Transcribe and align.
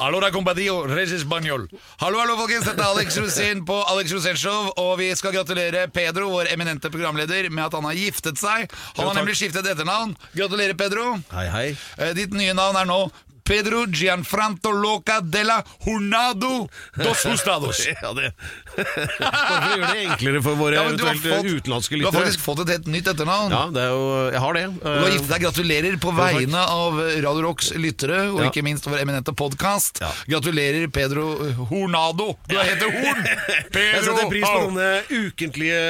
Er 0.00 0.32
Compadio, 0.32 0.86
Res 0.86 1.10
Español. 1.12 1.68
Hallo, 2.00 2.18
hallo, 2.18 2.36
folkens. 2.38 2.64
Dette 2.64 2.80
er 2.80 2.94
Alex 2.94 3.18
Rosén 3.18 3.60
på 3.66 3.74
Alex 3.92 4.10
Rosén 4.10 4.38
Show. 4.40 4.70
Og 4.80 4.96
vi 4.98 5.10
skal 5.14 5.34
gratulere 5.34 5.84
Pedro, 5.92 6.30
vår 6.32 6.48
eminente 6.48 6.88
programleder, 6.88 7.50
med 7.50 7.66
at 7.66 7.74
han 7.76 7.84
har 7.84 7.92
giftet 7.92 8.40
seg. 8.40 8.72
Han 8.96 9.10
har 9.10 9.18
nemlig 9.18 9.36
skiftet 9.36 9.68
etternavn. 9.68 10.16
Gratulerer, 10.32 10.72
Pedro. 10.80 11.18
Hei, 11.34 11.44
hei. 11.52 11.66
Eh, 11.98 12.14
Ditt 12.16 12.32
nye 12.32 12.54
navn 12.56 12.80
er 12.80 12.88
nå 12.88 13.02
Pedro 13.44 13.86
Gianfranto 13.90 14.70
Loca 14.70 15.20
de 15.20 15.42
la 15.44 15.62
Hornado 15.86 16.68
dos 16.96 17.24
Hustados. 17.30 17.80
Ja, 18.02 18.12
det 18.14 18.32
Hvorfor 18.72 19.60
for 19.62 19.76
gjøre 19.76 19.88
det 19.92 20.02
enklere 20.06 20.40
for 20.44 20.56
våre 20.56 20.76
Ja, 20.78 20.82
du 20.96 21.02
har 21.04 21.10
eventuelt 21.12 21.26
fått- 21.26 21.58
utenlandske 21.60 21.98
Du 22.00 22.04
har 22.06 22.14
faktisk 22.14 22.40
fått 22.44 22.62
et 22.64 22.70
helt 22.76 22.86
nytt 22.92 23.08
etternavn. 23.12 23.52
Ja, 23.52 23.62
det 23.74 23.82
er 23.82 23.90
jo 23.92 24.06
Jeg 24.32 24.40
har 24.44 24.56
det. 24.56 24.62
Du 24.82 24.86
har 24.88 25.10
giftet 25.12 25.28
deg. 25.34 25.42
Gratulerer 25.42 25.96
på 26.00 26.12
vegne 26.16 26.62
av 26.62 27.00
Radio 27.24 27.42
Rocks 27.48 27.72
lyttere, 27.76 28.20
og 28.32 28.40
Ja. 28.42 28.48
ikke 28.50 28.62
minst 28.64 28.86
vår 28.88 29.02
eminente 29.02 29.34
podkast. 29.36 30.00
Ja. 30.00 30.10
Gratulerer, 30.30 30.86
Pedro 30.94 31.26
Hornado. 31.70 32.30
Du 32.48 32.56
heter 32.56 32.88
Horn! 32.92 33.22
Jeg 33.52 33.68
Pedro 33.72 34.14
setter 34.16 34.30
pris 34.30 34.46
på 34.46 34.60
denne 34.68 34.88
ukentlige 35.10 35.82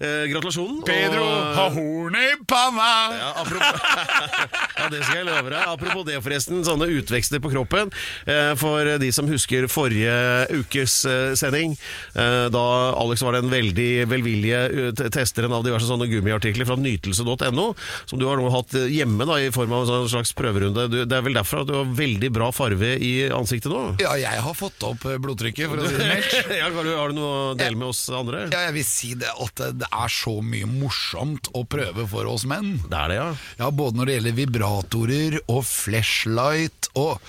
eh, 0.00 0.26
gratulasjonen. 0.32 0.82
Pedro 0.86 1.24
og- 1.24 1.54
har 1.56 1.70
horn 1.76 2.16
i 2.20 2.26
panna! 2.48 2.90
Ja, 3.16 3.30
apropos, 3.42 3.80
ja, 4.76 4.88
det 4.92 5.02
skal 5.04 5.16
jeg 5.22 5.26
love 5.28 5.50
deg. 5.52 5.64
Apropos 5.76 6.04
det, 6.08 6.20
forresten. 6.24 6.62
Sånne 6.66 6.88
utvekster 7.06 7.40
på 7.42 7.52
kroppen. 7.54 7.92
Eh, 8.26 8.52
For 8.58 8.96
de 9.00 9.10
som 9.14 9.28
husker 9.30 9.68
forrige 9.70 10.12
ukes 10.58 10.98
eh, 11.08 11.32
sending, 11.38 11.76
eh, 12.18 12.46
da 12.52 12.64
Alex 12.98 13.22
var 13.22 13.38
den 13.38 13.50
veldig 13.52 14.06
velvillige 14.10 14.92
testeren 15.14 15.54
av 15.54 15.64
diverse 15.66 15.88
sånne 15.88 16.08
gummiartikler 16.10 16.66
fra 16.68 16.76
nytelse.no, 16.80 17.66
som 18.06 18.20
du 18.20 18.26
har 18.28 18.40
nå 18.40 18.50
hatt 18.52 18.74
hjemme 18.90 19.26
da, 19.28 19.38
i 19.40 19.52
form 19.54 19.72
av 19.76 19.84
en 19.84 19.90
sånn 19.90 20.10
slags 20.16 20.34
prøverunde. 20.36 20.88
Du, 20.92 20.98
det 21.06 21.16
er 21.16 21.24
vel 21.26 21.36
derfor 21.38 21.62
at 21.62 21.70
du 21.70 21.76
har 21.78 21.94
veldig 21.96 22.30
bra 22.34 22.50
farve 22.54 22.94
i 23.02 23.14
ansiktet 23.32 23.72
nå? 23.72 23.82
Ja, 24.02 24.16
jeg 24.20 24.42
har 24.42 24.56
fått 24.56 24.82
opp 24.86 25.06
blodtrykket, 25.22 25.70
for 25.70 25.82
å 25.82 25.88
si 25.88 25.96
det 26.00 26.10
mildt. 26.10 26.34
Ja, 26.56 26.70
har 26.72 27.10
du 27.12 27.18
noe 27.18 27.32
å 27.52 27.54
dele 27.58 27.76
med 27.78 27.90
oss 27.90 28.06
andre? 28.14 28.46
Ja, 28.52 28.64
jeg 28.68 28.76
vil 28.78 28.86
si 28.88 29.12
det 29.18 29.30
at 29.30 29.60
det 29.76 29.88
er 29.90 30.12
så 30.12 30.38
mye 30.44 30.68
morsomt 30.68 31.50
å 31.56 31.64
prøve 31.68 32.06
for 32.10 32.28
oss 32.30 32.46
menn. 32.48 32.76
Det 32.86 32.96
er 32.96 33.12
det, 33.12 33.18
ja. 33.20 33.28
Ja, 33.60 33.70
både 33.74 33.98
når 34.00 34.08
det 34.08 34.16
gjelder 34.16 34.36
vibratorer 34.40 35.38
og 35.52 35.62
flashlight 35.68 36.90
og 36.96 37.20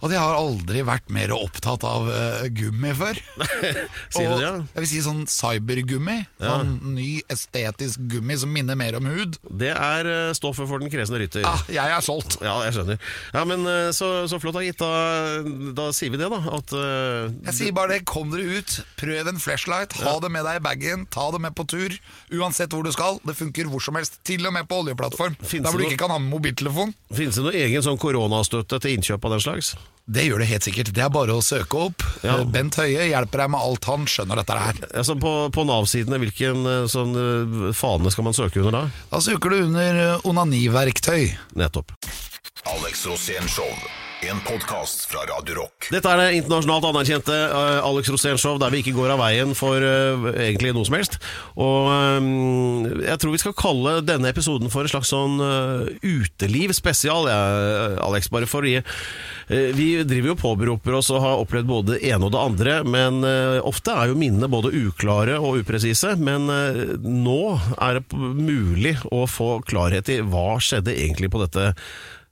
at 0.00 0.14
jeg 0.14 0.20
har 0.20 0.38
aldri 0.38 0.84
vært 0.86 1.10
mer 1.12 1.32
opptatt 1.36 1.84
av 1.86 2.08
uh, 2.08 2.44
gummi 2.56 2.92
før. 2.96 3.20
Sier 4.14 4.30
du 4.30 4.36
det, 4.36 4.44
ja? 4.44 4.52
Jeg 4.74 4.84
vil 4.84 4.90
si 4.90 5.02
sånn 5.04 5.24
cybergummi. 5.30 6.18
Sånn 6.40 6.76
ny 6.96 7.08
estetisk 7.30 8.02
gummi 8.10 8.38
som 8.40 8.52
minner 8.54 8.78
mer 8.80 8.98
om 8.98 9.08
hud. 9.10 9.38
Det 9.46 9.72
er 9.74 10.08
uh, 10.08 10.32
stoffet 10.36 10.68
for 10.70 10.82
den 10.82 10.92
kresne 10.92 11.20
rytter. 11.20 11.44
Ah, 11.48 11.62
jeg 11.70 11.96
er 11.96 12.04
solgt. 12.04 12.38
Ja, 12.44 12.56
jeg 12.66 12.76
skjønner. 12.78 13.00
Ja, 13.36 13.44
men 13.48 13.66
uh, 13.68 13.90
Så, 13.96 14.08
så 14.30 14.40
flott, 14.42 14.56
da, 14.56 14.64
gitt. 14.64 14.80
Da, 14.80 15.42
da 15.76 15.90
sier 15.96 16.12
vi 16.14 16.20
det, 16.20 16.30
da. 16.32 16.40
At 16.56 16.72
eh, 16.76 17.28
Jeg 17.50 17.56
sier 17.56 17.76
bare 17.76 17.96
det, 17.96 18.04
kom 18.08 18.32
dere 18.32 18.60
ut, 18.60 18.76
prøv 19.00 19.30
en 19.30 19.40
flashlight, 19.42 19.96
ha 20.04 20.16
det 20.22 20.30
med 20.32 20.46
deg 20.46 20.60
i 20.60 20.64
bagen, 20.64 21.06
ta 21.12 21.28
det 21.34 21.42
med 21.44 21.54
på 21.58 21.66
tur, 21.70 21.94
uansett 22.40 22.72
hvor 22.74 22.86
du 22.86 22.92
skal. 22.94 23.20
Det 23.26 23.36
funker 23.38 23.70
hvor 23.70 23.84
som 23.84 23.98
helst, 23.98 24.20
til 24.26 24.46
og 24.48 24.54
med 24.56 24.68
på 24.70 24.80
oljeplattform. 24.84 25.36
Finnes 25.42 25.68
Der 25.68 25.74
hvor 25.74 25.82
du 25.82 25.88
ikke 25.88 26.02
kan 26.04 26.14
ha 26.14 26.20
med 26.22 26.32
mobiltelefon. 26.32 26.94
Finnes 27.12 27.38
det 27.38 27.46
noe 27.46 27.56
egen 27.56 27.86
sånn 27.86 28.00
koronastøtte 28.00 28.80
til 28.82 28.98
innkjøp 28.98 29.28
av 29.28 29.36
den 29.36 29.44
slags? 29.46 29.74
Det 30.10 30.24
gjør 30.26 30.42
det 30.42 30.48
helt 30.50 30.66
sikkert. 30.66 30.90
Det 30.94 31.04
er 31.04 31.12
bare 31.14 31.36
å 31.38 31.44
søke 31.44 31.84
opp. 31.86 32.04
Ja. 32.24 32.40
Eh, 32.40 32.46
Bent 32.50 32.78
Høie 32.80 33.06
hjelper 33.12 33.44
deg 33.44 33.52
med 33.54 33.62
alt 33.62 33.86
han 33.90 34.08
skjønner 34.10 34.40
dette 34.40 34.58
her. 34.58 34.82
Altså 34.90 35.14
På, 35.20 35.34
på 35.54 35.66
Nav-sidene, 35.68 36.18
hvilken 36.24 36.66
eh, 36.66 36.82
sånn 36.90 37.14
eh, 37.14 37.70
fane 37.78 38.10
skal 38.10 38.26
man 38.26 38.36
søke 38.36 38.64
under 38.64 38.74
da? 38.80 38.84
Da 39.12 39.22
søker 39.22 39.54
du 39.54 39.62
under 39.68 40.02
onaniverktøy. 40.26 41.30
Nettopp. 41.60 41.94
Alex 42.74 43.06
Rosén 43.06 43.46
Show. 43.48 43.70
En 44.20 44.36
podkast 44.44 45.06
fra 45.08 45.22
Radio 45.24 45.54
Rock. 45.62 45.86
Dette 45.88 46.10
er 46.12 46.18
det 46.20 46.40
internasjonalt 46.42 46.84
anerkjente 46.90 47.36
Alex 47.80 48.10
Rosén 48.12 48.36
Show, 48.36 48.58
der 48.60 48.68
vi 48.74 48.82
ikke 48.82 48.92
går 48.92 49.14
av 49.14 49.22
veien 49.22 49.54
for 49.56 49.80
uh, 49.80 50.26
egentlig 50.34 50.74
noe 50.76 50.84
som 50.84 50.98
helst. 50.98 51.16
Og 51.56 51.88
um, 51.88 52.84
jeg 53.00 53.16
tror 53.16 53.32
vi 53.32 53.40
skal 53.40 53.56
kalle 53.56 53.94
denne 54.04 54.28
episoden 54.28 54.68
for 54.68 54.84
en 54.84 54.92
slags 54.92 55.14
sånn 55.14 55.40
uh, 55.40 55.88
uteliv 56.04 56.74
spesial, 56.76 57.30
ja, 57.32 57.40
Alex. 58.04 58.28
Bare 58.28 58.50
for 58.50 58.68
å 58.68 58.74
eh, 58.82 58.84
vi 59.50 60.04
driver 60.06 60.30
jo 60.30 60.36
påberoper 60.38 60.94
oss 61.00 61.08
å 61.10 61.18
ha 61.22 61.32
opplevd 61.42 61.66
både 61.66 61.96
det 61.96 62.12
ene 62.12 62.28
og 62.28 62.34
det 62.34 62.42
andre, 62.42 62.74
men 62.86 63.24
eh, 63.26 63.58
ofte 63.66 63.96
er 63.98 64.12
jo 64.12 64.18
minnene 64.20 64.50
både 64.50 64.70
uklare 64.78 65.40
og 65.42 65.64
upresise. 65.64 66.12
Men 66.22 66.46
eh, 66.54 66.94
nå 67.02 67.40
er 67.74 67.98
det 67.98 68.04
mulig 68.14 68.94
å 69.10 69.24
få 69.26 69.56
klarhet 69.66 70.12
i 70.12 70.20
hva 70.22 70.60
skjedde 70.62 70.94
egentlig 70.94 71.32
på 71.34 71.42
dette 71.42 71.72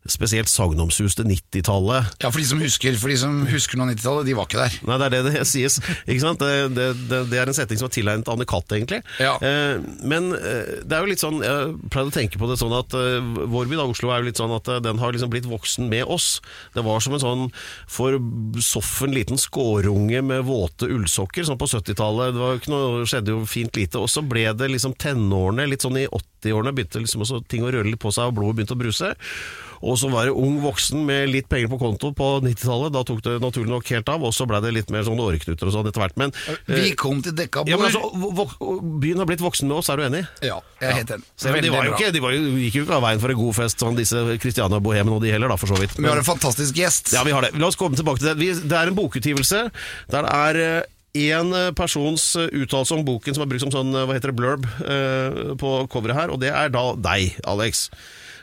spesielt 0.07 0.49
sagnomsuste 0.49 1.25
90-tallet. 1.27 2.15
Ja, 2.23 2.31
for 2.31 2.41
de 2.41 2.47
som 2.49 2.61
husker, 2.63 2.95
for 3.01 3.13
de 3.13 3.17
som 3.21 3.43
husker 3.51 3.79
noe 3.81 3.91
90-tallet, 3.91 4.29
de 4.29 4.37
var 4.39 4.49
ikke 4.49 4.61
der. 4.63 4.77
Nei, 4.89 4.99
det 5.01 5.09
er 5.09 5.15
det 5.17 5.35
det 5.35 5.43
sies. 5.51 5.79
Ikke 6.07 6.23
sant? 6.23 6.41
Det, 6.41 6.71
det, 6.77 6.87
det, 7.11 7.21
det 7.33 7.41
er 7.41 7.51
en 7.51 7.57
setning 7.57 7.81
som 7.81 7.89
er 7.91 7.95
tilegnet 7.97 8.31
Anne 8.33 8.47
Katt, 8.49 8.73
egentlig. 8.77 9.03
Ja. 9.21 9.35
Eh, 9.45 9.83
men 10.09 10.31
eh, 10.39 10.79
det 10.85 10.97
er 10.97 11.05
jo 11.05 11.11
litt 11.11 11.23
sånn 11.23 11.43
Jeg 11.45 11.75
pleide 11.93 12.13
å 12.13 12.15
tenke 12.15 12.41
på 12.41 12.49
det 12.51 12.59
sånn 12.61 12.75
at 12.77 12.95
eh, 12.97 13.19
vår 13.51 13.69
by, 13.71 13.79
da, 13.81 13.89
Oslo, 13.91 14.13
er 14.15 14.23
jo 14.23 14.31
litt 14.31 14.41
sånn 14.41 14.55
at 14.57 14.71
eh, 14.73 14.81
den 14.85 15.03
har 15.03 15.15
liksom 15.15 15.33
blitt 15.35 15.49
voksen 15.51 15.91
med 15.93 16.09
oss. 16.09 16.39
Det 16.77 16.85
var 16.87 17.05
som 17.05 17.19
en 17.19 17.25
sånn 17.25 17.45
for 17.91 18.17
soffen 18.65 19.15
liten 19.17 19.41
skårunge 19.41 20.23
med 20.25 20.47
våte 20.49 20.89
ullsokker, 20.89 21.47
sånn 21.49 21.61
på 21.61 21.69
70-tallet. 21.69 22.33
Det 22.37 22.45
var 22.45 22.61
ikke 22.61 22.73
noe, 22.73 23.07
skjedde 23.09 23.35
jo 23.35 23.45
fint 23.49 23.77
lite. 23.77 24.01
Og 24.01 24.11
så 24.13 24.25
ble 24.25 24.47
det 24.57 24.71
liksom 24.73 24.97
tenårene, 25.01 25.69
litt 25.69 25.85
sånn 25.85 26.01
i 26.01 26.09
80-årene, 26.09 26.75
begynte 26.77 27.05
liksom 27.05 27.27
også 27.27 27.43
ting 27.51 27.67
å 27.67 27.73
røre 27.75 27.91
litt 27.91 28.03
på 28.03 28.15
seg, 28.15 28.31
og 28.31 28.39
blodet 28.39 28.61
begynte 28.61 28.79
å 28.79 28.83
bruse. 28.87 29.15
Og 29.83 29.99
så 30.01 30.11
var 30.13 30.29
det 30.29 30.35
ung 30.37 30.59
voksen 30.63 31.05
med 31.07 31.31
litt 31.33 31.49
penger 31.51 31.71
på 31.73 31.79
konto 31.81 32.13
på 32.17 32.29
90-tallet. 32.45 32.95
Da 32.95 33.05
tok 33.07 33.23
det 33.27 33.37
naturlig 33.43 33.73
nok 33.73 33.93
helt 33.95 34.13
av, 34.13 34.27
og 34.27 34.35
så 34.35 34.49
ble 34.49 34.61
det 34.65 34.75
litt 34.77 34.93
mer 34.95 35.07
sånn 35.07 35.21
åreknuter 35.23 35.71
og 35.71 35.77
sånn 35.77 35.91
etter 35.91 36.05
hvert. 36.05 36.19
Men, 36.21 36.35
Vi 36.67 36.91
eh, 36.91 36.97
kom 36.99 37.23
til 37.25 37.37
dekka 37.39 37.65
bord. 37.65 37.73
ja, 37.73 37.79
men 37.81 37.91
altså, 37.91 38.81
byen 39.03 39.23
har 39.23 39.31
blitt 39.31 39.45
voksen 39.45 39.71
med 39.71 39.79
oss, 39.81 39.93
er 39.93 40.01
du 40.01 40.07
enig? 40.09 40.25
Ja, 40.45 40.59
jeg 40.83 40.91
er 40.91 41.01
helt 41.01 41.15
enig. 41.19 41.31
Ja. 41.39 41.57
de, 41.63 41.73
var 41.75 41.89
jo 41.89 41.97
ikke, 41.97 42.13
de 42.15 42.25
var 42.25 42.37
jo, 42.37 42.43
gikk 42.65 42.81
jo 42.81 42.85
ikke 42.87 42.99
av 42.99 43.07
veien 43.07 43.23
for 43.23 43.35
en 43.35 43.41
god 43.41 43.59
fest, 43.63 43.81
sånn 43.83 43.99
disse 43.99 44.25
Christiania 44.43 44.83
Bohemen 44.83 45.17
og 45.17 45.25
de 45.25 45.33
heller, 45.35 45.51
da, 45.53 45.59
for 45.61 45.71
så 45.71 45.79
vidt. 45.81 45.97
Vi 45.99 46.09
har 46.11 46.21
en 46.21 46.27
fantastisk 46.27 46.79
gjest. 46.79 47.15
Ja, 47.17 47.25
vi 47.27 47.35
har 47.37 47.47
det. 47.47 47.55
La 47.59 47.71
oss 47.71 47.79
komme 47.79 47.99
tilbake 47.99 48.23
til 48.23 48.33
det. 48.33 48.39
Vi, 48.41 48.53
det 48.69 48.79
er 48.79 48.93
en 48.93 48.99
bokutgivelse 48.99 49.67
der 50.13 50.29
det 50.29 50.35
er 50.35 50.87
én 51.19 51.53
persons 51.77 52.37
eh, 52.37 52.49
uttalelse 52.63 52.95
om 52.95 53.05
boken 53.07 53.37
som 53.37 53.45
er 53.45 53.51
brukt 53.51 53.65
som 53.65 53.73
sånn, 53.73 53.93
eh, 53.97 54.07
hva 54.07 54.17
heter 54.17 54.33
det, 54.33 54.39
blurb 54.39 54.67
eh, 54.85 55.55
på 55.61 55.75
coveret 55.93 56.19
her, 56.19 56.33
og 56.35 56.43
det 56.43 56.53
er 56.53 56.73
da 56.75 56.93
deg, 56.95 57.39
Alex. 57.49 57.89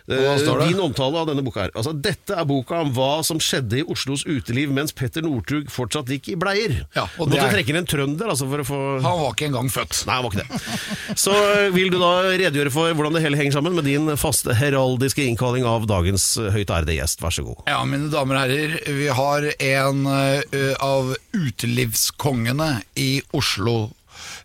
Eh? 0.05 0.67
Din 0.67 0.79
omtale 0.83 1.17
av 1.17 1.25
denne 1.31 1.41
boka 1.41 1.63
her. 1.63 1.71
Altså, 1.73 1.91
dette 1.97 2.35
er 2.37 2.45
boka 2.45 2.77
om 2.83 2.91
hva 2.93 3.23
som 3.25 3.39
skjedde 3.41 3.79
i 3.79 3.85
Oslos 3.89 4.21
uteliv 4.29 4.69
mens 4.75 4.93
Petter 4.93 5.23
Northug 5.25 5.71
fortsatt 5.73 6.11
gikk 6.13 6.29
i 6.29 6.35
bleier. 6.37 6.75
Ja, 6.93 7.07
og 7.17 7.31
Måtte 7.31 7.41
er- 7.41 7.55
trekke 7.55 7.73
inn 7.73 7.79
en 7.81 7.89
trønder 7.89 8.29
altså, 8.29 8.45
for 8.51 8.61
å 8.61 8.67
få 8.67 8.79
Han 9.01 9.19
var 9.23 9.33
ikke 9.33 9.47
engang 9.49 9.71
født. 9.73 10.03
Nei, 10.05 10.19
han 10.19 10.27
var 10.27 10.35
ikke 10.35 10.45
det. 10.45 11.17
Så 11.17 11.33
eh, 11.33 11.69
vil 11.73 11.89
du 11.89 11.97
da 11.97 12.11
redegjøre 12.37 12.71
for 12.75 12.93
hvordan 12.93 13.17
det 13.17 13.23
hele 13.25 13.39
henger 13.41 13.57
sammen 13.57 13.73
med 13.79 13.89
din 13.89 14.13
faste 14.21 14.53
heraldiske 14.53 15.25
innkalling 15.25 15.65
av 15.65 15.87
dagens 15.89 16.35
eh, 16.37 16.51
høyt 16.53 16.69
ærede 16.69 16.99
gjest. 16.99 17.25
Vær 17.25 17.33
så 17.33 17.47
god. 17.47 17.65
Ja, 17.65 17.81
mine 17.89 18.11
damer 18.13 18.37
og 18.37 18.45
herrer, 18.45 18.77
vi 19.01 19.09
har 19.09 19.49
en 19.57 20.05
ø, 20.05 20.73
av 20.85 21.15
utelivskongene 21.33 22.81
i 23.01 23.21
Oslo. 23.35 23.89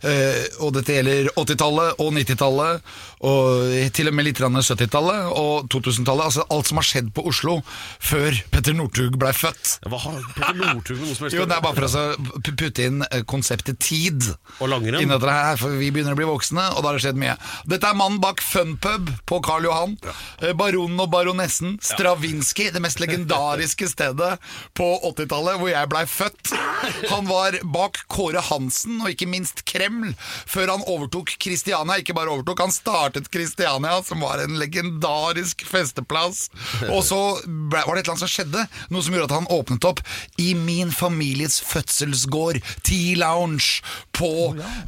Eh, 0.02 0.46
og 0.64 0.72
dette 0.74 0.96
gjelder 0.96 1.28
80-tallet 1.38 2.00
og 2.02 2.12
90-tallet, 2.16 2.80
og 3.20 3.74
til 3.92 4.08
og 4.08 4.14
med 4.16 4.24
litt 4.24 4.38
grann 4.40 4.56
70-tallet 4.56 5.26
og 5.36 5.66
2000-tallet. 5.72 6.24
Altså 6.30 6.44
alt 6.54 6.68
som 6.70 6.78
har 6.80 6.86
skjedd 6.88 7.10
på 7.12 7.24
Oslo 7.28 7.58
før 8.00 8.36
Petter 8.48 8.72
Northug 8.76 9.18
ble 9.20 9.32
født. 9.36 9.74
Hva 9.84 9.98
har 10.06 10.22
Petter 10.38 10.56
Northug 10.56 11.02
noe 11.02 11.12
som 11.12 11.26
helst 11.26 11.36
Jo, 11.36 11.44
det 11.50 11.58
er 11.58 11.64
bare 11.66 11.76
for 11.76 12.00
å 12.00 12.52
putte 12.56 12.86
inn 12.86 13.04
eh, 13.10 13.20
konseptet 13.28 13.76
tid 13.84 14.24
Og 14.60 14.70
langrenn. 14.72 15.04
dette 15.12 15.34
her, 15.36 15.58
for 15.60 15.76
vi 15.76 15.90
begynner 15.92 16.16
å 16.16 16.20
bli 16.20 16.28
voksne, 16.30 16.64
og 16.72 16.80
da 16.80 16.90
har 16.90 16.96
det 16.96 17.04
skjedd 17.04 17.20
mye. 17.20 17.36
Dette 17.68 17.90
er 17.90 17.98
mannen 18.00 18.22
bak 18.24 18.40
Funpub 18.40 19.12
på 19.28 19.40
Karl 19.44 19.68
Johan. 19.68 19.98
Ja. 20.06 20.54
Baronen 20.56 21.04
og 21.04 21.12
baronessen. 21.12 21.76
Stravinskij, 21.84 22.72
det 22.72 22.80
mest 22.80 23.02
legendariske 23.04 23.90
stedet 23.94 24.32
på 24.78 24.88
80-tallet, 25.12 25.60
hvor 25.60 25.72
jeg 25.74 25.92
blei 25.92 26.06
født. 26.08 26.54
Han 27.12 27.28
var 27.28 27.60
bak 27.76 28.00
Kåre 28.08 28.40
Hansen, 28.48 29.02
og 29.04 29.12
ikke 29.12 29.28
minst 29.28 29.66
Kreml, 29.68 30.14
før 30.48 30.72
han 30.76 30.88
overtok 30.88 31.36
Kristiania. 31.42 32.00
Ikke 32.00 32.16
bare 32.16 32.32
overtok, 32.32 32.64
han 32.64 32.72
startet 32.72 33.09
Kristiania, 33.30 34.02
som 34.06 34.20
var 34.24 34.42
en 34.42 34.58
legendarisk 34.60 35.64
festeplass. 35.66 36.48
Og 36.90 37.02
så 37.06 37.20
ble, 37.46 37.82
var 37.86 37.94
det 37.96 38.02
et 38.02 38.08
eller 38.08 38.14
annet 38.14 38.24
som 38.24 38.32
skjedde, 38.32 38.66
noe 38.90 39.04
som 39.04 39.16
gjorde 39.16 39.30
at 39.30 39.36
han 39.38 39.50
åpnet 39.52 39.88
opp 39.90 40.02
i 40.40 40.52
min 40.58 40.92
families 40.94 41.60
fødselsgård, 41.70 42.60
T-Lounge, 42.86 43.80
på 44.16 44.32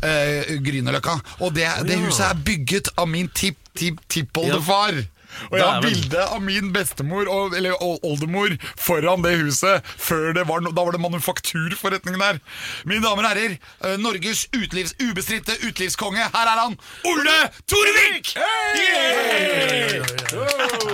eh, 0.04 0.54
Grünerløkka. 0.62 1.18
Og 1.40 1.54
det, 1.56 1.68
det 1.88 1.98
huset 2.02 2.26
er 2.28 2.44
bygget 2.46 2.92
av 3.00 3.08
min 3.10 3.30
tipp-tipp-tippoldefar. 3.32 5.02
Og 5.50 5.58
jeg 5.58 5.66
har 5.66 5.80
bilde 5.84 6.24
av 6.28 6.42
min 6.42 6.72
bestemor, 6.74 7.28
og, 7.28 7.54
eller 7.56 7.76
oldemor, 7.82 8.56
foran 8.78 9.22
det 9.24 9.36
huset. 9.40 9.82
Før 9.98 10.32
det 10.36 10.46
var, 10.48 10.60
no- 10.64 10.72
Da 10.74 10.84
var 10.84 10.92
det 10.96 11.00
manufakturforretningen 11.00 12.20
der. 12.20 12.40
Mine 12.84 13.02
damer 13.04 13.24
og 13.24 13.30
herrer, 13.32 13.58
eh, 13.84 13.96
Norges 14.00 14.46
utelivs, 14.56 14.94
ubestridte 15.02 15.56
utelivskonge. 15.66 16.22
Her 16.34 16.46
er 16.54 16.62
han! 16.64 16.76
Ole 17.04 17.38
Torvik! 17.70 18.34
Yeah! 18.36 20.04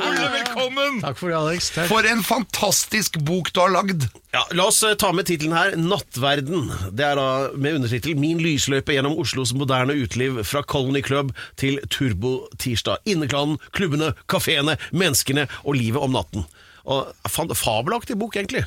Ole, 0.09 0.29
velkommen! 0.33 1.01
Takk 1.03 1.19
for 1.21 1.31
det, 1.33 1.37
Alex. 1.39 1.71
Takk. 1.75 1.89
For 1.91 2.07
en 2.09 2.23
fantastisk 2.27 3.19
bok 3.27 3.51
du 3.55 3.61
har 3.63 3.73
lagd. 3.75 4.09
Ja, 4.35 4.43
La 4.57 4.67
oss 4.69 4.83
eh, 4.85 4.93
ta 5.01 5.09
med 5.17 5.25
tittelen 5.29 5.55
her, 5.57 5.73
'Nattverden'. 5.79 6.69
Det 6.93 7.05
er 7.07 7.17
da 7.17 7.29
med 7.57 7.79
undertittel 7.79 8.17
'Min 8.19 8.41
lysløype 8.45 8.93
gjennom 8.93 9.17
Oslos 9.19 9.55
moderne 9.57 9.95
uteliv 9.97 10.43
fra 10.45 10.63
Colony 10.63 11.01
Club 11.05 11.33
til 11.57 11.79
Turbo-tirsdag'. 11.89 13.01
Inneklanen, 13.09 13.57
klubbene, 13.73 14.13
kafeene, 14.31 14.77
menneskene 14.93 15.47
og 15.65 15.75
livet 15.79 16.03
om 16.05 16.13
natten. 16.15 16.45
Og 16.89 17.11
Fabelaktig 17.59 18.17
bok, 18.21 18.37
egentlig. 18.41 18.65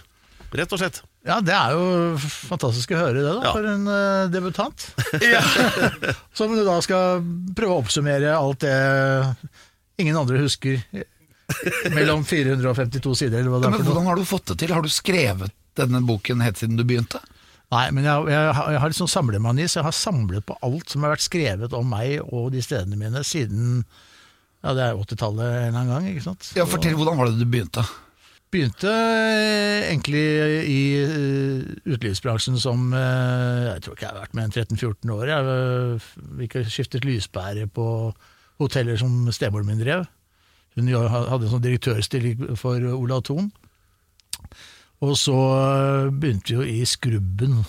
Rett 0.52 0.74
og 0.76 0.82
slett. 0.82 1.00
Ja, 1.24 1.38
Det 1.40 1.54
er 1.56 1.72
jo 1.78 2.18
fantastisk 2.20 2.92
å 2.92 3.00
høre 3.00 3.22
det, 3.22 3.24
da, 3.30 3.42
Ja. 3.46 3.52
for 3.56 3.68
en 3.72 3.86
uh, 3.88 4.28
debutant. 4.34 4.88
Som 6.38 6.56
du 6.58 6.64
da 6.68 6.80
skal 6.84 7.22
prøve 7.56 7.76
å 7.78 7.82
oppsummere 7.84 8.34
alt 8.36 8.66
det 8.66 8.76
ingen 10.02 10.18
andre 10.18 10.42
husker. 10.44 10.82
Mellom 11.96 12.24
452 12.26 13.16
sider, 13.20 13.42
eller 13.42 13.52
hva 13.54 13.60
det 13.62 13.70
er 13.70 13.76
Men. 13.78 13.86
Hvordan 13.88 14.08
har 14.12 14.20
du 14.22 14.26
fått 14.28 14.52
det 14.54 14.60
til? 14.64 14.74
Har 14.76 14.84
du 14.86 14.92
skrevet 14.92 15.52
denne 15.80 16.02
boken 16.08 16.42
helt 16.44 16.60
siden 16.60 16.78
du 16.80 16.84
begynte? 16.88 17.20
Nei, 17.72 17.86
men 17.96 18.04
jeg, 18.04 18.26
jeg, 18.34 18.54
har- 18.58 18.72
jeg 18.76 18.82
har 18.84 18.96
sånn 18.98 19.12
samlemani, 19.12 19.68
så 19.72 19.80
jeg 19.80 19.88
har 19.88 19.96
samlet 19.96 20.44
på 20.48 20.58
alt 20.68 20.92
som 20.92 21.06
har 21.06 21.14
vært 21.14 21.24
skrevet 21.24 21.76
om 21.78 21.88
meg 21.92 22.18
og 22.28 22.50
de 22.52 22.64
stedene 22.64 23.00
mine 23.00 23.22
siden 23.28 23.86
ja, 24.62 24.74
det 24.78 24.86
er 24.86 24.98
80-tallet 25.00 25.46
en 25.50 25.68
eller 25.68 25.80
annen 25.80 25.92
gang. 25.96 26.08
ikke 26.12 26.24
sant? 26.28 26.52
Ja, 26.58 26.68
Fortell, 26.70 26.96
hvordan 26.98 27.18
var 27.18 27.30
det 27.30 27.42
du 27.42 27.48
begynte? 27.50 27.84
Begynte 28.52 28.92
eh, 28.92 29.88
egentlig 29.88 30.22
i 30.68 30.80
eh, 31.00 31.62
utelivsbransjen 31.88 32.58
som 32.60 32.90
eh, 32.92 33.70
Jeg 33.70 33.86
tror 33.86 33.96
ikke 33.96 34.06
jeg 34.06 34.12
har 34.12 34.20
vært 34.26 34.36
med 34.36 34.50
en 34.50 34.56
13-14 34.76 35.14
år. 35.16 35.32
Jeg 35.32 36.48
ikke 36.48 36.66
skiftet 36.68 37.08
lyspære 37.08 37.70
på 37.72 37.86
hoteller 38.62 39.00
som 39.00 39.32
stemoren 39.32 39.70
min 39.72 39.80
drev. 39.80 40.04
Hun 40.76 40.92
hadde 40.92 41.48
en 41.48 41.54
sånn 41.56 41.64
direktørstilling 41.64 42.52
for 42.60 42.84
Olav 42.92 43.24
Thon. 43.28 43.50
Og 45.02 45.16
så 45.18 45.34
eh, 45.34 46.12
begynte 46.14 46.52
vi 46.52 46.58
jo 46.58 46.66
i 46.84 46.86
Skrubben 46.86 47.64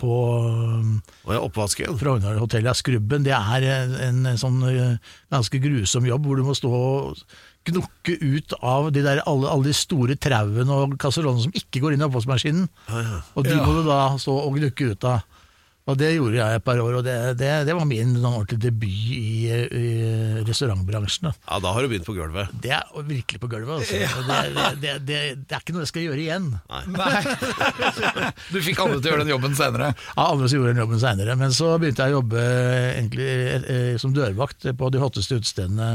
på 0.00 0.14
Og 0.16 1.32
jeg 1.34 1.42
oppvasken. 1.44 1.98
Frogner 2.00 2.40
hotell. 2.40 2.64
Ja, 2.64 2.74
Skrubben 2.76 3.26
det 3.26 3.34
er 3.36 3.68
en, 4.06 4.24
en 4.28 4.40
sånn 4.40 4.62
eh, 4.70 4.96
ganske 5.32 5.60
grusom 5.60 6.08
jobb 6.08 6.28
hvor 6.28 6.40
du 6.40 6.46
må 6.48 6.56
stå 6.56 6.72
og 6.72 7.22
gnukke 7.68 8.14
ut 8.22 8.54
av 8.64 8.88
de 8.94 9.02
der, 9.04 9.20
alle, 9.28 9.50
alle 9.52 9.68
de 9.68 9.76
store 9.76 10.16
trauene 10.16 10.72
og 10.72 10.94
kasserollene 11.00 11.44
som 11.44 11.58
ikke 11.58 11.82
går 11.82 11.94
inn 11.94 12.04
i 12.04 12.06
oppvaskmaskinen. 12.06 12.64
Og 13.36 13.44
de 13.44 13.58
må 13.60 13.74
du 13.76 13.82
da 13.84 14.14
stå 14.16 14.38
og 14.46 14.56
gnukke 14.56 14.94
ut 14.94 15.04
av. 15.10 15.26
Og 15.88 15.96
det 15.96 16.10
gjorde 16.14 16.36
jeg 16.36 16.58
et 16.58 16.64
par 16.64 16.80
år, 16.82 16.98
og 16.98 17.04
det, 17.04 17.16
det, 17.40 17.48
det 17.64 17.74
var 17.76 17.86
min 17.88 18.10
ordentlige 18.12 18.32
ordentlig 18.36 18.58
debut 18.60 19.12
i, 19.16 19.46
i 19.48 19.92
restaurantbransjen. 20.48 21.30
Ja, 21.32 21.58
Da 21.62 21.72
har 21.76 21.84
du 21.84 21.90
begynt 21.92 22.06
på 22.08 22.14
gulvet. 22.16 22.50
Det 22.64 22.72
er 22.76 22.84
virkelig 23.08 23.40
på 23.42 23.50
gulvet. 23.52 23.82
Altså. 23.82 23.98
Det, 23.98 24.38
det, 24.54 24.70
det, 24.82 24.94
det, 25.08 25.20
det 25.48 25.56
er 25.58 25.62
ikke 25.64 25.76
noe 25.76 25.84
jeg 25.86 25.92
skal 25.92 26.06
gjøre 26.08 26.22
igjen. 26.24 26.48
Nei. 26.96 27.22
Du 28.52 28.58
fikk 28.64 28.78
andre 28.80 28.98
til 29.00 29.10
å 29.10 29.12
gjøre 29.12 29.24
den 29.24 29.32
jobben 29.32 29.54
senere. 29.58 29.90
Ja, 30.14 30.24
andre 30.28 30.48
som 30.48 30.58
gjorde 30.58 30.72
den 30.74 30.82
jobben 30.82 31.00
senere. 31.02 31.34
Men 31.40 31.54
så 31.56 31.70
begynte 31.80 32.06
jeg 32.06 32.14
å 32.14 32.18
jobbe 32.20 32.42
egentlig 32.96 33.28
eh, 33.28 33.94
som 34.00 34.14
dørvakt 34.16 34.68
på 34.78 34.90
de 34.94 35.02
hotteste 35.02 35.38
utestedene 35.38 35.94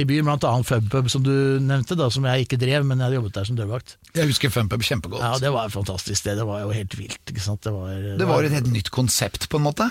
i 0.00 0.06
byen, 0.08 0.24
blant 0.28 0.44
annet 0.48 0.68
FubPub, 0.68 1.10
som 1.12 1.24
du 1.26 1.32
nevnte, 1.62 1.96
da, 1.98 2.08
som 2.12 2.24
jeg 2.28 2.46
ikke 2.46 2.58
drev, 2.62 2.86
men 2.88 2.98
jeg 2.98 3.08
hadde 3.10 3.18
jobbet 3.20 3.36
der 3.36 3.48
som 3.48 3.58
dørvakt. 3.58 3.96
Jeg 4.16 4.30
husker 4.30 4.52
Funpub 4.54 4.84
kjempegodt. 4.86 5.20
Ja, 5.24 5.34
Det 5.42 5.52
var 5.52 5.68
et 5.68 5.74
fantastisk 5.74 6.18
sted. 6.22 6.38
Det 6.40 6.46
var 6.48 6.62
jo 6.64 6.72
helt 6.74 6.96
vilt. 6.98 7.20
ikke 7.28 7.44
sant? 7.44 7.62
Det 7.66 7.74
var, 7.74 7.92
Det 8.18 8.28
var 8.28 8.48
et 8.48 8.56
helt 8.56 8.72
nytt 8.72 8.90
konsept, 8.94 9.48
på 9.52 9.60
en 9.60 9.66
måte. 9.68 9.90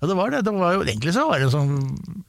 Ja, 0.00 0.08
det 0.10 0.16
var 0.18 0.30
det. 0.30 0.44
det 0.46 0.54
var 0.54 0.76
jo, 0.78 0.84
egentlig 0.86 1.14
så 1.16 1.26
var 1.30 1.40
det 1.42 1.48
en 1.50 1.54
sånn 1.54 2.24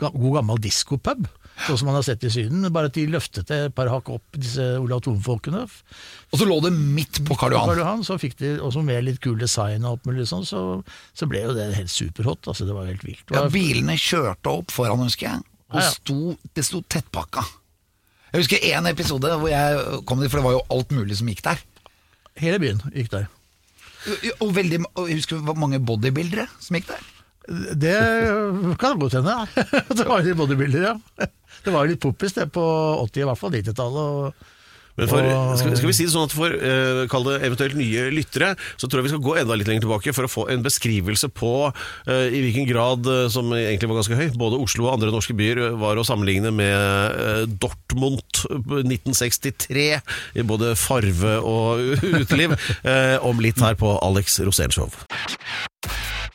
god 0.00 0.32
gammel 0.38 0.60
diskopub. 0.62 1.26
Sånn 1.64 1.78
som 1.80 1.88
man 1.88 1.96
har 1.96 2.04
sett 2.04 2.24
i 2.26 2.28
Syden, 2.28 2.66
bare 2.68 2.90
at 2.90 2.96
de 2.98 3.06
løftet 3.08 3.48
det 3.48 3.56
et 3.70 3.74
par 3.74 3.88
hakk 3.88 4.10
opp, 4.12 4.24
disse 4.36 4.60
Olav 4.76 5.00
Thon-folkene. 5.06 5.62
Og 5.64 6.36
så 6.36 6.44
lå 6.44 6.58
det 6.66 6.72
midt 6.76 7.22
på 7.24 7.32
Karl 7.32 7.54
Karl 7.56 7.70
Johan. 7.72 7.80
Johan, 7.80 8.02
så 8.04 8.18
fikk 8.20 8.36
de 8.42 8.50
også 8.60 8.82
med 8.84 9.06
litt 9.06 9.22
kul 9.24 9.38
design 9.40 9.86
og 9.86 9.94
alt 9.94 10.10
mulig 10.10 10.26
sånn, 10.28 10.44
så, 10.44 10.60
så 11.16 11.28
ble 11.30 11.46
jo 11.46 11.54
det 11.56 11.70
helt 11.78 11.92
superhot. 11.92 12.44
Altså, 12.44 12.68
det 12.68 12.76
var 12.76 12.90
helt 12.90 13.06
vilt. 13.06 13.24
Var... 13.30 13.38
Ja, 13.38 13.52
bilene 13.52 13.96
kjørte 13.96 14.52
opp 14.52 14.74
foran, 14.74 15.06
husker 15.06 15.30
jeg. 15.30 15.46
Og 15.72 15.80
Ja, 15.80 15.86
ja. 15.86 15.94
sto, 15.96 16.36
det 16.54 16.66
sto 16.68 16.82
tettpakka. 16.84 17.46
Jeg 18.34 18.44
husker 18.44 18.68
én 18.68 18.90
episode 18.92 19.32
hvor 19.40 19.48
jeg 19.48 19.80
kom 20.04 20.20
dit, 20.20 20.28
for 20.28 20.42
det 20.42 20.46
var 20.50 20.58
jo 20.58 20.64
alt 20.76 20.92
mulig 20.92 21.16
som 21.16 21.32
gikk 21.32 21.40
der. 21.46 21.64
Hele 22.36 22.60
byen 22.60 22.84
gikk 22.92 23.08
der. 23.16 23.30
Og, 24.44 24.50
veldig, 24.54 24.84
og 24.92 25.08
jeg 25.08 25.22
husker 25.22 25.40
mange 25.56 25.80
bodybuildere 25.82 26.44
som 26.60 26.76
gikk 26.76 26.92
der. 26.92 27.12
Det 27.46 27.96
kan 28.80 28.98
godt 28.98 29.18
hende. 29.20 29.38
det 29.98 30.06
var 30.08 30.26
litt 30.26 30.38
bodybuilder, 30.38 30.90
ja. 30.90 31.30
Det 31.62 31.72
var 31.74 31.86
jo 31.86 31.94
litt 31.94 32.02
poppis 32.02 32.36
det 32.36 32.50
på 32.54 32.66
80, 33.06 33.22
i 33.22 33.26
hvert 33.30 33.40
fall 33.40 33.56
90-tallet. 33.56 34.52
Men 34.96 35.10
for, 35.10 35.26
skal, 35.60 35.74
skal 35.76 35.90
vi 35.90 35.94
si 35.96 36.06
det 36.06 36.12
sånn 36.14 36.24
at 36.24 36.32
for 36.32 36.52
uh, 36.56 37.02
kall 37.12 37.26
det 37.28 37.36
eventuelt 37.44 37.76
nye 37.76 38.06
lyttere, 38.14 38.54
så 38.80 38.88
tror 38.88 39.02
jeg 39.02 39.08
vi 39.08 39.12
skal 39.12 39.24
gå 39.26 39.34
enda 39.42 39.58
litt 39.58 39.68
lenger 39.68 39.84
tilbake 39.84 40.14
for 40.16 40.24
å 40.24 40.30
få 40.32 40.46
en 40.54 40.64
beskrivelse 40.64 41.28
på 41.36 41.52
uh, 41.68 42.26
i 42.32 42.40
hvilken 42.46 42.68
grad, 42.70 43.04
uh, 43.04 43.26
som 43.32 43.52
egentlig 43.52 43.90
var 43.92 44.00
ganske 44.00 44.16
høy, 44.16 44.30
både 44.40 44.60
Oslo 44.64 44.88
og 44.88 44.94
andre 44.96 45.12
norske 45.12 45.36
byer 45.36 45.76
var 45.76 46.00
å 46.00 46.06
sammenligne 46.06 46.52
med 46.54 47.52
Dortmund 47.60 48.24
1963, 48.48 49.86
i 50.40 50.48
både 50.48 50.72
farve 50.80 51.36
og 51.44 51.96
uteliv, 52.22 52.56
om 53.26 53.40
litt 53.42 53.60
her 53.60 53.76
på 53.78 53.96
Alex 54.00 54.40
Rosénshow. 54.46 54.88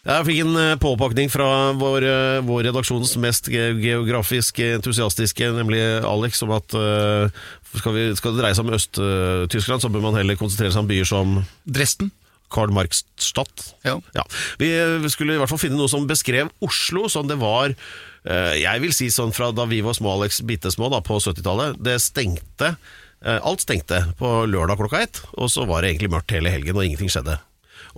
Jeg 0.02 0.26
fikk 0.26 0.40
en 0.42 0.56
eh, 0.58 0.80
påpakning 0.82 1.30
fra 1.30 1.48
vår, 1.78 2.06
eh, 2.10 2.40
vår 2.42 2.64
redaksjons 2.66 3.12
mest 3.22 3.46
geografisk 3.52 4.58
entusiastiske, 4.66 5.52
nemlig 5.54 5.82
Alex, 6.10 6.42
om 6.42 6.56
at 6.56 6.74
eh, 6.74 7.44
skal, 7.76 7.94
vi, 7.94 8.06
skal 8.18 8.34
det 8.34 8.42
dreie 8.42 8.58
seg 8.58 8.66
om 8.66 8.74
Øst-Tyskland, 8.80 9.84
så 9.84 9.92
bør 9.94 10.08
man 10.08 10.18
heller 10.18 10.40
konsentrere 10.40 10.74
seg 10.74 10.82
om 10.82 10.90
byer 10.90 11.10
som 11.10 11.36
Dresden. 11.70 12.10
Karl 12.52 12.74
Marx-Stadt. 12.76 13.68
Ja. 13.86 14.26
Vi 14.60 14.72
eh, 14.74 15.06
skulle 15.14 15.38
i 15.38 15.40
hvert 15.40 15.54
fall 15.54 15.62
finne 15.62 15.78
noe 15.78 15.92
som 15.92 16.10
beskrev 16.10 16.50
Oslo 16.66 17.06
som 17.10 17.30
det 17.30 17.38
var 17.40 17.76
Jeg 18.22 18.82
vil 18.84 18.92
si 18.94 19.08
sånn 19.10 19.32
fra 19.34 19.48
da 19.56 19.64
vi 19.66 19.80
var 19.82 19.96
små, 19.98 20.12
Alex, 20.14 20.44
bitte 20.46 20.70
små, 20.70 20.92
da, 20.94 21.00
på 21.02 21.18
70-tallet. 21.18 21.80
Det 21.82 21.96
stengte. 22.04 22.76
Alt 23.26 23.64
stengte 23.66 24.04
på 24.20 24.44
lørdag 24.46 24.78
klokka 24.78 25.02
ett, 25.08 25.24
og 25.34 25.50
så 25.50 25.66
var 25.66 25.82
det 25.82 25.94
egentlig 25.94 26.12
mørkt 26.14 26.36
hele 26.36 26.54
helgen, 26.54 26.78
og 26.78 26.86
ingenting 26.86 27.10
skjedde. 27.10 27.40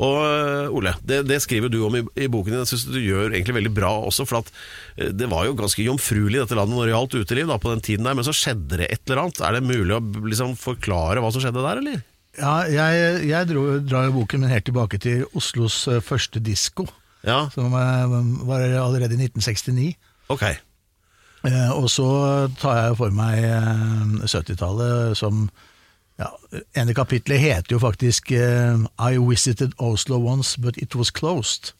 Og 0.01 0.15
eh, 0.25 0.73
Ole, 0.73 0.95
det, 1.05 1.19
det 1.29 1.37
skriver 1.43 1.69
du 1.69 1.79
om 1.85 1.97
i, 1.99 2.01
i 2.25 2.29
boken 2.31 2.53
din. 2.55 2.61
Jeg 2.63 2.71
synes 2.71 2.87
du 2.89 2.97
gjør 3.01 3.33
egentlig 3.33 3.57
veldig 3.59 3.73
bra 3.75 3.91
også. 4.07 4.25
For 4.29 4.41
eh, 4.41 5.11
det 5.13 5.29
var 5.29 5.45
jo 5.45 5.57
ganske 5.59 5.85
jomfruelig 5.85 6.41
dette 6.41 6.57
landet 6.57 6.77
når 6.77 6.89
det 6.89 6.95
gjaldt 6.95 7.19
uteliv 7.21 7.51
da, 7.51 7.59
på 7.61 7.73
den 7.75 7.83
tiden 7.85 8.09
der, 8.09 8.17
men 8.17 8.25
så 8.25 8.33
skjedde 8.37 8.81
det 8.81 8.89
et 8.89 9.03
eller 9.05 9.25
annet. 9.25 9.43
Er 9.45 9.57
det 9.59 9.63
mulig 9.67 9.93
å 9.97 10.01
liksom, 10.25 10.57
forklare 10.59 11.21
hva 11.21 11.31
som 11.35 11.43
skjedde 11.43 11.61
der, 11.67 11.83
eller? 11.83 12.01
Ja, 12.39 12.55
jeg, 12.65 13.23
jeg 13.29 13.49
dro, 13.51 13.63
drar 13.85 14.07
jo 14.07 14.15
boken 14.17 14.41
min 14.41 14.49
helt 14.53 14.65
tilbake 14.65 14.97
til 15.03 15.27
Oslos 15.37 15.83
eh, 15.91 16.01
første 16.01 16.41
disko, 16.41 16.87
Ja, 17.23 17.45
som 17.53 17.69
var 17.71 18.63
allerede 18.81 19.13
i 19.15 19.27
1969. 19.29 19.91
ok. 20.33 20.47
Eh, 21.43 21.71
og 21.75 21.89
så 21.91 22.07
tar 22.55 22.77
jeg 22.79 22.97
for 22.97 23.11
meg 23.13 23.43
eh, 23.43 24.25
70-tallet 24.31 25.17
som 25.19 25.49
ja, 26.21 26.27
ene 26.77 26.93
kapitlet 26.93 27.39
heter 27.41 27.73
jo 27.75 27.79
faktisk 27.81 28.31
uh, 28.31 28.83
I 29.11 29.17
visited 29.17 29.73
Oslo 29.81 30.17
once, 30.21 30.57
but 30.61 30.77
it 30.77 30.95
was 30.95 31.09
closed. 31.11 31.73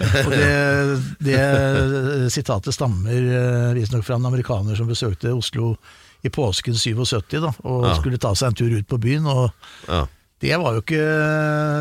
Og 0.00 0.30
det, 0.32 1.00
det 1.24 2.32
sitatet 2.34 2.74
stammer 2.76 3.14
uh, 3.30 3.70
visstnok 3.76 4.04
fra 4.04 4.18
en 4.18 4.26
amerikaner 4.28 4.76
som 4.76 4.88
besøkte 4.90 5.32
Oslo 5.32 5.76
i 6.26 6.28
påsken 6.32 6.74
77 6.74 7.38
da, 7.40 7.52
og 7.64 7.86
Ja. 7.86 7.94
skulle 8.00 8.18
ta 8.18 8.34
seg 8.34 8.48
en 8.50 8.58
tur 8.58 8.72
ut 8.78 8.86
på 8.90 8.98
byen. 8.98 9.26
og 9.26 9.50
Ja. 9.88 10.04
Det 10.44 10.52
var 10.60 10.74
jo 10.76 10.82
ikke 10.82 11.04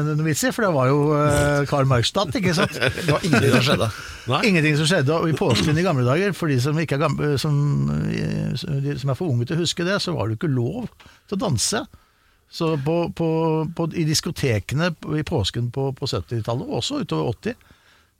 noe 0.07 0.25
vits 0.29 0.45
i, 0.47 0.51
for 0.55 0.63
det 0.63 0.69
var 0.71 0.87
jo 0.87 0.99
eh, 1.17 1.65
Karl 1.67 1.89
Marx-Stadt, 1.91 2.37
ikke 2.39 2.53
sant? 2.55 2.77
Det 3.05 3.11
var 3.11 3.25
ingenting 3.27 3.51
som 3.51 3.65
skjedde. 3.67 3.89
Nei? 4.31 4.39
Ingenting 4.47 4.77
som 4.79 4.87
skjedde. 4.87 5.17
Og 5.17 5.27
i 5.27 5.35
påsken 5.35 5.75
i 5.75 5.83
gamle 5.83 6.05
dager, 6.07 6.31
for 6.37 6.51
de 6.51 6.55
som, 6.63 6.79
ikke 6.79 6.95
er, 6.95 7.03
gamle, 7.03 7.33
som, 7.41 7.57
eh, 8.07 8.55
de 8.55 8.95
som 9.01 9.11
er 9.11 9.19
for 9.19 9.33
unge 9.33 9.49
til 9.49 9.57
å 9.57 9.65
huske 9.65 9.83
det, 9.83 9.99
så 9.99 10.15
var 10.15 10.29
det 10.29 10.37
jo 10.37 10.39
ikke 10.39 10.53
lov 10.55 10.87
til 11.27 11.35
å 11.35 11.41
danse. 11.43 11.83
Så 12.55 12.71
på, 12.85 12.97
på, 13.17 13.29
på, 13.75 13.89
i 13.99 14.07
diskotekene 14.07 14.93
i 15.19 15.27
påsken 15.27 15.67
på, 15.75 15.89
på 15.97 16.07
70-tallet, 16.07 16.69
og 16.69 16.79
også 16.79 17.03
utover 17.03 17.35
80, 17.35 17.71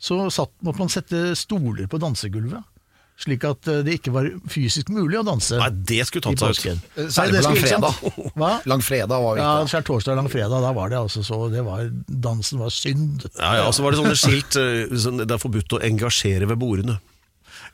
så 0.04 0.20
satt, 0.36 0.52
måtte 0.68 0.84
man 0.84 0.92
sette 0.92 1.30
stoler 1.40 1.88
på 1.88 2.02
dansegulvet. 2.04 2.75
Slik 3.16 3.46
at 3.48 3.68
eh, 3.72 3.78
det 3.88 3.94
ikke 4.02 4.12
var 4.12 4.26
fysisk 4.52 4.90
mulig 4.92 5.16
å 5.22 5.24
danse 5.24 5.56
Nei, 5.56 5.70
det 5.88 6.02
skulle 6.10 6.26
tatt 6.36 6.58
seg 6.60 6.76
ut. 6.76 6.82
Særlig 7.16 7.40
på 7.40 7.46
skulle- 7.46 7.62
ikke 7.64 7.80
langfredag. 7.80 8.36
Hva? 8.42 8.50
Langfredag 8.68 9.24
var 9.24 9.38
Ja, 9.40 9.52
viktig. 9.64 9.84
og 10.12 10.18
langfredag, 10.20 10.62
da 10.68 10.72
var 10.76 10.92
det 10.92 11.00
altså 11.00 11.24
så 11.24 11.40
det 11.54 11.64
var, 11.64 11.88
Dansen 12.12 12.60
var 12.60 12.74
synd. 12.76 13.24
Ja, 13.40 13.54
ja, 13.62 13.66
og 13.70 13.74
så 13.78 13.86
var 13.86 13.96
det 13.96 14.02
sånne 14.04 14.18
skilt 14.20 14.58
eh, 14.60 14.96
sånn, 15.00 15.24
Det 15.24 15.32
er 15.32 15.40
forbudt 15.42 15.78
å 15.78 15.84
engasjere 15.88 16.50
ved 16.52 16.60
bordene. 16.60 17.00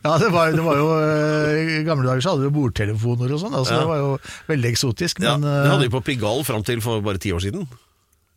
Ja, 0.05 0.15
det 0.21 0.29
var, 0.33 0.53
det 0.53 0.61
var 0.65 0.77
jo 0.77 0.87
eh, 0.97 1.79
I 1.81 1.83
gamle 1.89 2.05
dager 2.05 2.21
så 2.25 2.35
hadde 2.35 2.45
vi 2.47 2.53
bordtelefoner 2.61 3.33
og 3.33 3.41
sånn, 3.41 3.53
altså 3.57 3.73
Ja. 3.75 3.81
det 3.81 3.89
var 3.89 3.97
jo 4.01 4.11
veldig 4.47 4.69
eksotisk. 4.75 5.25
Ja, 5.25 5.37
Men, 5.41 5.49
det 5.49 5.71
hadde 5.73 5.87
vi 5.89 5.93
på 5.97 6.05
Pigalle 6.05 6.45
fram 6.45 6.61
til 6.65 6.81
for 6.85 7.01
bare 7.05 7.17
ti 7.21 7.33
år 7.33 7.41
siden. 7.49 7.65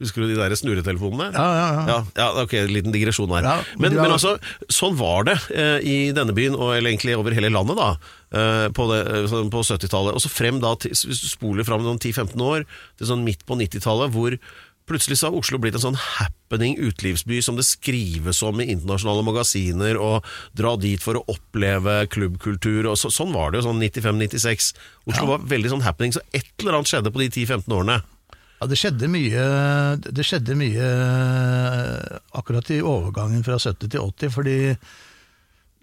Husker 0.05 0.25
du 0.25 0.31
de 0.31 0.37
der 0.39 0.55
snurretelefonene? 0.59 1.31
Ja, 1.33 1.47
ja, 1.57 1.69
ja. 1.73 1.85
ja, 1.89 1.97
ja, 2.21 2.29
ok, 2.45 2.53
en 2.61 2.75
liten 2.75 2.95
digresjon 2.95 3.33
her. 3.33 3.47
Ja, 3.49 3.55
men, 3.81 3.97
men 3.97 4.13
altså, 4.13 4.37
sånn 4.73 4.99
var 5.01 5.25
det 5.31 5.39
eh, 5.55 5.79
i 5.81 5.97
denne 6.17 6.37
byen, 6.37 6.59
og, 6.59 6.75
eller 6.77 6.93
egentlig 6.93 7.17
over 7.17 7.37
hele 7.37 7.53
landet, 7.53 7.81
da, 7.81 7.89
eh, 8.37 8.67
på, 8.77 8.89
eh, 8.99 9.25
sånn 9.31 9.51
på 9.55 9.65
70-tallet. 9.65 10.19
Og 10.19 10.25
så 10.25 10.33
frem 10.33 10.61
da, 10.63 10.77
hvis 10.85 11.07
du 11.09 11.31
spoler 11.31 11.67
fram 11.67 11.85
noen 11.87 12.03
10-15 12.03 12.37
år, 12.45 12.69
til 13.01 13.11
sånn 13.11 13.27
midt 13.27 13.47
på 13.49 13.59
90-tallet, 13.61 14.13
hvor 14.15 14.39
plutselig 14.89 15.19
så 15.19 15.31
har 15.31 15.39
Oslo 15.39 15.59
blitt 15.61 15.77
en 15.79 15.85
sånn 15.87 15.97
happening 15.97 16.77
utelivsby 16.77 17.41
som 17.45 17.57
det 17.57 17.67
skrives 17.67 18.43
om 18.45 18.61
i 18.61 18.69
internasjonale 18.75 19.25
magasiner, 19.27 19.97
og 19.97 20.27
dra 20.57 20.75
dit 20.81 21.01
for 21.03 21.19
å 21.19 21.25
oppleve 21.33 22.03
klubbkultur, 22.13 22.91
og 22.91 22.99
så, 23.01 23.13
sånn 23.13 23.33
var 23.35 23.53
det 23.53 23.63
jo 23.63 23.71
sånn 23.71 23.81
95-96. 23.81 24.75
Oslo 25.09 25.31
var 25.33 25.47
veldig 25.55 25.73
sånn 25.73 25.87
happening, 25.87 26.13
så 26.17 26.25
et 26.37 26.51
eller 26.61 26.79
annet 26.79 26.93
skjedde 26.93 27.15
på 27.15 27.25
de 27.25 27.31
10-15 27.33 27.79
årene. 27.79 28.03
Ja, 28.64 28.68
det 28.71 28.78
skjedde 28.80 29.09
mye 29.12 29.42
Det 30.00 30.25
skjedde 30.25 30.54
mye 30.56 30.80
eh, 30.80 32.16
akkurat 32.33 32.64
i 32.73 32.80
overgangen 32.80 33.44
fra 33.44 33.61
70 33.61 33.92
til 33.92 34.00
80, 34.00 34.33
fordi 34.33 34.73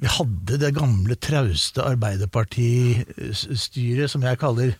vi 0.01 0.09
hadde 0.09 0.57
det 0.57 0.73
gamle, 0.73 1.13
trauste 1.21 1.85
Arbeiderpartistyret 1.85 4.09
som 4.09 4.25
jeg 4.25 4.33
kaller 4.41 4.73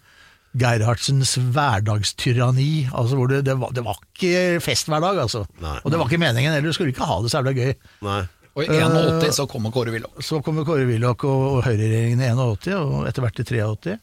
Gerhardsens 0.58 1.38
hverdagstyranni. 1.53 2.89
Altså 2.89 3.13
hvor 3.20 3.29
det, 3.29 3.46
det, 3.46 3.53
var, 3.62 3.70
det 3.70 3.86
var 3.86 4.01
ikke 4.01 4.58
fest 4.65 4.89
hver 4.89 4.98
dag, 5.05 5.22
altså. 5.22 5.46
Nei. 5.62 5.77
Og 5.84 5.93
det 5.93 6.01
var 6.01 6.10
ikke 6.10 6.25
meningen 6.25 6.58
heller, 6.58 6.65
du 6.65 6.74
skulle 6.74 6.89
ikke 6.89 7.05
ha 7.05 7.22
det 7.22 7.29
så 7.29 7.38
jævla 7.38 7.53
gøy. 7.53 7.77
Nei. 8.08 8.24
Og 8.58 8.65
i 8.65 8.81
81 8.81 9.29
så 9.38 9.46
kommer 9.48 9.72
Kåre 9.72 9.93
Willoch. 9.93 10.17
Så 10.25 10.41
kommer 10.41 10.65
Kåre 10.65 10.89
Willoch 10.89 11.22
og, 11.29 11.41
og 11.53 11.62
høyreregjeringen 11.70 12.25
i 12.25 12.34
81, 12.34 12.81
og 12.81 13.05
etter 13.12 13.22
hvert 13.27 13.38
i 13.38 13.46
83. 13.48 13.93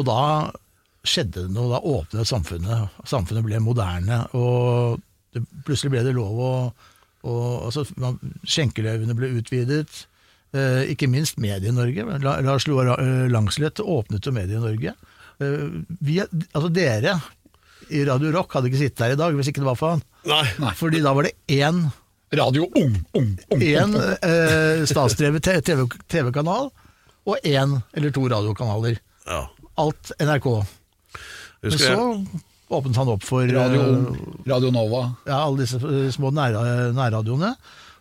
Og 0.00 0.06
da 0.10 0.18
skjedde 1.06 1.46
det 1.46 1.54
noe, 1.54 1.70
da 1.72 1.80
åpnet 1.80 2.28
samfunnet. 2.28 2.88
Samfunnet 3.08 3.44
ble 3.46 3.60
moderne, 3.64 4.22
og 4.36 5.00
det, 5.34 5.42
plutselig 5.66 5.94
ble 5.94 6.02
det 6.08 6.14
lov 6.16 6.40
å 6.44 6.52
og, 7.20 7.66
altså, 7.68 7.82
Skjenkeløyvene 8.48 9.12
ble 9.12 9.28
utvidet. 9.36 10.06
Eh, 10.56 10.86
ikke 10.94 11.04
minst 11.12 11.36
Medie-Norge. 11.36 12.06
Lars 12.24 12.64
Loa 12.66 12.94
eh, 12.96 13.26
Langslett 13.28 13.82
åpnet 13.84 14.24
jo 14.24 14.32
Medie-Norge. 14.32 14.94
Eh, 15.44 15.66
vi, 16.00 16.16
altså 16.24 16.70
dere 16.72 17.18
i 17.92 18.00
Radio 18.08 18.32
Rock 18.32 18.56
hadde 18.56 18.70
ikke 18.70 18.80
sittet 18.80 19.04
her 19.04 19.12
i 19.14 19.20
dag 19.20 19.36
hvis 19.36 19.50
ikke 19.52 19.60
det 19.60 19.68
var 19.68 19.76
for 19.76 19.94
han. 19.98 20.02
Nei. 20.32 20.42
Nei. 20.64 20.72
Fordi 20.80 21.02
da 21.04 21.12
var 21.16 21.28
det 21.28 21.34
én 21.60 21.82
Radio 22.40 22.70
Ung, 22.78 22.96
Ung, 23.18 23.30
Ung. 23.52 23.62
én 23.68 23.94
eh, 24.00 24.82
statsdrevet 24.88 25.44
te- 25.44 25.60
TV 25.66 25.84
TV-kanal 26.08 26.70
og 27.28 27.36
én 27.44 27.76
eller 27.92 28.16
to 28.16 28.24
radiokanaler. 28.32 28.96
Ja. 29.28 29.42
Alt 29.76 30.14
NRK. 30.24 30.48
Men 31.60 31.76
så 31.76 31.92
jeg. 31.92 32.40
åpnet 32.72 33.00
han 33.00 33.12
opp 33.12 33.24
for 33.26 33.48
Radio 33.52 33.84
eh, 33.84 34.20
Radio 34.48 34.72
Nova. 34.74 35.04
ja, 35.28 35.42
alle 35.42 35.64
disse 35.64 35.80
eh, 35.80 36.08
små 36.14 36.32
nær, 36.34 36.56
nærradioene. 36.96 37.54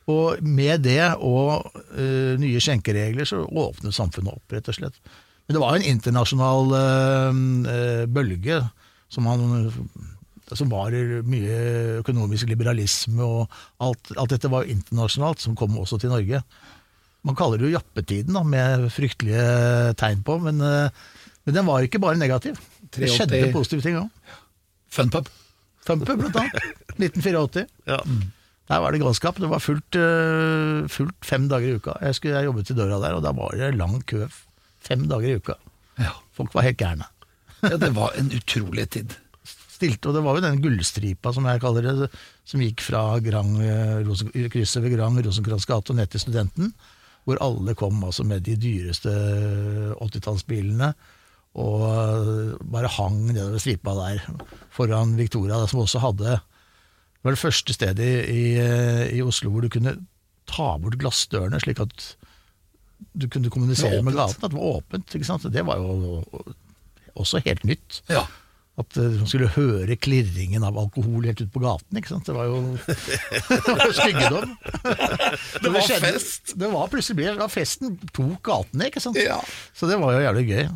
Og 0.09 0.39
med 0.41 0.85
det 0.87 1.03
og 1.21 1.67
uh, 1.69 2.33
nye 2.41 2.61
skjenkeregler 2.63 3.27
så 3.29 3.43
åpnet 3.45 3.93
samfunnet 3.93 4.39
opp, 4.39 4.55
rett 4.55 4.71
og 4.71 4.77
slett. 4.79 4.95
Men 5.45 5.53
det 5.53 5.61
var 5.61 5.75
jo 5.75 5.81
en 5.83 5.91
internasjonal 5.91 6.73
uh, 6.73 8.07
bølge 8.09 8.57
som, 9.13 9.27
han, 9.29 9.69
som 10.49 10.73
var 10.73 10.97
mye 11.29 11.59
økonomisk 11.99 12.49
liberalisme 12.49 13.21
og 13.21 13.61
alt, 13.85 14.15
alt 14.15 14.33
dette 14.33 14.49
var 14.49 14.65
jo 14.65 14.79
internasjonalt, 14.79 15.45
som 15.45 15.57
kom 15.57 15.77
også 15.77 16.01
til 16.01 16.13
Norge. 16.15 16.41
Man 17.21 17.37
kaller 17.37 17.61
det 17.61 17.69
jo 17.69 17.75
jappetiden, 17.75 18.33
da, 18.33 18.41
med 18.41 18.89
fryktelige 18.95 19.93
tegn 19.99 20.25
på, 20.25 20.39
men, 20.41 20.57
men 20.57 21.53
den 21.53 21.69
var 21.69 21.85
ikke 21.85 22.01
bare 22.01 22.17
negativ. 22.17 22.57
Det 22.95 23.09
83. 23.09 23.15
skjedde 23.15 23.51
positive 23.53 23.85
ting 23.85 23.99
òg. 23.99 24.35
Funpub. 24.89 25.29
Funpub, 25.85 26.19
blant 26.23 26.41
annet. 26.41 26.69
1984. 26.99 27.65
Ja. 27.87 28.01
Der 28.69 28.83
var 28.83 28.93
det 28.93 29.01
galskap. 29.01 29.39
Det 29.41 29.49
var 29.49 29.61
fullt, 29.63 29.97
eh, 29.97 30.85
fullt 30.91 31.25
fem 31.25 31.47
dager 31.49 31.71
i 31.71 31.79
uka. 31.79 31.95
Jeg, 32.05 32.17
skulle, 32.17 32.35
jeg 32.37 32.49
jobbet 32.49 32.69
i 32.69 32.77
døra 32.77 32.99
der, 33.01 33.17
og 33.17 33.23
da 33.25 33.33
var 33.33 33.55
det 33.57 33.71
lang 33.77 33.97
kø 34.05 34.27
fem 34.85 35.07
dager 35.09 35.31
i 35.31 35.39
uka. 35.39 35.55
Ja. 35.99 36.13
Folk 36.37 36.53
var 36.53 36.67
helt 36.67 36.77
gærne. 36.77 37.07
ja, 37.71 37.77
det 37.81 37.91
var 37.95 38.13
en 38.19 38.29
utrolig 38.35 38.85
tid. 38.93 39.15
Stilte, 39.79 40.09
og 40.11 40.17
det 40.17 40.23
var 40.25 40.37
jo 40.37 40.43
den 40.43 40.61
gullstripa, 40.61 41.31
som 41.33 41.47
jeg 41.47 41.61
kaller 41.63 41.85
det, 41.87 42.09
som 42.47 42.61
gikk 42.61 42.83
fra 42.83 43.03
Grang, 43.23 43.55
eh, 43.63 43.99
Rosen, 44.05 44.31
krysset 44.51 44.83
ved 44.83 44.97
Grang, 44.97 45.17
Rosenkrantz 45.23 45.65
gate 45.69 45.93
og 45.93 45.97
ned 45.97 46.11
til 46.11 46.21
Studenten, 46.25 46.73
hvor 47.25 47.39
alle 47.43 47.73
kom 47.79 48.03
altså 48.03 48.25
med 48.27 48.43
de 48.45 48.57
dyreste 48.59 49.13
80-tallsbilene. 49.97 50.93
Og 51.57 51.81
eh, 51.87 52.53
bare 52.69 52.91
hang 52.93 53.23
nedover 53.31 53.61
stripa 53.61 53.95
der 53.97 54.21
foran 54.75 55.15
Victoria, 55.17 55.63
som 55.67 55.81
også 55.81 56.01
hadde 56.03 56.37
Det 56.37 57.23
var 57.25 57.35
det 57.35 57.41
første 57.41 57.73
stedet 57.73 58.05
i, 58.05 58.13
i, 58.29 58.43
i 59.17 59.23
Oslo 59.25 59.49
hvor 59.51 59.65
du 59.65 59.71
kunne 59.73 59.95
ta 60.49 60.75
bort 60.81 60.97
glassdørene, 61.01 61.59
slik 61.61 61.81
at 61.83 62.05
du 63.19 63.27
kunne 63.31 63.51
kommunisere 63.53 64.01
med 64.03 64.15
gaten. 64.17 64.43
At 64.43 64.51
det 64.51 64.57
var 64.59 64.77
åpent. 64.79 65.15
ikke 65.15 65.27
sant? 65.27 65.45
Det 65.53 65.65
var 65.65 65.79
jo 65.79 66.23
også 67.19 67.41
helt 67.45 67.63
nytt. 67.67 68.01
Ja. 68.11 68.23
At 68.79 68.95
eh, 68.97 69.17
man 69.19 69.27
skulle 69.27 69.49
høre 69.51 69.97
klirringen 69.99 70.63
av 70.63 70.77
alkohol 70.79 71.27
helt 71.27 71.41
ut 71.43 71.51
på 71.51 71.61
gaten. 71.63 71.99
ikke 71.99 72.13
sant? 72.13 72.27
Det 72.29 72.35
var 72.35 72.47
jo 72.47 72.59
det 73.67 73.75
var 73.81 73.95
styggedom. 73.97 74.53
Det 75.63 75.71
var 75.73 75.89
fest. 76.05 76.53
Det 76.59 76.69
var 76.71 76.91
plutselig 76.91 77.17
ble, 77.19 77.31
ja, 77.35 77.47
Festen 77.51 77.97
tok 78.15 78.39
gatene, 78.45 78.87
ikke 78.87 79.03
sant. 79.03 79.19
Ja. 79.19 79.39
Så 79.75 79.89
det 79.89 79.99
var 79.99 80.15
jo 80.15 80.23
jævlig 80.23 80.45
gøy. 80.53 80.69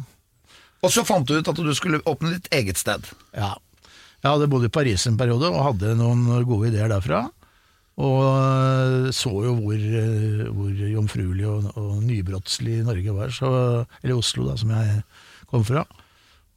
Og 0.84 0.92
så 0.92 1.06
fant 1.08 1.28
du 1.28 1.38
ut 1.38 1.48
at 1.48 1.62
du 1.64 1.72
skulle 1.78 2.02
åpne 2.10 2.36
ditt 2.36 2.50
eget 2.56 2.80
sted. 2.82 3.08
Ja. 3.36 3.54
Jeg 4.24 4.32
hadde 4.32 4.50
bodd 4.52 4.68
i 4.68 4.72
Paris 4.72 5.06
en 5.08 5.20
periode 5.20 5.50
og 5.52 5.64
hadde 5.70 5.96
noen 6.00 6.28
gode 6.48 6.70
ideer 6.72 6.92
derfra. 6.92 7.26
Og 8.04 8.20
øh, 8.26 9.10
så 9.14 9.32
jo 9.46 9.54
hvor, 9.60 9.78
øh, 9.78 10.48
hvor 10.50 10.70
jomfruelig 10.90 11.48
og, 11.48 11.68
og 11.78 12.04
nybrottslig 12.04 12.80
Norge 12.88 13.14
var, 13.14 13.34
så, 13.36 13.52
eller 14.02 14.18
Oslo, 14.18 14.48
da, 14.48 14.56
som 14.58 14.72
jeg 14.74 15.04
kom 15.52 15.66
fra. 15.68 15.84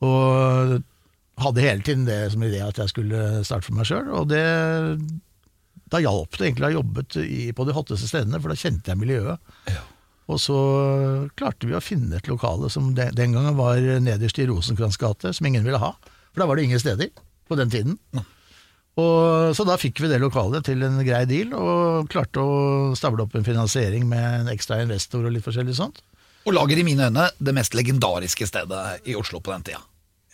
Og 0.06 0.78
hadde 1.42 1.64
hele 1.64 1.84
tiden 1.84 2.06
det 2.06 2.32
som 2.32 2.44
idé 2.46 2.62
at 2.64 2.78
jeg 2.80 2.92
skulle 2.92 3.22
starte 3.44 3.68
for 3.68 3.76
meg 3.76 3.88
sjøl. 3.88 4.08
Og 4.16 4.30
det, 4.30 4.44
da 5.92 6.00
hjalp 6.00 6.38
det 6.38 6.48
egentlig 6.48 6.66
å 6.66 6.70
ha 6.70 6.78
jobbet 6.78 7.18
i, 7.26 7.42
på 7.56 7.68
de 7.68 7.76
hotteste 7.76 8.08
stedene, 8.08 8.40
for 8.40 8.52
da 8.52 8.58
kjente 8.58 8.92
jeg 8.92 9.02
miljøet. 9.02 9.52
Og 10.26 10.40
så 10.42 10.56
klarte 11.38 11.68
vi 11.68 11.76
å 11.76 11.82
finne 11.82 12.18
et 12.18 12.30
lokale 12.30 12.70
som 12.72 12.90
den, 12.96 13.14
gangen 13.14 13.58
var 13.58 13.78
nederst 14.02 14.40
i 14.42 14.46
Rosenkrantz 14.48 14.98
gate, 14.98 15.32
som 15.36 15.46
ingen 15.46 15.66
ville 15.66 15.80
ha. 15.82 15.92
For 16.32 16.42
da 16.42 16.48
var 16.50 16.58
det 16.58 16.66
ingen 16.66 16.82
steder 16.82 17.12
på 17.46 17.58
den 17.58 17.70
tiden. 17.70 17.94
Og, 18.96 19.52
så 19.54 19.66
da 19.68 19.76
fikk 19.78 20.00
vi 20.02 20.10
det 20.10 20.18
lokalet 20.22 20.66
til 20.66 20.82
en 20.86 20.98
grei 21.04 21.22
deal, 21.28 21.52
og 21.54 22.08
klarte 22.10 22.42
å 22.42 22.92
stable 22.98 23.26
opp 23.26 23.36
en 23.36 23.46
finansiering 23.46 24.06
med 24.08 24.40
en 24.40 24.52
ekstra 24.52 24.80
investor 24.82 25.26
og 25.26 25.36
litt 25.36 25.46
forskjellig 25.46 25.76
sånt. 25.78 26.00
Og 26.46 26.54
lager 26.54 26.78
i 26.78 26.86
mine 26.86 27.10
øyne 27.10 27.28
det 27.42 27.54
mest 27.54 27.74
legendariske 27.74 28.46
stedet 28.48 28.82
i 29.06 29.16
Oslo 29.18 29.42
på 29.42 29.52
den 29.54 29.66
tida. 29.66 29.82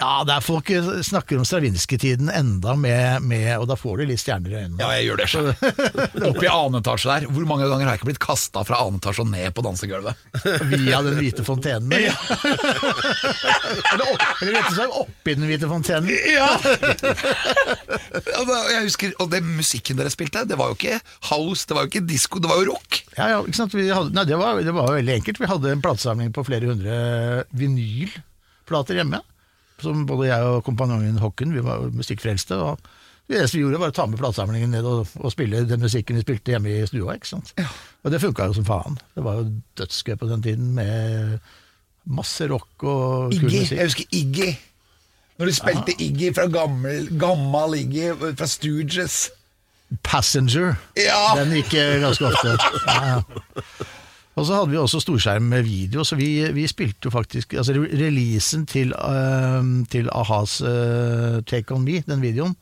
Ja, 0.00 0.24
der 0.26 0.40
folk 0.42 0.66
snakker 1.04 1.38
om 1.38 1.44
Stravinskij-tiden 1.46 2.30
enda 2.32 2.72
med, 2.76 3.22
med 3.22 3.58
Og 3.60 3.68
da 3.70 3.76
får 3.78 4.00
du 4.00 4.06
litt 4.08 4.18
stjerner 4.22 4.50
i 4.50 4.56
øynene. 4.64 4.80
Ja, 4.80 4.88
jeg 4.96 5.04
gjør 5.06 5.20
det 5.20 5.26
sjøl. 5.30 5.50
Oppe 6.30 6.46
i 6.46 6.50
annen 6.50 6.78
etasje 6.80 7.10
der. 7.12 7.26
Hvor 7.30 7.46
mange 7.46 7.68
ganger 7.70 7.86
har 7.86 7.94
jeg 7.94 8.00
ikke 8.00 8.08
blitt 8.08 8.22
kasta 8.24 8.64
fra 8.66 8.80
annen 8.82 8.98
etasje 8.98 9.22
og 9.22 9.30
ned 9.30 9.52
på 9.54 9.62
dansegulvet? 9.62 10.24
Via 10.72 11.02
den 11.06 11.18
hvite 11.20 11.44
fontenen. 11.46 11.92
eller? 11.92 12.18
eller, 13.92 14.10
eller 14.40 14.56
rett 14.56 14.70
og 14.72 14.76
slett 14.80 14.98
oppi 15.04 15.36
den 15.38 15.46
hvite 15.50 15.70
fontenen. 15.70 16.10
Ja! 16.32 16.50
Jeg 18.72 18.84
husker, 18.88 19.12
Og 19.22 19.30
den 19.32 19.52
musikken 19.54 20.00
dere 20.00 20.10
spilte, 20.12 20.42
det 20.48 20.58
var 20.58 20.72
jo 20.72 20.78
ikke 20.80 20.98
house, 21.30 21.68
det 21.68 21.76
var 21.78 21.86
jo 21.86 21.92
ikke 21.92 22.06
disko, 22.08 22.42
det 22.42 22.50
var 22.50 22.62
jo 22.62 22.72
rock. 22.72 23.02
Ja, 23.16 23.28
ja, 23.36 23.42
ikke 23.44 23.60
sant? 23.60 23.76
Vi 23.76 23.86
hadde, 23.92 24.10
nei, 24.16 24.26
det 24.28 24.38
var, 24.40 24.58
det 24.64 24.74
var 24.74 24.90
veldig 24.96 25.18
enkelt. 25.20 25.38
Vi 25.42 25.50
hadde 25.52 25.76
en 25.76 25.84
platesamling 25.84 26.32
på 26.34 26.44
flere 26.48 26.72
hundre 26.72 26.96
vinylplater 27.54 28.98
hjemme. 28.98 29.22
Som 29.82 30.04
både 30.08 30.28
jeg 30.30 30.48
og 30.48 30.62
kompanjongen 30.66 31.20
Hokken, 31.22 31.54
vi 31.54 31.64
var 31.64 31.88
musikkfrelste. 31.94 32.58
og 32.58 32.80
det 33.30 33.38
eneste 33.38 33.56
vi 33.56 33.62
gjorde, 33.62 33.78
var 33.80 33.92
å 33.92 33.94
ta 33.96 34.04
med 34.10 34.18
platesamlingen 34.20 34.72
ned 34.74 34.86
og, 34.88 35.10
og 35.22 35.32
spille 35.32 35.62
den 35.68 35.80
musikken 35.80 36.18
vi 36.18 36.24
spilte 36.24 36.52
hjemme 36.52 36.72
i 36.72 36.86
stua. 36.90 37.14
ikke 37.16 37.30
sant? 37.30 37.52
Og 38.02 38.12
det 38.12 38.20
funka 38.20 38.48
jo 38.50 38.56
som 38.58 38.66
faen. 38.66 38.98
Det 39.14 39.24
var 39.24 39.38
jo 39.38 39.46
dødsgøy 39.78 40.16
på 40.20 40.28
den 40.30 40.42
tiden, 40.44 40.72
med 40.76 41.38
masse 42.02 42.48
rock 42.50 42.82
og 42.82 43.30
kul 43.30 43.46
Iggy, 43.46 43.60
musikk. 43.60 43.76
jeg 43.78 43.90
husker 43.90 44.18
Iggy. 44.18 44.50
Når 45.38 45.48
de 45.48 45.54
spilte 45.56 45.94
Iggy 46.02 46.32
fra 46.34 46.48
gammel, 46.52 47.06
gammel 47.18 47.78
Iggy 47.78 48.10
fra 48.38 48.50
Stooges. 48.50 49.22
Passenger. 50.02 50.74
Ja! 50.96 51.34
Den 51.38 51.52
gikk 51.56 51.74
ganske 52.02 52.26
ofte. 52.30 52.56
Ja, 52.88 53.00
ja. 53.14 53.62
Og 54.32 54.46
så 54.48 54.56
hadde 54.56 54.72
vi 54.72 54.80
også 54.80 55.02
storskjerm 55.02 55.50
med 55.52 55.66
video, 55.66 56.06
så 56.08 56.16
vi, 56.16 56.30
vi 56.56 56.64
spilte 56.70 57.10
jo 57.10 57.12
faktisk 57.12 57.52
altså 57.60 57.74
Releasen 57.76 58.64
til, 58.70 58.94
uh, 58.96 59.60
til 59.92 60.08
a-has 60.12 60.60
uh, 60.64 61.42
Take 61.44 61.74
On 61.74 61.84
Me, 61.84 62.00
den 62.06 62.24
videoen, 62.24 62.56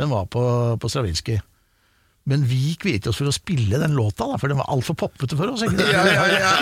den 0.00 0.12
var 0.12 0.28
på, 0.28 0.44
på 0.80 0.90
Stravinskij. 0.92 1.40
Men 2.24 2.44
vi 2.48 2.72
kviet 2.80 3.04
oss 3.10 3.18
for 3.20 3.28
å 3.28 3.34
spille 3.36 3.76
den 3.80 3.92
låta, 3.96 4.24
da, 4.30 4.38
for 4.40 4.48
den 4.48 4.56
var 4.56 4.70
altfor 4.72 4.96
poppete 4.96 5.36
for 5.36 5.52
oss. 5.52 5.64
Ikke 5.66 5.84
ja. 5.92 6.54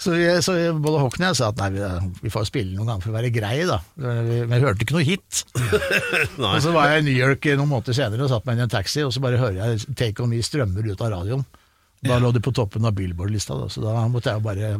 Så, 0.00 0.14
vi, 0.14 0.24
så 0.44 0.54
både 0.72 1.02
Håkon 1.02 1.26
og 1.26 1.28
jeg 1.28 1.36
sa 1.36 1.50
at 1.52 1.60
nei, 1.60 1.68
vi, 1.74 1.82
vi 2.22 2.32
får 2.32 2.46
spille 2.48 2.72
noen 2.72 2.88
ganger 2.88 3.04
for 3.04 3.12
å 3.12 3.18
være 3.18 3.32
greie, 3.34 3.66
da. 3.68 3.76
Men 4.00 4.54
jeg 4.56 4.64
hørte 4.64 4.86
ikke 4.86 4.96
noe 4.96 5.04
hit. 5.04 5.42
Og 6.40 6.64
så 6.64 6.72
var 6.72 6.94
jeg 6.94 7.04
i 7.04 7.06
New 7.10 7.18
York 7.18 7.44
noen 7.60 7.68
måneder 7.74 7.98
senere 7.98 8.24
og 8.24 8.32
satt 8.32 8.48
meg 8.48 8.56
i 8.56 8.64
en 8.64 8.72
taxi, 8.72 9.04
og 9.04 9.12
så 9.12 9.20
bare 9.24 9.40
hører 9.40 9.60
jeg 9.60 9.98
Take 10.00 10.24
On 10.24 10.32
Me 10.32 10.40
strømmer 10.44 10.88
ut 10.88 11.04
av 11.04 11.12
radioen. 11.12 11.44
Da 12.04 12.18
lå 12.20 12.30
de 12.34 12.42
på 12.44 12.52
toppen 12.54 12.84
av 12.84 12.94
Billboard-lista, 12.96 13.56
så 13.72 13.82
da 13.82 14.04
måtte 14.12 14.32
jeg 14.32 14.40
jo 14.40 14.44
bare 14.44 14.70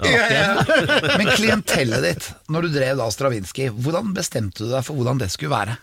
Ja, 0.00 0.24
ja. 0.32 0.64
Men 1.20 1.28
klientellet 1.34 2.06
ditt, 2.06 2.30
når 2.48 2.66
du 2.66 2.74
drev 2.78 3.00
da 3.00 3.10
Stravinskij, 3.12 3.72
hvordan 3.74 4.14
bestemte 4.16 4.64
du 4.64 4.70
deg 4.70 4.86
for 4.86 4.96
hvordan 4.96 5.20
det 5.20 5.28
skulle 5.34 5.52
være? 5.52 5.76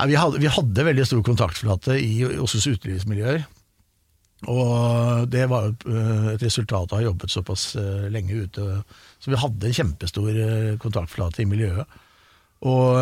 Nei, 0.00 0.08
vi, 0.10 0.16
hadde, 0.18 0.40
vi 0.40 0.50
hadde 0.50 0.86
veldig 0.86 1.06
stor 1.06 1.22
kontaktflate 1.26 1.98
i 2.00 2.24
Oslos 2.40 2.66
utelivsmiljøer. 2.70 3.44
Og 4.48 5.26
det 5.28 5.42
var 5.50 5.68
eh, 5.68 6.28
et 6.32 6.44
resultat 6.46 6.88
av 6.88 6.96
å 6.96 7.00
ha 7.00 7.04
jobbet 7.10 7.32
såpass 7.32 7.74
eh, 7.76 8.06
lenge 8.12 8.46
ute. 8.46 8.68
Så 9.20 9.32
vi 9.32 9.40
hadde 9.40 9.68
en 9.68 9.76
kjempestor 9.76 10.30
eh, 10.32 10.70
kontaktflate 10.80 11.44
i 11.44 11.48
miljøet. 11.50 11.98
Og 12.60 12.96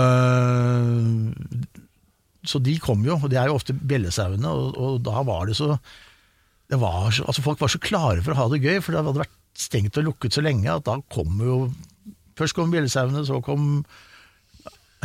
Så 2.46 2.60
de 2.62 2.76
kom 2.82 3.02
jo, 3.06 3.16
og 3.18 3.30
det 3.30 3.38
er 3.40 3.50
jo 3.50 3.56
ofte 3.58 3.75
bjellesauene, 3.75 4.50
og, 4.50 4.76
og 4.78 5.00
da 5.06 5.22
var 5.26 5.48
det 5.48 5.56
så 5.58 5.72
var 6.76 7.10
så, 7.14 7.25
altså 7.25 7.44
Folk 7.44 7.60
var 7.62 7.72
så 7.72 7.80
klare 7.80 8.20
for 8.25 8.34
å 8.34 8.42
ha 8.42 8.48
det 8.52 8.60
gøy, 8.60 8.82
for 8.84 8.92
det 8.92 9.00
hadde 9.00 9.22
vært 9.22 9.37
stengt 9.58 9.96
og 9.98 10.04
lukket 10.10 10.37
så 10.37 10.44
lenge 10.44 10.68
at 10.70 10.84
da 10.87 10.98
kom 11.12 11.40
jo 11.42 11.62
Først 12.38 12.54
kom 12.54 12.70
bjellesauene, 12.70 13.25
så 13.26 13.40
kom 13.42 13.80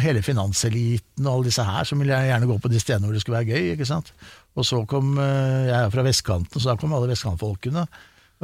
hele 0.04 0.22
finanseliten 0.22 1.26
og 1.26 1.32
alle 1.32 1.48
disse 1.48 1.64
her 1.66 1.88
som 1.90 2.02
ville 2.02 2.18
gjerne 2.28 2.46
gå 2.50 2.58
på 2.62 2.70
de 2.70 2.82
stedene 2.82 3.08
hvor 3.08 3.16
det 3.16 3.24
skulle 3.24 3.40
være 3.40 3.56
gøy. 3.56 3.72
ikke 3.74 3.88
sant? 3.90 4.12
Og 4.54 4.68
så 4.70 4.84
kom 4.90 5.16
eh, 5.18 5.70
Jeg 5.70 5.78
er 5.80 5.94
fra 5.96 6.06
vestkanten, 6.06 6.62
så 6.62 6.70
da 6.70 6.76
kom 6.78 6.94
alle 6.94 7.10
vestkantfolkene. 7.10 7.88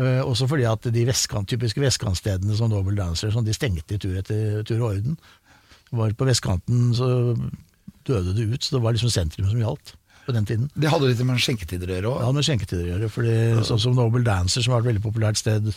Eh, 0.02 0.22
Også 0.26 0.50
fordi 0.50 0.66
at 0.70 0.90
de 0.90 1.06
vestkant, 1.06 1.50
typiske 1.50 1.82
vestkantstedene 1.84 2.58
som 2.58 2.74
Noble 2.74 2.98
Dancer 2.98 3.30
sånn, 3.34 3.46
de 3.46 3.54
stengte 3.54 3.98
i 3.98 4.02
tur 4.02 4.18
etter 4.18 4.66
tur 4.66 4.82
og 4.82 4.88
orden. 4.96 5.22
Var 6.02 6.18
på 6.18 6.30
vestkanten 6.30 6.90
så 6.98 7.10
døde 8.10 8.34
det 8.34 8.50
ut, 8.50 8.66
så 8.66 8.78
det 8.78 8.86
var 8.86 8.98
liksom 8.98 9.14
sentrum 9.14 9.50
som 9.50 9.62
gjaldt 9.62 9.99
på 10.30 10.36
den 10.38 10.46
tiden. 10.46 10.70
Det 10.78 10.92
hadde 10.94 11.10
litt 11.10 11.26
med 11.26 11.42
skjenketider 11.42 11.90
å 11.90 11.98
gjøre 11.98 12.14
òg. 12.14 12.22
Ja, 12.24 12.30
med 12.38 12.46
skjenketider 12.48 12.86
å 12.86 12.92
gjøre. 12.94 13.12
fordi 13.14 13.36
Sånn 13.68 13.82
som 13.82 13.98
Noble 13.98 14.24
Dancer, 14.28 14.66
som 14.66 14.76
var 14.76 14.84
et 14.84 14.92
veldig 14.92 15.04
populært 15.04 15.42
sted 15.42 15.72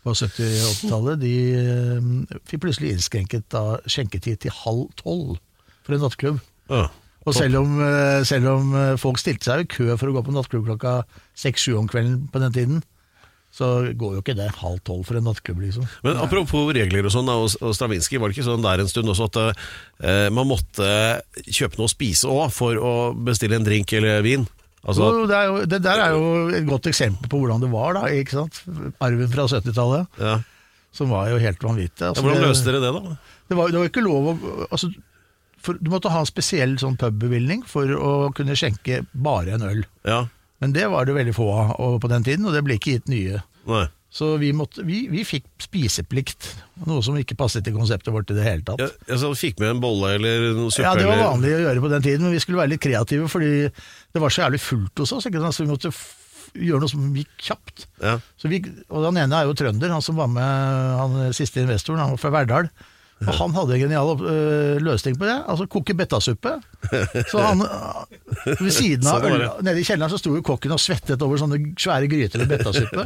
på 0.00 0.14
70- 0.16 0.46
og 0.64 0.72
80-tallet, 0.76 1.20
de 1.20 1.34
eh, 1.60 2.40
fikk 2.48 2.64
plutselig 2.64 2.94
innskrenket 2.94 3.50
da 3.52 3.64
skjenketid 3.90 4.40
til 4.46 4.54
halv 4.62 4.86
tolv 5.00 5.36
for 5.84 5.96
en 5.96 6.04
nattklubb. 6.06 6.40
Ja. 6.70 6.86
Og 7.28 7.36
selv 7.36 7.60
om, 7.60 7.74
eh, 7.84 8.22
selv 8.24 8.48
om 8.54 8.72
eh, 8.78 8.94
folk 9.00 9.20
stilte 9.20 9.50
seg 9.50 9.66
i 9.66 9.68
kø 9.68 9.90
for 10.00 10.08
å 10.08 10.16
gå 10.16 10.24
på 10.24 10.34
nattklubb 10.34 10.70
klokka 10.70 11.00
seks-sju 11.38 11.74
om 11.76 11.90
kvelden 11.90 12.30
på 12.32 12.40
den 12.40 12.56
tiden, 12.56 12.80
så 13.50 13.68
går 13.98 14.14
jo 14.14 14.22
ikke 14.22 14.36
det 14.38 14.46
halv 14.60 14.78
tolv 14.86 15.08
for 15.08 15.18
en 15.18 15.26
nattklubb, 15.26 15.58
liksom. 15.64 15.86
Men 16.06 16.20
apropos 16.22 16.68
regler 16.76 17.08
og 17.08 17.14
sånn, 17.14 17.26
da, 17.26 17.34
og 17.34 17.50
og 17.58 17.74
Stravinskij, 17.74 18.20
var 18.22 18.30
det 18.30 18.38
ikke 18.38 18.46
sånn 18.46 18.62
der 18.64 18.82
en 18.84 18.90
stund 18.90 19.10
også 19.10 19.26
at 19.26 19.40
uh, 19.42 20.28
man 20.34 20.48
måtte 20.48 20.86
kjøpe 21.48 21.80
noe 21.80 21.90
å 21.90 21.92
spise 21.92 22.30
òg 22.30 22.54
for 22.54 22.78
å 22.78 22.94
bestille 23.16 23.58
en 23.58 23.66
drink 23.66 23.92
eller 23.98 24.22
vin? 24.26 24.46
Altså, 24.80 25.02
Jo, 25.02 25.26
det, 25.28 25.36
er 25.36 25.50
jo, 25.50 25.58
det 25.68 25.82
der 25.84 26.00
er 26.06 26.14
jo 26.14 26.30
et 26.56 26.68
godt 26.68 26.88
eksempel 26.88 27.28
på 27.28 27.42
hvordan 27.42 27.66
det 27.66 27.68
var, 27.72 27.98
da. 27.98 28.06
ikke 28.16 28.38
sant? 28.38 28.62
Arven 29.02 29.28
fra 29.34 29.44
70-tallet, 29.50 30.20
ja. 30.22 30.38
som 30.96 31.12
var 31.12 31.28
jo 31.34 31.42
helt 31.42 31.66
vanvittig. 31.66 32.00
Ja, 32.00 32.14
Altså, 32.14 32.24
hvordan 32.24 32.46
løste 32.46 32.70
dere 32.70 32.82
det, 32.86 32.94
da? 32.96 33.16
Det 33.50 33.58
var, 33.58 33.74
det 33.74 33.82
var 33.82 33.90
ikke 33.90 34.06
lov 34.06 34.30
å 34.30 34.34
altså, 34.70 34.92
for, 35.60 35.76
Du 35.82 35.90
måtte 35.92 36.12
ha 36.14 36.22
en 36.22 36.28
spesiell 36.28 36.78
sånn 36.80 36.96
pubbevilgning 37.00 37.66
for 37.68 37.92
å 37.92 38.12
kunne 38.36 38.56
skjenke 38.56 39.02
bare 39.12 39.58
en 39.58 39.66
øl. 39.66 39.82
Ja, 40.08 40.22
Men 40.60 40.74
det 40.76 40.90
var 40.92 41.08
det 41.08 41.16
veldig 41.16 41.32
få 41.36 41.48
av 41.56 41.96
på 42.02 42.10
den 42.12 42.26
tiden, 42.26 42.44
og 42.46 42.54
det 42.56 42.62
ble 42.66 42.76
ikke 42.76 42.98
gitt 42.98 43.10
nye. 43.10 43.40
nei 43.70 43.86
Så 44.12 44.32
vi, 44.42 44.50
måtte, 44.56 44.82
vi, 44.82 45.04
vi 45.08 45.22
fikk 45.24 45.46
spiseplikt, 45.62 46.48
noe 46.88 47.02
som 47.06 47.16
ikke 47.16 47.36
passet 47.38 47.64
til 47.64 47.76
konseptet 47.76 48.12
vårt 48.12 48.32
i 48.32 48.36
det 48.36 48.46
hele 48.46 48.64
tatt. 48.66 48.82
ja, 48.82 48.88
altså, 49.14 49.30
Fikk 49.38 49.60
med 49.62 49.76
en 49.76 49.82
bolle 49.82 50.16
eller 50.18 50.48
noe 50.56 50.72
suppe? 50.74 50.84
Ja, 50.88 50.96
det 50.98 51.06
var 51.06 51.22
vanlig 51.22 51.52
å 51.54 51.60
gjøre 51.62 51.84
på 51.84 51.92
den 51.92 52.06
tiden, 52.06 52.26
men 52.26 52.34
vi 52.34 52.42
skulle 52.42 52.60
være 52.60 52.74
litt 52.74 52.82
kreative, 52.82 53.28
fordi 53.30 53.52
det 53.70 54.24
var 54.24 54.34
så 54.34 54.44
jævlig 54.44 54.60
fullt 54.64 55.04
hos 55.04 55.14
oss, 55.16 55.28
ikke 55.30 55.44
sant? 55.44 55.56
så 55.56 55.64
vi 55.64 55.70
måtte 55.70 55.92
gjøre 56.58 56.82
noe 56.82 56.90
som 56.90 57.10
gikk 57.14 57.46
kjapt. 57.50 57.86
Ja. 58.02 58.16
Så 58.40 58.50
vi, 58.50 58.58
og 58.90 59.06
den 59.06 59.20
ene 59.22 59.38
er 59.38 59.46
jo 59.48 59.54
trønder, 59.56 59.94
han 59.94 60.02
som 60.04 60.18
var 60.18 60.30
med, 60.32 60.96
han 60.98 61.36
siste 61.36 61.62
investoren, 61.62 62.02
han 62.02 62.16
var 62.16 62.20
fra 62.24 62.34
Verdal. 62.34 62.70
Og 63.20 63.34
han 63.36 63.52
hadde 63.52 63.74
en 63.76 63.82
genial 63.82 64.10
øh, 64.16 64.78
løsning 64.80 65.18
på 65.20 65.26
det, 65.28 65.34
altså 65.52 65.66
koke 65.68 65.92
betasuppe. 65.98 66.54
Så 67.28 67.42
han, 67.44 67.60
øh, 67.66 68.54
ved 68.62 68.70
siden 68.72 69.04
av 69.10 69.20
Sånn 69.26 69.64
nede 69.66 69.82
i 69.82 69.84
kjelleren 69.84 70.12
så 70.14 70.20
sto 70.22 70.32
jo 70.38 70.40
kokken 70.46 70.72
og 70.72 70.80
svettet 70.80 71.20
over 71.26 71.36
sånne 71.42 71.58
svære 71.76 72.08
gryter 72.08 72.40
med 72.40 72.54
betasuppe. 72.54 73.04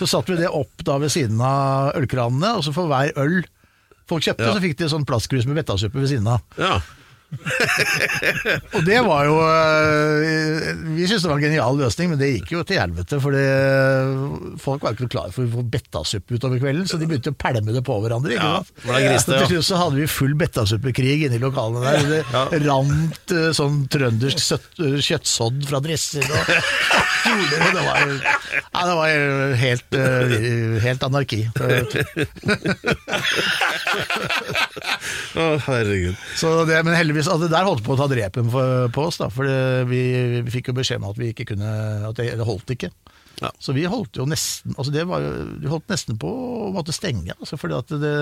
Så 0.00 0.08
satte 0.10 0.34
vi 0.34 0.40
det 0.42 0.50
opp 0.50 0.82
da 0.86 0.96
ved 0.98 1.12
siden 1.14 1.38
av 1.46 1.92
ølkranene, 2.00 2.56
og 2.58 2.66
så 2.66 2.74
for 2.74 2.90
hver 2.90 3.14
øl 3.22 3.38
folk 4.10 4.26
kjøpte, 4.26 4.48
Ja. 4.48 4.56
så 4.56 4.64
fikk 4.64 4.74
de 4.82 4.90
sånn 4.90 5.06
plastkrus 5.06 5.46
med 5.46 5.60
betasuppe 5.62 6.02
ved 6.02 6.10
siden 6.10 6.26
av. 6.34 6.42
ja. 6.58 6.80
Og 8.76 8.82
det 8.84 8.98
var 9.06 9.24
jo 9.24 9.36
øh, 9.40 10.82
Vi 10.96 11.06
syntes 11.08 11.22
det 11.24 11.30
var 11.30 11.38
en 11.38 11.44
genial 11.46 11.78
løsning, 11.80 12.10
men 12.12 12.18
det 12.20 12.28
gikk 12.34 12.52
jo 12.52 12.62
til 12.68 12.76
helvete. 12.80 13.18
For 13.22 13.32
folk 14.62 14.84
var 14.84 14.92
ikke 14.96 15.08
klar 15.12 15.30
for 15.34 15.46
å 15.46 15.52
få 15.56 15.62
bettasuppe 15.72 16.36
utover 16.36 16.60
kvelden, 16.62 16.86
så 16.90 17.00
de 17.00 17.08
begynte 17.08 17.32
å 17.32 17.38
pælme 17.38 17.72
det 17.74 17.82
på 17.86 17.94
hverandre. 18.04 18.34
ikke 18.36 18.50
sant? 18.58 18.68
Ja, 18.84 18.98
griste, 19.00 19.08
ja. 19.08 19.18
Så 19.22 19.32
til 19.40 19.48
slutt 19.56 19.68
så 19.70 19.76
hadde 19.80 19.96
vi 20.00 20.06
full 20.10 20.34
bettasuppekrig 20.42 21.16
inne 21.28 21.36
i 21.38 21.42
lokalene 21.42 21.80
der. 21.86 21.98
Det 22.52 22.60
rant 22.66 23.26
øh, 23.36 23.48
sånn 23.56 23.76
trøndersk 23.92 24.38
øh, 24.84 24.98
kjøttsodd 25.02 25.58
fra 25.70 25.78
dresser 25.84 26.24
og 26.28 26.42
kjoler. 27.22 27.58
Det 27.72 27.82
var, 27.86 27.96
ja, 28.58 28.82
det 28.82 28.96
var 28.98 29.08
helt, 29.62 29.90
helt 30.84 31.02
anarki. 31.08 31.40
Å, 35.32 35.44
herregud. 35.66 36.16
Så 36.38 36.48
det, 36.68 36.80
men 36.86 36.94
heldigvis, 36.96 37.21
altså, 37.28 37.46
det 37.46 37.52
der 37.54 37.68
holdt 37.68 37.84
på 37.86 37.94
å 37.94 37.98
ta 38.00 38.08
drepen 38.10 38.50
for, 38.52 38.86
på 38.94 39.06
oss, 39.08 39.18
da, 39.20 39.28
for 39.32 39.48
det, 39.48 39.88
vi, 39.90 40.02
vi 40.42 40.54
fikk 40.54 40.70
jo 40.70 40.76
beskjed 40.78 41.02
om 41.02 41.10
at 41.10 41.20
vi 41.20 41.32
ikke 41.32 41.48
kunne 41.52 41.72
At 42.08 42.18
det, 42.18 42.32
det 42.38 42.46
holdt 42.48 42.72
ikke. 42.74 42.92
Ja. 43.42 43.50
Så 43.62 43.74
vi 43.76 43.84
holdt 43.90 44.18
jo 44.20 44.26
nesten 44.28 44.74
altså 44.76 44.92
det 44.94 45.06
var 45.10 45.22
jo, 45.24 45.30
Vi 45.62 45.70
holdt 45.70 45.88
nesten 45.90 46.18
på 46.20 46.30
å 46.30 46.72
måtte 46.74 46.94
stenge, 46.94 47.34
altså, 47.38 47.58
fordi 47.60 47.78
at 47.78 47.94
det 48.02 48.16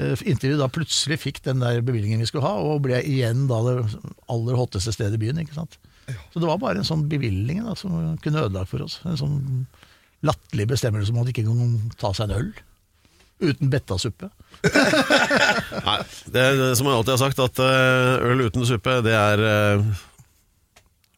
eh, 0.00 0.24
Inntil 0.28 0.54
vi 0.54 0.60
da 0.60 0.68
plutselig 0.72 1.20
fikk 1.22 1.42
den 1.46 1.62
der 1.64 1.82
bevilgningen 1.84 2.20
vi 2.20 2.28
skulle 2.28 2.44
ha, 2.44 2.60
og 2.60 2.82
ble 2.84 3.00
igjen 3.00 3.46
da 3.48 3.62
det 3.64 3.76
aller 4.32 4.58
hotteste 4.58 4.92
stedet 4.92 5.16
i 5.16 5.22
byen. 5.22 5.40
ikke 5.40 5.56
sant? 5.56 5.78
Så 6.32 6.42
det 6.42 6.48
var 6.48 6.60
bare 6.60 6.82
en 6.82 6.86
sånn 6.86 7.06
bevilgning 7.10 7.62
da, 7.64 7.72
som 7.78 7.94
kunne 8.22 8.44
ødelagt 8.44 8.70
for 8.74 8.84
oss. 8.84 8.98
En 9.08 9.16
sånn 9.18 9.38
latterlig 10.26 10.68
bestemmelse 10.74 11.14
om 11.14 11.22
at 11.22 11.32
ikke 11.32 11.46
kan 11.48 11.94
ta 12.00 12.12
seg 12.12 12.28
en 12.28 12.36
øl. 12.36 12.50
Uten 13.40 13.70
bettasuppe. 13.70 14.30
Nei, 15.86 15.98
det 16.32 16.44
det 16.56 16.70
som 16.78 16.88
jeg 16.88 16.96
alltid 16.96 17.12
har 17.12 17.20
sagt, 17.20 17.42
at 17.44 17.60
eh, 17.60 18.30
øl 18.30 18.46
uten 18.46 18.64
suppe, 18.68 19.00
det 19.04 19.12
er 19.16 19.42
eh, 19.44 19.84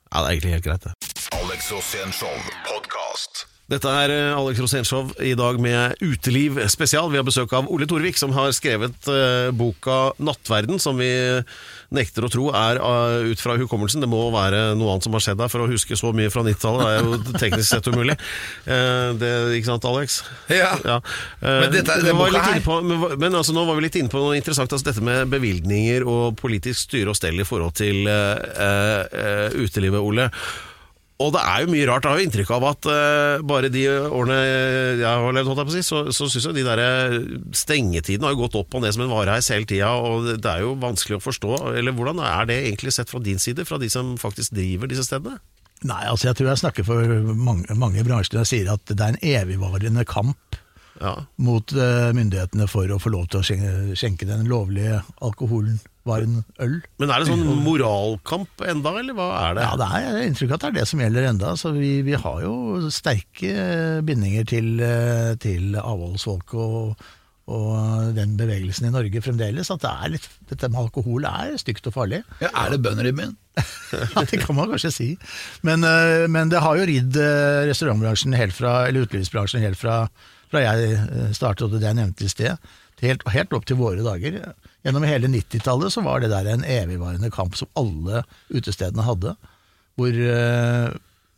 Ja, 0.09 0.23
det 0.23 0.27
er 0.27 0.33
egentlig 0.35 0.57
helt 0.57 0.67
greit, 0.67 0.89
det. 0.89 0.95
Alex 1.39 1.71
Rosén 1.71 2.11
Show. 2.17 2.78
Dette 3.69 3.91
er 3.93 4.09
eh, 4.15 4.33
Alex 4.33 4.63
Rosénshow 4.65 5.11
i 5.21 5.35
dag 5.37 5.59
med 5.61 5.99
Uteliv 6.01 6.57
spesial. 6.73 7.11
Vi 7.13 7.19
har 7.21 7.25
besøk 7.27 7.51
av 7.53 7.67
Ole 7.69 7.85
Torvik, 7.89 8.17
som 8.17 8.33
har 8.33 8.49
skrevet 8.57 9.09
eh, 9.13 9.51
boka 9.53 10.15
'Nattverden', 10.17 10.81
som 10.81 10.97
vi 10.97 11.11
nekter 11.93 12.25
å 12.25 12.31
tro 12.33 12.47
er 12.57 12.81
eh, 12.81 13.27
ut 13.29 13.43
fra 13.45 13.59
hukommelsen. 13.61 14.01
Det 14.01 14.09
må 14.09 14.23
være 14.33 14.71
noe 14.73 14.95
annet 14.95 15.05
som 15.05 15.13
har 15.13 15.21
skjedd 15.21 15.41
der, 15.43 15.53
for 15.53 15.67
å 15.67 15.69
huske 15.69 15.99
så 16.01 16.15
mye 16.17 16.33
fra 16.33 16.47
90-tallet 16.47 16.87
det 16.87 16.95
er 16.95 17.05
jo 17.05 17.37
teknisk 17.45 17.69
sett 17.69 17.91
umulig. 17.93 18.17
Det, 18.65 19.33
ikke 19.59 19.69
sant, 19.69 19.85
Alex? 19.91 20.23
Ja. 20.49 20.73
Ja. 20.89 20.97
Men 21.45 21.69
dette- 21.77 21.99
er 21.99 22.09
den 22.09 22.17
boka 22.17 22.41
her- 22.47 22.65
på, 22.65 22.81
men, 22.81 23.05
men 23.21 23.37
altså, 23.37 23.53
nå 23.53 23.67
var 23.69 23.77
vi 23.77 23.85
litt 23.85 24.01
inne 24.01 24.09
på 24.09 24.23
noe 24.25 24.41
interessant, 24.41 24.73
altså 24.73 24.89
dette 24.89 25.05
med 25.05 25.29
bevilgninger 25.37 26.09
og 26.09 26.41
politisk 26.41 26.87
styre 26.89 27.13
og 27.13 27.21
stell 27.21 27.37
i 27.37 27.45
forhold 27.45 27.77
til 27.77 28.09
uh, 28.09 28.41
uh, 28.49 29.61
utelivet, 29.61 30.01
Ole. 30.01 30.31
Og 31.19 31.33
det 31.35 31.41
er 31.43 31.65
jo 31.65 31.71
mye 31.73 31.87
rart. 31.89 32.05
Jeg 32.07 32.13
har 32.15 32.21
jo 32.21 32.27
inntrykk 32.29 32.51
av 32.55 32.65
at 32.69 32.87
uh, 32.87 33.43
bare 33.43 33.71
de 33.75 33.81
årene 33.91 34.37
jeg 35.01 35.03
har 35.09 35.33
levd, 35.35 35.49
holdt 35.51 35.59
jeg 35.65 35.67
på 35.67 35.73
å 35.73 35.77
si, 35.77 35.83
så, 35.89 36.03
så 36.15 36.29
syns 36.31 36.47
jeg 36.47 36.55
de 36.61 36.63
der 36.69 36.83
eh, 36.85 37.17
stengetidene 37.59 38.29
har 38.29 38.37
jo 38.37 38.45
gått 38.45 38.59
opp 38.61 38.77
og 38.79 38.85
ned 38.85 38.95
som 38.95 39.03
en 39.03 39.11
vareheis 39.11 39.51
hele 39.51 39.67
tida, 39.67 39.91
og 39.99 40.29
det- 40.29 40.37
det 40.45 40.53
er 40.53 40.63
jo 40.63 40.77
vanskelig 40.79 41.19
å 41.19 41.25
forstå. 41.25 41.51
Eller 41.81 41.97
hvordan 41.97 42.23
er 42.23 42.47
det 42.47 42.61
egentlig 42.69 42.95
sett 42.95 43.11
fra 43.11 43.19
din 43.25 43.39
side, 43.43 43.67
fra 43.67 43.81
de 43.83 43.91
som 43.91 44.15
faktisk 44.21 44.55
driver 44.55 44.87
disse 44.87 45.09
stedene? 45.09 45.41
Nei, 45.83 46.05
altså 46.11 46.31
jeg 46.31 46.39
tror 46.39 46.49
jeg 46.53 46.63
snakker 46.63 46.87
for 46.87 47.35
mange, 47.35 47.67
mange 47.79 48.03
bransjer 48.07 48.39
når 48.39 48.47
jeg 48.47 48.53
sier 48.55 48.73
at 48.73 48.87
det 48.91 48.99
er 49.03 49.15
en 49.15 49.23
evigvarende 49.23 50.07
kamp 50.07 50.59
Ja. 51.03 51.13
mot 51.39 51.71
uh, 51.79 52.09
myndighetene 52.15 52.67
for 52.71 52.87
å 52.91 52.97
få 52.99 53.11
lov 53.15 53.29
til 53.31 53.39
å 53.39 53.45
skjenke, 53.47 53.95
skjenke 53.99 54.27
den 54.27 54.47
lovlige 54.51 55.03
alkoholen, 55.23 55.77
varen 56.09 56.41
øl. 56.65 56.79
Men 57.01 57.13
er 57.13 57.23
det 57.23 57.29
sånn 57.31 57.45
moralkamp 57.65 58.65
enda, 58.67 58.95
eller 59.01 59.17
hva 59.19 59.29
er 59.43 59.59
det? 59.59 59.67
Ja, 59.67 59.77
det 59.81 59.89
er 59.89 60.05
jeg 60.07 60.15
har 60.17 60.27
inntrykk 60.31 60.51
av 60.51 60.59
at 60.59 60.65
det 60.65 60.71
er 60.71 60.79
det 60.81 60.89
som 60.91 61.05
gjelder 61.05 61.29
enda. 61.31 61.53
Så 61.61 61.75
vi, 61.77 61.93
vi 62.07 62.17
har 62.19 62.43
jo 62.45 62.57
sterke 62.95 63.69
bindinger 64.09 64.49
til, 64.49 64.75
eh, 64.85 65.33
til 65.43 65.79
avholdsfolk 65.79 66.57
og, 66.59 67.09
og 67.49 68.15
den 68.17 68.35
bevegelsen 68.37 68.89
i 68.89 68.93
Norge 68.93 69.23
fremdeles, 69.25 69.71
at 69.73 69.85
det 69.85 69.93
er 69.93 70.15
litt, 70.17 70.27
dette 70.51 70.69
med 70.69 70.83
alkohol 70.83 71.29
er 71.29 71.55
stygt 71.61 71.87
og 71.89 71.95
farlig. 71.97 72.21
Ja, 72.45 72.51
er 72.65 72.75
det 72.75 72.83
bønder 72.85 73.09
i 73.09 73.15
byen? 73.17 73.37
Ja, 74.15 74.23
det 74.29 74.43
kan 74.43 74.55
man 74.55 74.69
kanskje 74.69 74.91
si. 74.93 75.07
Men, 75.67 75.85
eh, 75.87 76.27
men 76.31 76.53
det 76.53 76.61
har 76.65 76.77
jo 76.77 76.89
ridd 76.89 77.17
eh, 77.17 77.65
restaurantbransjen 77.71 78.37
helt 78.37 78.57
fra, 78.57 78.83
eller 78.89 79.09
utelivsbransjen 79.09 79.65
helt 79.65 79.81
fra, 79.81 80.03
fra 80.53 80.65
jeg 80.65 80.99
eh, 80.99 81.31
startet, 81.37 81.65
og 81.67 81.79
det 81.79 81.89
jeg 81.89 81.99
nevnte 81.99 82.27
i 82.27 82.33
sted, 82.33 82.69
helt, 83.03 83.25
helt 83.33 83.57
opp 83.57 83.65
til 83.69 83.81
våre 83.81 84.05
dager. 84.05 84.43
Gjennom 84.89 85.05
hele 85.05 85.29
90-tallet 85.29 85.93
så 85.93 86.01
var 86.01 86.23
det 86.25 86.31
der 86.33 86.47
en 86.49 86.65
evigvarende 86.65 87.29
kamp 87.35 87.59
som 87.59 87.69
alle 87.77 88.23
utestedene 88.49 89.05
hadde, 89.05 89.35
hvor 90.01 90.17
eh, 90.17 90.95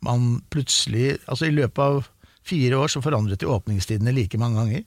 man 0.07 0.29
plutselig 0.53 1.17
Altså 1.27 1.49
i 1.49 1.57
løpet 1.57 1.81
av 1.83 2.05
fire 2.47 2.79
år 2.79 2.93
så 2.93 3.03
forandret 3.03 3.43
de 3.43 3.49
åpningstidene 3.51 4.15
like 4.15 4.39
mange 4.39 4.61
ganger. 4.61 4.85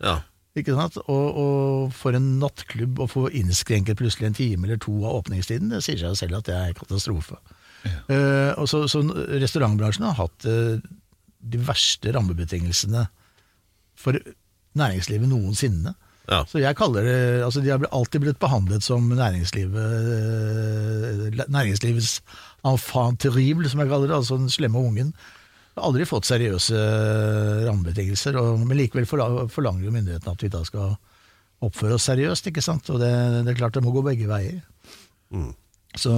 Ja. 0.00 0.16
Ikke 0.56 0.72
sant? 0.78 0.96
Og, 1.12 1.26
og 1.36 1.92
for 1.92 2.16
en 2.16 2.38
nattklubb 2.40 3.02
å 3.04 3.08
få 3.10 3.26
innskrenket 3.36 4.00
plutselig 4.00 4.30
en 4.30 4.38
time 4.38 4.64
eller 4.66 4.80
to 4.80 4.94
av 5.04 5.20
åpningstiden, 5.20 5.68
det 5.74 5.82
sier 5.84 6.00
seg 6.00 6.16
selv 6.16 6.40
at 6.40 6.48
det 6.48 6.56
er 6.56 6.78
katastrofe. 6.78 7.36
Eh, 7.84 8.52
og 8.56 8.64
så, 8.70 8.86
så 8.88 9.04
restaurantbransjen 9.44 10.08
har 10.08 10.16
hatt 10.18 10.48
uh, 10.48 10.80
de 11.38 11.60
verste 11.68 12.10
rammebetingelsene 12.16 13.04
for 14.00 14.18
næringslivet 14.80 15.28
noensinne. 15.30 15.92
Ja. 16.26 16.42
Så 16.50 16.58
jeg 16.58 16.74
kaller 16.78 17.06
det, 17.06 17.18
altså 17.46 17.62
De 17.62 17.70
har 17.70 17.86
alltid 17.94 18.24
blitt 18.24 18.40
behandlet 18.42 18.82
som 18.82 19.04
næringslivet, 19.12 20.08
eh, 20.16 21.42
næringslivets 21.46 22.20
enfant 22.66 23.20
terrible, 23.22 23.68
som 23.70 23.82
jeg 23.82 23.90
kaller 23.92 24.10
det, 24.10 24.16
altså 24.16 24.38
den 24.40 24.50
slemme 24.50 24.82
ungen. 24.82 25.12
Har 25.76 25.90
aldri 25.90 26.06
fått 26.08 26.26
seriøse 26.26 26.80
rammebetingelser, 27.66 28.38
men 28.64 28.78
likevel 28.80 29.06
forlanger 29.06 29.84
jo 29.84 29.92
myndighetene 29.94 30.34
at 30.34 30.42
vi 30.42 30.50
da 30.50 30.64
skal 30.66 30.96
oppføre 31.66 31.96
oss 31.96 32.08
seriøst, 32.08 32.50
ikke 32.50 32.64
sant? 32.64 32.88
Og 32.92 33.00
det, 33.00 33.12
det 33.44 33.52
er 33.52 33.60
klart 33.60 33.76
det 33.76 33.84
må 33.84 33.92
gå 33.94 34.02
begge 34.04 34.28
veier. 34.28 34.64
Så, 35.96 36.12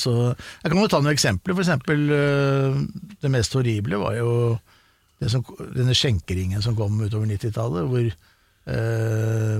så 0.00 0.12
Jeg 0.32 0.68
kan 0.68 0.80
jo 0.80 0.90
ta 0.90 1.00
noen 1.00 1.14
eksempler. 1.14 1.54
For 1.56 1.64
eksempel 1.64 2.02
øh, 2.12 2.82
det 3.22 3.30
mest 3.32 3.54
horrible 3.56 4.00
var 4.00 4.18
jo 4.18 4.32
det 5.22 5.30
som, 5.32 5.44
denne 5.76 5.94
skjenkeringen 5.96 6.64
som 6.64 6.76
kom 6.76 6.98
utover 7.00 7.28
90-tallet, 7.30 7.88
hvor 7.88 8.08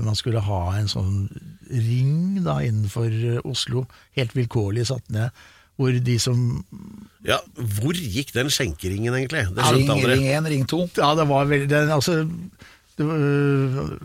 man 0.05 0.15
skulle 0.15 0.39
ha 0.45 0.61
en 0.79 0.87
sånn 0.91 1.27
ring 1.73 2.43
da 2.45 2.59
innenfor 2.63 3.09
øh, 3.09 3.41
Oslo, 3.49 3.85
helt 4.17 4.35
vilkårlig 4.37 4.87
satt 4.89 5.09
ned, 5.13 5.33
hvor 5.79 5.95
de 6.05 6.15
som 6.21 6.37
ja, 7.25 7.39
hvor 7.57 7.97
gikk 7.97 8.33
den 8.35 8.51
skjenkeringen 8.53 9.15
egentlig? 9.15 9.47
Det 9.55 9.63
Ring, 9.63 9.87
skjønte 9.87 9.95
aldri. 9.95 10.17
ring 10.19 10.27
1, 10.29 10.49
ring 10.53 10.65
2. 10.69 10.81
Ja, 10.99 11.13
det 11.17 11.25
var 11.31 11.47
veldig 11.49 11.69
den, 11.71 11.89
altså, 11.95 12.17
var, 13.01 13.17
øh, 13.17 13.97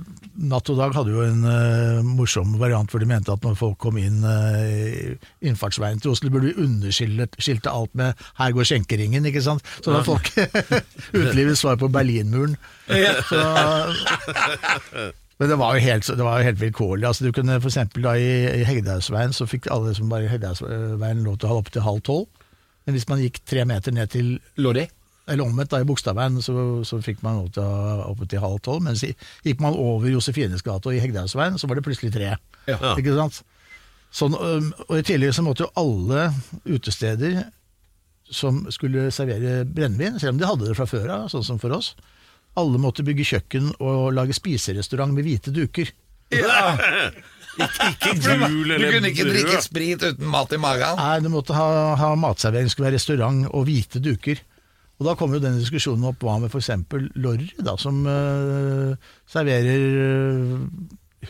Natt 0.49 0.71
og 0.73 0.79
Dag 0.79 0.95
hadde 0.97 1.13
jo 1.13 1.25
en 1.27 1.43
uh, 1.45 2.01
morsom 2.07 2.55
variant 2.61 2.89
hvor 2.89 3.03
de 3.03 3.09
mente 3.11 3.33
at 3.33 3.45
når 3.45 3.59
folk 3.59 3.77
kom 3.83 3.99
inn 4.01 4.23
uh, 4.25 5.29
innfartsveien 5.45 6.01
til 6.01 6.15
Oslo, 6.15 6.31
burde 6.33 6.53
vi 6.53 6.65
underskilte 6.65 7.73
alt 7.73 7.95
med 7.99 8.15
'her 8.39 8.57
går 8.57 8.69
skjenkeringen', 8.71 9.29
ikke 9.29 9.45
sant? 9.45 9.65
Så 9.85 9.93
da 9.93 10.01
folk 10.07 10.33
utelivets 11.19 11.61
svar 11.61 11.77
på 11.77 11.91
Berlinmuren. 11.93 12.57
Så, 13.29 13.43
men 15.39 15.51
det 15.51 15.59
var 15.59 15.75
jo 15.77 15.81
helt, 15.85 16.07
det 16.07 16.25
var 16.25 16.39
jo 16.39 16.49
helt 16.49 16.61
vilkårlig. 16.61 17.07
Altså, 17.07 17.25
du 17.27 17.33
kunne 17.33 17.61
for 17.61 17.71
da 18.03 18.15
i, 18.19 18.61
i 18.61 18.65
Hegdehaugsveien 18.67 19.33
så 19.33 19.47
fikk 19.47 19.69
alle 19.71 19.95
som 19.95 20.11
var 20.11 20.25
i 20.25 20.31
Hegdehaugsveien 20.33 21.23
lov 21.23 21.39
til 21.39 21.47
å 21.47 21.53
ha 21.53 21.59
opp 21.61 21.71
til 21.71 21.85
halv 21.85 22.03
tolv. 22.03 22.27
Men 22.87 22.97
hvis 22.97 23.09
man 23.09 23.21
gikk 23.23 23.43
tre 23.47 23.65
meter 23.69 23.93
ned 23.93 24.11
til 24.11 24.39
Lorry. 24.57 24.89
Eller 25.29 25.45
omvendt, 25.45 25.71
da 25.73 25.83
i 25.83 25.87
Bogstadveien, 25.89 26.41
så, 26.45 26.55
så 26.89 26.99
fikk 27.05 27.21
man 27.25 27.43
lov 27.43 27.53
til 27.55 27.63
å 27.65 28.09
oppe 28.09 28.27
til 28.29 28.43
halv 28.43 28.59
tolv. 28.65 28.83
Mens 28.87 29.05
gikk 29.05 29.63
man 29.65 29.77
over 29.77 30.09
Josefines 30.11 30.65
gate 30.67 30.89
og 30.91 30.97
i 30.97 31.03
Hegdehaugsveien, 31.05 31.59
så 31.61 31.69
var 31.71 31.79
det 31.79 31.87
plutselig 31.87 32.13
tre. 32.15 32.35
Ja. 32.69 32.79
Ikke 32.97 33.15
sant? 33.17 33.43
Sånn, 34.15 34.35
og 34.39 34.95
I 34.97 35.05
tillegg 35.05 35.35
så 35.37 35.45
måtte 35.45 35.67
jo 35.67 35.73
alle 35.77 36.31
utesteder 36.65 37.43
som 38.29 38.67
skulle 38.73 39.09
servere 39.15 39.63
brennevin, 39.65 40.19
selv 40.21 40.35
om 40.37 40.41
de 40.41 40.49
hadde 40.49 40.69
det 40.69 40.77
fra 40.77 40.89
før 40.89 41.09
av, 41.15 41.27
sånn 41.33 41.45
som 41.47 41.61
for 41.61 41.73
oss, 41.77 41.95
alle 42.59 42.81
måtte 42.81 43.05
bygge 43.07 43.27
kjøkken 43.29 43.71
og 43.79 44.13
lage 44.17 44.37
spiserestaurant 44.37 45.15
med 45.15 45.29
hvite 45.29 45.53
duker. 45.55 45.93
Ikke 47.59 48.13
gul 48.23 48.69
Du 48.71 48.85
kunne 48.93 49.11
ikke 49.11 49.27
drikke 49.27 49.61
sprit 49.65 50.05
uten 50.05 50.29
mat 50.31 50.53
i 50.55 50.61
magen. 50.61 50.99
Nei, 51.01 51.17
du 51.25 51.31
måtte 51.33 51.57
ha, 51.57 51.95
ha 51.99 52.13
matservering, 52.19 52.71
skulle 52.71 52.91
være 52.91 52.99
restaurant 53.01 53.49
og 53.51 53.67
hvite 53.69 54.03
duker. 54.05 54.43
Og 54.99 55.07
da 55.07 55.15
kommer 55.15 55.39
jo 55.39 55.45
denne 55.45 55.61
diskusjonen 55.63 56.09
opp 56.11 56.25
hva 56.27 56.39
med 56.43 56.51
f.eks. 56.51 56.73
Lorry, 57.23 57.53
da, 57.63 57.77
som 57.79 58.01
uh, 58.03 58.97
serverer 59.31 59.85
øh, 60.03 60.57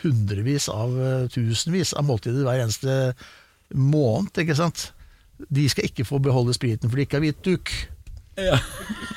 hundrevis 0.01 0.65
av 0.73 0.95
øh, 0.97 1.27
tusenvis 1.29 1.93
av 1.97 2.07
måltider 2.07 2.47
hver 2.47 2.63
eneste 2.63 2.95
måned, 3.77 4.33
ikke 4.41 4.57
sant. 4.57 4.89
De 5.53 5.67
skal 5.69 5.85
ikke 5.85 6.07
få 6.07 6.17
beholde 6.23 6.55
spriten, 6.57 6.89
for 6.89 6.97
de 6.97 7.05
ikke 7.05 7.19
har 7.19 7.25
hvit 7.27 7.45
duk. 7.45 7.73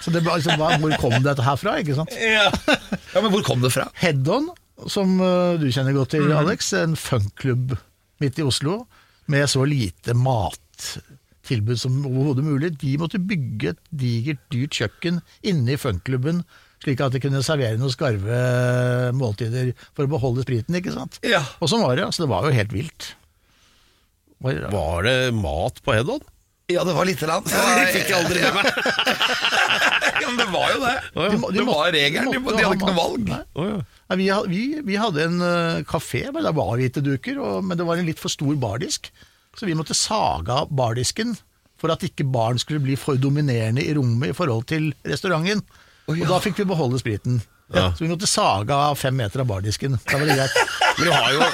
Så 0.02 0.12
det, 0.12 0.24
altså, 0.26 0.58
hvor 0.58 0.96
kom 1.00 1.16
dette 1.24 1.44
her 1.46 1.56
fra, 1.56 1.78
ikke 1.80 1.96
sant? 1.96 2.12
Ja. 2.18 2.48
ja, 2.50 3.22
Men 3.22 3.30
hvor 3.32 3.44
kom 3.46 3.64
det 3.64 3.72
fra? 3.72 3.86
Head-On, 4.02 4.50
som 4.90 5.16
uh, 5.22 5.54
du 5.60 5.68
kjenner 5.72 5.96
godt 5.96 6.12
til, 6.18 6.28
Alex, 6.36 6.72
en 6.76 6.98
funkklubb 6.98 7.76
midt 8.20 8.40
i 8.42 8.44
Oslo, 8.44 8.82
med 9.32 9.48
så 9.48 9.64
lite 9.64 10.12
mattilbud 11.42 11.78
som 11.78 12.04
overhodet 12.06 12.44
mulig. 12.44 12.70
De 12.78 12.96
måtte 12.98 13.18
bygge 13.18 13.72
et 13.74 13.78
digert, 13.90 14.38
dyrt 14.52 14.70
kjøkken 14.78 15.20
inne 15.42 15.74
i 15.74 15.76
funkklubben, 15.80 16.44
slik 16.82 17.00
at 17.02 17.12
de 17.14 17.20
kunne 17.22 17.42
servere 17.42 17.78
noen 17.78 17.90
skarve 17.92 19.12
måltider 19.14 19.72
for 19.94 20.04
å 20.06 20.10
beholde 20.10 20.42
spriten, 20.44 20.74
ikke 20.78 20.92
sant? 20.94 21.18
Ja. 21.26 21.42
Og 21.60 21.68
sånn 21.70 21.82
var 21.82 21.96
det, 21.96 22.04
altså. 22.06 22.24
Det 22.24 22.30
var 22.32 22.46
jo 22.46 22.54
helt 22.56 22.72
vilt. 22.72 23.14
Var- 24.42 24.70
Var 24.72 25.02
det 25.06 25.34
mat 25.34 25.82
på 25.84 25.94
Head-On? 25.94 26.22
Ja, 26.70 26.84
det 26.86 26.94
var 26.94 27.04
lite 27.04 27.26
grann. 27.26 27.44
Det 27.44 27.88
fikk 27.92 28.08
jeg 28.08 28.16
aldri 28.16 28.40
med 28.40 28.54
meg. 28.54 28.66
ja, 30.22 30.28
men 30.30 30.38
det 30.38 30.46
var 30.50 30.70
jo 30.72 30.78
det. 30.80 30.94
De 31.14 31.24
de 31.36 31.58
det 31.58 31.66
var 31.66 31.90
regelen. 31.92 32.30
de 32.32 32.38
De, 32.38 32.62
hadde 32.62 32.76
ikke 32.78 32.88
noe 32.88 32.96
valg. 32.96 33.26
Nei. 33.28 33.40
Oh, 33.58 33.66
ja. 33.66 33.80
Nei, 34.08 34.16
vi, 34.22 34.28
vi, 34.48 34.62
vi 34.86 34.96
hadde 34.98 35.26
en 35.26 35.42
uh, 35.42 35.82
kafé 35.88 36.22
men 36.32 36.46
det 36.46 36.54
var 36.56 36.72
hvite 36.78 37.02
duker, 37.04 37.38
og, 37.42 37.64
men 37.66 37.76
det 37.78 37.86
var 37.86 37.98
en 38.00 38.06
litt 38.08 38.22
for 38.22 38.32
stor 38.32 38.54
bardisk. 38.62 39.10
Så 39.58 39.68
vi 39.68 39.76
måtte 39.76 39.96
sage 39.96 40.52
av 40.52 40.70
bardisken 40.72 41.34
for 41.82 41.92
at 41.92 42.04
ikke 42.06 42.26
baren 42.30 42.60
skulle 42.62 42.82
bli 42.82 42.96
for 42.98 43.18
dominerende 43.20 43.82
i 43.84 43.94
rommet 43.96 44.32
i 44.32 44.36
forhold 44.36 44.68
til 44.70 44.92
restauranten. 45.08 45.64
Oh, 46.06 46.14
ja. 46.14 46.24
Og 46.24 46.30
da 46.30 46.38
fikk 46.42 46.62
vi 46.62 46.68
beholde 46.70 47.00
spriten. 47.02 47.40
Ja. 47.72 47.88
Så 47.96 48.04
vi 48.04 48.10
måtte 48.10 48.28
sage 48.28 48.74
av 48.76 48.98
fem 49.00 49.16
meter 49.16 49.42
av 49.42 49.48
bardisken. 49.48 49.96
Da 50.04 50.18
var 50.20 50.28
det 50.28 50.36
greit. 50.36 50.56
Men 50.98 51.08
du 51.08 51.12
har 51.14 51.30
jo 51.32 51.44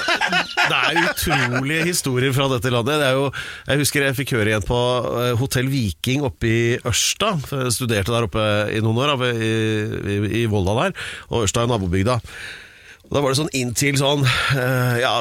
Det 0.69 0.79
er 0.79 0.97
utrolige 1.07 1.85
historier 1.87 2.33
fra 2.35 2.49
dette 2.51 2.71
landet. 2.73 2.99
Det 2.99 3.07
er 3.07 3.15
jo, 3.17 3.29
jeg 3.69 3.81
husker 3.83 4.05
jeg 4.05 4.17
fikk 4.17 4.33
høre 4.35 4.51
igjen 4.51 4.65
på 4.67 4.79
eh, 5.23 5.31
Hotell 5.39 5.69
Viking 5.71 6.25
oppe 6.27 6.49
i 6.49 6.63
Ørsta. 6.83 7.33
Jeg 7.53 7.75
studerte 7.77 8.13
der 8.13 8.27
oppe 8.27 8.47
i 8.75 8.81
noen 8.83 8.99
år, 9.05 9.15
i, 9.31 9.53
i, 10.17 10.17
i 10.41 10.47
Volda 10.51 10.75
der. 10.83 10.97
Og 11.31 11.47
Ørsta 11.47 11.63
er 11.63 11.71
nabobygda. 11.71 12.19
Da 13.09 13.21
var 13.23 13.33
det 13.33 13.39
sånn 13.39 13.51
inntil 13.57 13.97
sånn 13.97 14.21
eh, 14.23 14.99
ja, 15.01 15.13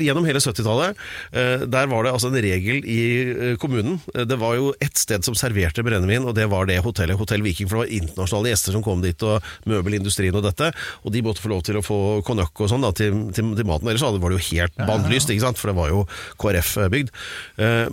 Gjennom 0.00 0.24
hele 0.24 0.40
70-tallet 0.40 0.96
eh, 1.36 1.64
Der 1.68 1.90
var 1.90 2.06
det 2.06 2.14
altså 2.14 2.30
en 2.30 2.40
regel 2.40 2.80
i 2.88 3.00
eh, 3.28 3.56
kommunen. 3.60 3.98
Det 4.14 4.38
var 4.40 4.56
jo 4.56 4.72
ett 4.82 4.96
sted 4.98 5.24
som 5.26 5.36
serverte 5.36 5.84
brennevin, 5.84 6.24
og 6.24 6.34
det 6.36 6.46
var 6.52 6.68
det 6.68 6.80
hotellet. 6.84 7.18
Hotell 7.20 7.44
Viking, 7.44 7.68
for 7.68 7.78
det 7.78 7.84
var 7.84 7.94
internasjonale 7.98 8.52
gjester 8.52 8.76
som 8.76 8.84
kom 8.84 9.02
dit, 9.04 9.20
og 9.26 9.44
møbelindustrien 9.68 10.36
og 10.38 10.44
dette. 10.46 10.70
Og 11.04 11.14
de 11.14 11.22
måtte 11.24 11.44
få 11.44 11.52
lov 11.52 11.64
til 11.66 11.78
å 11.78 11.84
få 11.84 11.98
konjakk 12.26 12.64
og 12.64 12.70
sånn 12.72 12.84
da, 12.84 12.92
til, 12.96 13.16
til, 13.36 13.52
til 13.58 13.68
maten. 13.68 13.90
Ellers 13.90 14.04
var 14.04 14.32
det 14.32 14.38
jo 14.38 14.48
helt 14.50 14.84
bannlyst, 14.88 15.32
for 15.60 15.70
det 15.70 15.76
var 15.76 15.92
jo 15.92 16.04
KrF-bygd. 16.40 17.12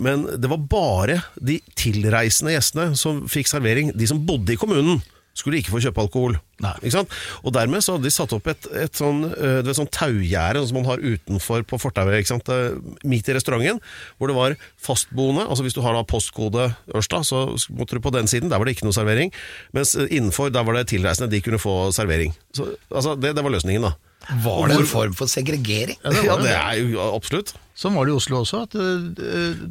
Men 0.02 0.26
det 0.40 0.50
var 0.52 0.68
bare 0.72 1.18
de 1.36 1.58
tilreisende 1.78 2.54
gjestene 2.56 2.92
som 2.98 3.24
fikk 3.30 3.50
servering. 3.50 3.92
De 3.96 4.08
som 4.08 4.22
bodde 4.26 4.54
i 4.54 4.60
kommunen 4.60 5.02
skulle 5.36 5.60
ikke 5.60 5.72
få 5.72 5.80
kjøpe 5.82 6.02
alkohol. 6.02 6.36
Nei. 6.62 6.74
Ikke 6.82 6.94
sant? 6.98 7.14
Og 7.42 7.54
dermed 7.56 7.82
så 7.82 7.96
hadde 7.96 8.06
de 8.06 8.12
satt 8.14 8.34
opp 8.36 8.46
et, 8.52 8.68
et 8.84 8.98
sånn, 8.98 9.24
du 9.32 9.66
vet, 9.66 9.78
sånn 9.78 9.90
taugjerde 9.92 10.62
som 10.68 10.78
man 10.78 10.88
har 10.90 11.02
utenfor 11.02 11.64
på 11.66 11.80
fortauet, 11.80 12.30
øh, 12.52 12.76
midt 13.08 13.30
i 13.30 13.36
restauranten, 13.36 13.80
hvor 14.18 14.30
det 14.30 14.36
var 14.36 14.56
fastboende. 14.80 15.48
Altså 15.48 15.66
hvis 15.66 15.76
du 15.76 15.82
har 15.84 15.96
da 15.96 16.04
postkode 16.06 16.68
Ørsta, 16.94 17.22
så 17.26 17.44
måtte 17.72 17.96
du 17.96 18.04
på 18.04 18.14
den 18.14 18.30
siden, 18.30 18.52
der 18.52 18.60
var 18.60 18.68
det 18.68 18.76
ikke 18.76 18.86
noe 18.86 18.96
servering. 18.96 19.32
Mens 19.76 19.96
øh, 19.96 20.06
innenfor, 20.10 20.52
der 20.54 20.66
var 20.68 20.78
det 20.78 20.88
tilreisende, 20.92 21.32
de 21.32 21.42
kunne 21.44 21.62
få 21.62 21.76
servering. 21.96 22.36
Så, 22.54 22.68
altså, 22.92 23.16
det, 23.16 23.34
det 23.38 23.44
var 23.44 23.56
løsningen, 23.56 23.88
da. 23.88 23.96
Var 24.44 24.70
det 24.70 24.78
en 24.78 24.86
form 24.86 25.14
for 25.18 25.26
segregering? 25.26 25.98
Ja, 26.22 26.36
det 26.38 26.54
er 26.54 26.78
jo 26.78 27.02
absolutt. 27.08 27.56
Sånn 27.74 27.96
var 27.96 28.06
det 28.06 28.12
i 28.12 28.18
Oslo 28.20 28.44
også, 28.44 28.60
at 28.68 28.76
uh, 28.78 29.64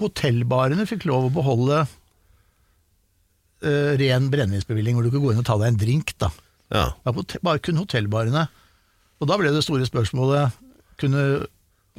hotellbarene 0.00 0.88
fikk 0.90 1.06
lov 1.06 1.28
å 1.28 1.34
beholde 1.34 1.84
eh, 3.62 3.92
ren 4.00 4.28
brennevinsbevilling, 4.32 4.96
hvor 4.96 5.06
du 5.06 5.12
kunne 5.12 5.26
gå 5.26 5.34
inn 5.34 5.42
og 5.42 5.48
ta 5.48 5.58
deg 5.60 5.72
en 5.72 5.80
drink. 5.80 6.14
da. 6.20 6.30
Ja. 6.70 6.84
Ja, 7.04 7.12
på 7.12 7.24
bare 7.42 7.62
kun 7.62 7.80
hotellbarene. 7.80 8.46
Og 9.20 9.28
da 9.28 9.36
ble 9.36 9.50
det 9.52 9.64
store 9.66 9.84
spørsmålet 9.88 10.54
Kunne 11.00 11.24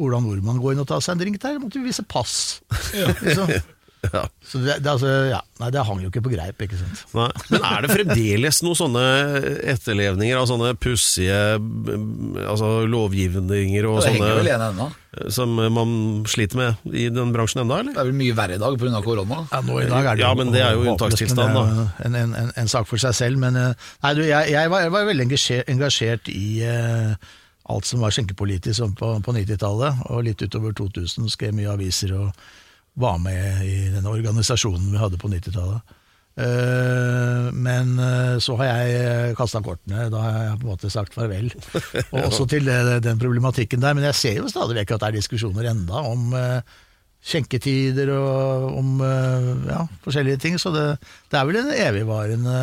Ola 0.02 0.20
Nordmann 0.24 0.62
gå 0.62 0.72
inn 0.72 0.82
og 0.82 0.88
ta 0.90 0.98
seg 1.04 1.16
en 1.16 1.22
drink 1.22 1.42
der? 1.44 1.60
Måtte 1.62 1.82
vi 1.82 1.90
vise 1.90 2.06
pass. 2.08 2.62
Liksom. 2.94 3.52
Ja. 4.12 4.24
Så 4.44 4.58
det, 4.58 4.80
det, 4.82 4.90
altså, 4.90 5.10
ja, 5.30 5.40
nei, 5.62 5.70
det 5.74 5.84
hang 5.86 6.00
jo 6.02 6.10
ikke 6.10 6.24
på 6.26 6.32
greip, 6.34 6.62
ikke 6.66 6.78
sant. 6.80 7.04
Nei. 7.14 7.28
Men 7.52 7.66
er 7.70 7.86
det 7.86 7.92
fremdeles 7.94 8.62
noen 8.66 8.78
sånne 8.80 9.04
etterlevninger 9.74 10.40
av 10.40 10.48
sånne 10.50 10.72
pussige 10.82 11.38
altså 12.50 12.72
lovgivninger 12.90 13.86
og 13.88 14.00
Det 14.02 14.16
henger 14.16 14.40
vel 14.40 14.50
sånne 14.50 14.70
ennå. 14.72 14.88
som 15.38 15.54
man 15.78 15.94
sliter 16.30 16.60
med 16.60 16.96
i 16.98 17.08
den 17.14 17.34
bransjen 17.36 17.62
enda, 17.64 17.82
eller? 17.84 17.94
Det 17.94 18.02
er 18.02 18.10
vel 18.10 18.18
mye 18.24 18.38
verre 18.40 18.58
i 18.58 18.64
dag 18.64 18.80
pga. 18.82 19.04
korona. 19.06 19.44
Ja, 19.52 19.62
nå 19.68 19.78
i 19.84 19.90
dag 19.92 20.10
er 20.14 20.18
det 20.18 20.26
Ja, 20.26 20.32
men 20.40 20.56
det 20.56 20.64
er 20.66 20.80
jo 20.80 20.88
unntakstilstand, 20.96 21.60
jo 21.60 21.86
En, 22.08 22.18
en, 22.24 22.34
en, 22.42 22.50
en 22.58 22.74
sak 22.74 22.90
for 22.90 23.02
seg 23.02 23.14
selv. 23.18 23.42
Men 23.44 23.60
eh, 23.60 23.92
nei, 24.02 24.16
du, 24.18 24.24
jeg, 24.26 24.50
jeg, 24.56 24.72
var, 24.74 24.88
jeg 24.88 24.96
var 24.98 25.06
veldig 25.12 25.30
engasjert, 25.76 26.34
i 26.34 26.66
uh, 26.66 27.14
alt 27.70 27.86
som 27.86 28.02
var 28.02 28.16
skjenkepolitisk 28.16 28.98
på, 28.98 29.14
på 29.22 29.38
90-tallet, 29.38 30.04
og 30.10 30.26
litt 30.26 30.42
utover 30.42 30.74
2000 30.74 31.30
skrev 31.32 31.54
mye 31.56 31.70
aviser 31.70 32.18
og 32.18 32.34
var 33.00 33.18
med 33.24 33.64
i 33.66 33.76
denne 33.94 34.12
organisasjonen 34.12 34.92
vi 34.92 35.00
hadde 35.02 35.20
på 35.22 35.32
90-tallet. 35.32 35.98
Eh, 36.42 37.48
men 37.54 37.98
eh, 38.00 38.38
så 38.40 38.56
har 38.60 38.70
jeg 38.72 39.36
kasta 39.40 39.62
kortene, 39.64 40.08
da 40.12 40.22
har 40.24 40.38
jeg 40.46 40.60
på 40.62 40.66
en 40.66 40.72
måte 40.74 40.92
sagt 40.94 41.16
farvel. 41.16 41.52
Og 42.14 42.22
også 42.28 42.48
til 42.52 42.70
den 43.04 43.20
problematikken 43.22 43.84
der. 43.84 43.98
Men 43.98 44.08
jeg 44.10 44.20
ser 44.20 44.40
jo 44.40 44.52
stadig 44.52 44.80
vekk 44.82 44.96
at 44.96 45.04
det 45.04 45.12
er 45.12 45.20
diskusjoner 45.20 45.72
enda 45.74 46.06
om 46.12 46.32
eh, 46.38 46.80
skjenketider 47.22 48.10
og 48.16 48.80
om 48.80 48.96
eh, 49.06 49.52
ja, 49.70 49.84
forskjellige 50.06 50.42
ting. 50.42 50.58
Så 50.62 50.74
det, 50.76 50.88
det 51.32 51.40
er 51.40 51.50
vel 51.50 51.62
en 51.62 51.76
evigvarende 51.76 52.58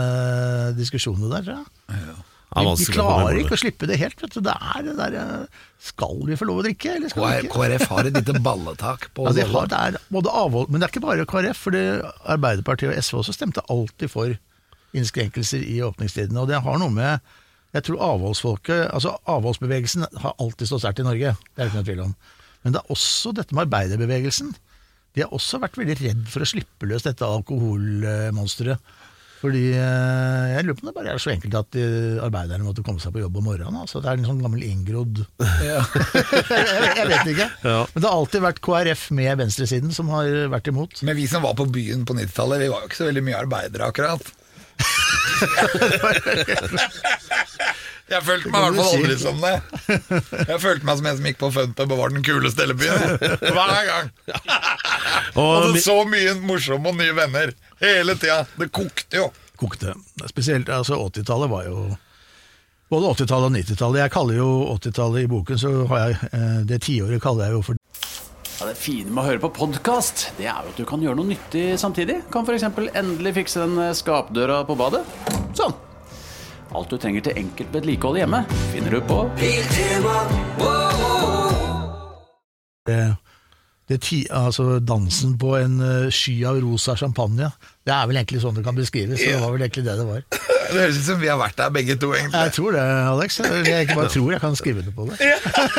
diskusjon 0.79 1.21
det 1.25 1.31
der, 1.37 1.47
tror 1.47 1.61
jeg. 1.61 2.03
Ja, 2.09 2.19
Vi, 2.49 2.65
vi 2.81 2.87
klarer 2.95 3.37
ikke 3.43 3.57
å 3.59 3.61
slippe 3.61 3.87
det 3.91 3.99
helt. 4.01 4.23
Vet 4.23 4.33
du. 4.33 4.41
Det 4.47 4.55
er 4.57 4.85
det 4.87 4.95
der 4.97 5.17
eh, 5.21 5.65
Skal 5.85 6.23
vi 6.25 6.37
få 6.41 6.47
lov 6.49 6.63
å 6.63 6.65
drikke, 6.65 6.95
eller 6.97 7.13
skal 7.13 7.27
vi 7.27 7.43
ikke? 7.45 7.59
KrF 7.59 7.91
har 7.93 8.09
et 8.09 8.17
lite 8.17 8.41
balletak 8.45 9.11
på 9.17 9.27
Ja, 9.29 9.35
de 9.37 9.45
har, 9.51 9.69
det 9.69 9.81
er 9.91 9.99
både 10.15 10.33
avhold, 10.33 10.71
men 10.73 10.81
det 10.81 10.89
er 10.89 10.95
ikke 10.95 11.05
bare 11.05 11.27
KrF, 11.29 11.61
for 11.67 11.77
Arbeiderpartiet 12.37 12.95
og 12.95 13.03
SV 13.05 13.21
også 13.21 13.37
stemte 13.37 13.65
alltid 13.69 14.13
for 14.15 14.33
innskrenkelser 14.97 15.61
i 15.61 15.83
åpningstidene. 15.85 16.41
Og 16.41 16.49
det 16.49 16.63
har 16.65 16.81
noe 16.81 16.95
med 16.95 17.37
Jeg 17.77 17.85
tror 17.85 18.01
avholdsfolket 18.01 18.87
Altså 18.97 19.11
avholdsbevegelsen 19.29 20.07
har 20.23 20.39
alltid 20.41 20.71
stått 20.71 20.87
sterkt 20.87 21.03
i 21.03 21.09
Norge, 21.11 21.35
det 21.37 21.61
er 21.61 21.67
det 21.67 21.69
ikke 21.69 21.83
noe 21.83 21.91
tvil 21.91 22.05
om. 22.07 22.15
Men 22.65 22.75
det 22.75 22.81
er 22.81 22.95
også 22.97 23.35
dette 23.37 23.55
med 23.55 23.67
arbeiderbevegelsen. 23.69 24.55
De 25.15 25.23
har 25.25 25.35
også 25.37 25.61
vært 25.61 25.77
veldig 25.79 25.99
redd 26.01 26.25
for 26.33 26.45
å 26.45 26.49
slippe 26.49 26.89
løs 26.89 27.05
dette 27.05 27.29
alkoholmonsteret. 27.29 28.81
Fordi 29.39 29.69
eh, 29.71 30.47
Jeg 30.57 30.65
lurer 30.67 30.77
på 30.79 30.83
om 30.83 30.89
det 30.91 30.95
bare 30.97 31.13
er 31.15 31.21
så 31.23 31.31
enkelt 31.31 31.55
at 31.61 31.77
eh, 31.79 32.17
arbeiderne 32.25 32.67
måtte 32.67 32.83
komme 32.87 33.03
seg 33.03 33.13
på 33.15 33.23
jobb 33.23 33.37
om 33.39 33.47
morgenen. 33.51 33.79
Altså, 33.85 34.01
det 34.03 34.11
er 34.11 34.19
en 34.19 34.27
sånn 34.27 34.43
gammel 34.43 34.65
inngrodd 34.67 35.21
Ja. 35.63 35.83
jeg, 36.19 36.97
jeg 36.99 37.07
vet 37.13 37.31
ikke. 37.35 37.49
Ja. 37.63 37.79
Men 37.93 38.03
det 38.03 38.09
har 38.09 38.17
alltid 38.17 38.45
vært 38.49 38.63
KrF 38.65 39.03
med 39.19 39.39
venstresiden 39.45 39.95
som 39.95 40.11
har 40.15 40.27
vært 40.55 40.71
imot. 40.73 40.93
Men 41.07 41.19
vi 41.19 41.29
som 41.31 41.45
var 41.47 41.55
på 41.59 41.69
byen 41.71 42.03
på 42.09 42.17
90-tallet, 42.19 42.65
vi 42.65 42.73
var 42.73 42.83
jo 42.83 42.91
ikke 42.91 43.01
så 43.03 43.09
veldig 43.11 43.25
mye 43.29 43.43
arbeidere, 43.45 43.93
akkurat. 43.93 44.25
Jeg 48.09 48.25
følte 48.25 48.51
meg 48.53 48.63
i 48.63 48.69
hvert 48.69 48.79
fall 48.79 48.95
aldri 48.97 49.17
som 49.21 49.43
det. 49.43 49.55
Jeg 50.49 50.61
følte 50.63 50.89
meg 50.89 50.99
som 51.01 51.09
en 51.11 51.19
som 51.19 51.27
gikk 51.29 51.41
på 51.43 51.51
funpub 51.53 51.93
og 51.93 52.01
var 52.01 52.15
den 52.15 52.25
kuleste 52.25 52.65
hele 52.65 52.77
byen. 52.79 53.19
Hver 53.43 53.89
gang. 53.91 54.11
Og 55.39 55.49
Hadde 55.53 55.83
så 55.85 55.97
mye 56.09 56.33
morsomme 56.41 56.91
og 56.91 56.97
nye 56.99 57.15
venner 57.15 57.53
hele 57.83 58.15
tida. 58.19 58.41
Det 58.59 58.71
kokte 58.75 59.21
jo. 59.21 59.27
Kokte. 59.61 59.93
Spesielt 60.31 60.71
altså 60.73 60.97
80-tallet 61.05 61.51
var 61.53 61.67
jo 61.69 61.89
Både 62.89 63.11
80-tallet 63.13 63.51
og 63.51 63.57
90-tallet. 63.59 64.01
Jeg 64.01 64.13
kaller 64.15 64.39
jo 64.39 64.49
80-tallet 64.79 65.27
i 65.27 65.29
boken, 65.29 65.59
så 65.61 65.73
har 65.91 66.07
jeg 66.07 66.31
eh, 66.33 66.55
det 66.71 66.79
tiåret 66.87 67.21
kaller 67.21 67.51
jeg 67.51 67.59
jo 67.59 67.65
for 67.67 67.77
Ja, 67.77 68.69
det 68.71 68.79
fine 68.81 69.13
med 69.13 69.21
å 69.21 69.27
høre 69.27 69.43
på 69.43 69.51
podkast, 69.59 70.31
det 70.39 70.49
er 70.49 70.65
jo 70.65 70.73
at 70.73 70.81
du 70.81 70.87
kan 70.89 71.05
gjøre 71.05 71.21
noe 71.21 71.29
nyttig 71.29 71.67
samtidig. 71.79 72.23
Kan 72.33 72.49
f.eks. 72.49 72.65
endelig 72.97 73.35
fikse 73.43 73.61
den 73.67 73.77
eh, 73.85 73.93
skapdøra 73.99 74.63
på 74.67 74.79
badet. 74.81 75.05
Sånn. 75.59 75.77
Alt 76.77 76.91
du 76.93 76.99
trenger 77.01 77.25
til 77.25 77.39
enkelt 77.41 77.73
vedlikehold 77.73 78.21
hjemme, 78.21 78.43
finner 78.75 78.99
du 78.99 79.01
på 79.09 79.23
det, 82.89 83.15
det 83.89 83.99
ti, 84.05 84.23
altså 84.33 84.79
dansen 84.81 85.35
på 85.41 85.55
en 85.59 85.79
eh, 85.85 86.11
sky 86.13 86.35
av 86.49 86.59
rosa 86.65 86.95
champagne. 86.97 87.51
Det 87.85 87.93
er 87.93 88.09
vel 88.09 88.21
egentlig 88.21 88.41
sånn 88.41 88.57
det 88.57 88.65
kan 88.65 88.77
beskrives. 88.77 89.21
Så 89.21 89.33
det 89.33 89.41
var 89.43 89.53
vel 89.55 89.65
egentlig 89.65 89.85
det 89.89 89.97
det 90.01 90.07
var. 90.09 90.23
Det 90.69 90.77
høres 90.83 90.99
ut 90.99 91.07
som 91.07 91.17
vi 91.17 91.31
har 91.31 91.39
vært 91.41 91.57
der 91.57 91.71
begge 91.73 91.95
to, 91.97 92.11
egentlig. 92.13 92.43
Jeg 92.45 92.53
tror 92.53 92.75
det, 92.77 92.83
Alex. 93.09 93.39
Jeg 93.41 93.87
ikke 93.87 93.95
bare 93.97 94.11
tror, 94.13 94.27
jeg 94.35 94.41
kan 94.43 94.57
skrive 94.59 94.83
det 94.85 94.93
på 94.93 95.07
det. 95.09 95.17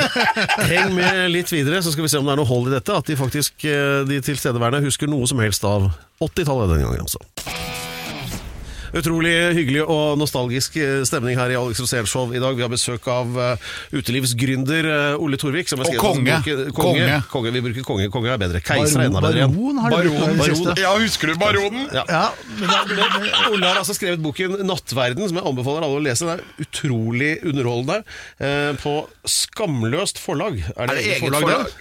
Heng 0.71 0.95
med 0.97 1.19
litt 1.29 1.53
videre, 1.53 1.83
så 1.85 1.93
skal 1.93 2.07
vi 2.07 2.09
se 2.09 2.17
om 2.17 2.25
det 2.25 2.33
er 2.33 2.41
noe 2.41 2.49
hold 2.49 2.71
i 2.71 2.73
dette. 2.73 2.95
At 2.97 3.05
de 3.05 3.19
faktisk, 3.19 3.67
eh, 3.69 3.99
de 4.09 4.17
tilstedeværende, 4.25 4.81
husker 4.89 5.11
noe 5.13 5.29
som 5.29 5.45
helst 5.45 5.69
av 5.69 5.91
80-tallet 6.25 6.73
den 6.73 6.81
gangen. 6.87 7.05
altså. 7.05 7.21
Utrolig 8.95 9.33
hyggelig 9.53 9.83
og 9.85 10.17
nostalgisk 10.17 10.77
eh, 10.81 11.01
stemning 11.07 11.37
her 11.37 11.51
i 11.53 11.57
Alex 11.59 11.81
Rosén 11.83 12.07
Show 12.09 12.31
i 12.33 12.41
dag. 12.41 12.55
Vi 12.57 12.63
har 12.65 12.71
besøk 12.71 13.05
av 13.11 13.35
uh, 13.37 13.71
utelivsgründer 13.93 14.87
eh, 14.89 15.21
Ole 15.21 15.37
Torvik. 15.41 15.69
Som 15.69 15.83
Og 15.83 15.91
konge. 16.01 16.39
Konge. 16.43 16.71
konge. 16.73 17.19
Konge. 17.29 17.53
Vi 17.53 17.61
bruker 17.67 17.85
konge. 17.85 18.07
Konge 18.13 18.31
er 18.33 18.41
bedre. 18.41 18.61
Keiser 18.65 19.03
er 19.03 19.11
enda 19.11 19.21
bedre 19.23 19.43
igjen. 19.43 19.53
baron 19.53 19.81
har 19.83 19.93
du 19.93 20.09
Baron, 20.09 20.39
baron. 20.41 20.81
Ja, 20.81 20.93
husker 20.97 21.31
du 21.33 21.37
Baronen? 21.41 21.85
Ja. 21.93 22.05
Ja, 22.09 22.23
men 22.57 22.69
Men, 22.89 23.19
men 23.21 23.53
Ole 23.53 23.67
har 23.69 23.81
altså 23.83 23.93
skrevet 23.97 24.21
boken 24.23 24.57
'Nattverden', 24.65 25.27
som 25.29 25.37
jeg 25.37 25.45
anbefaler 25.45 25.85
alle 25.85 25.99
å 25.99 26.03
lese. 26.03 26.25
Den 26.25 26.39
er 26.39 26.65
utrolig 26.65 27.31
underholdende. 27.45 28.01
Eh, 28.39 28.73
på 28.81 28.95
Skamløst 29.25 30.17
forlag. 30.21 30.57
Er 30.75 30.89
det, 30.89 30.89
Er 30.89 30.95
det 30.95 31.05
eget 31.05 31.23
forlag? 31.27 31.45
forlag? 31.45 31.77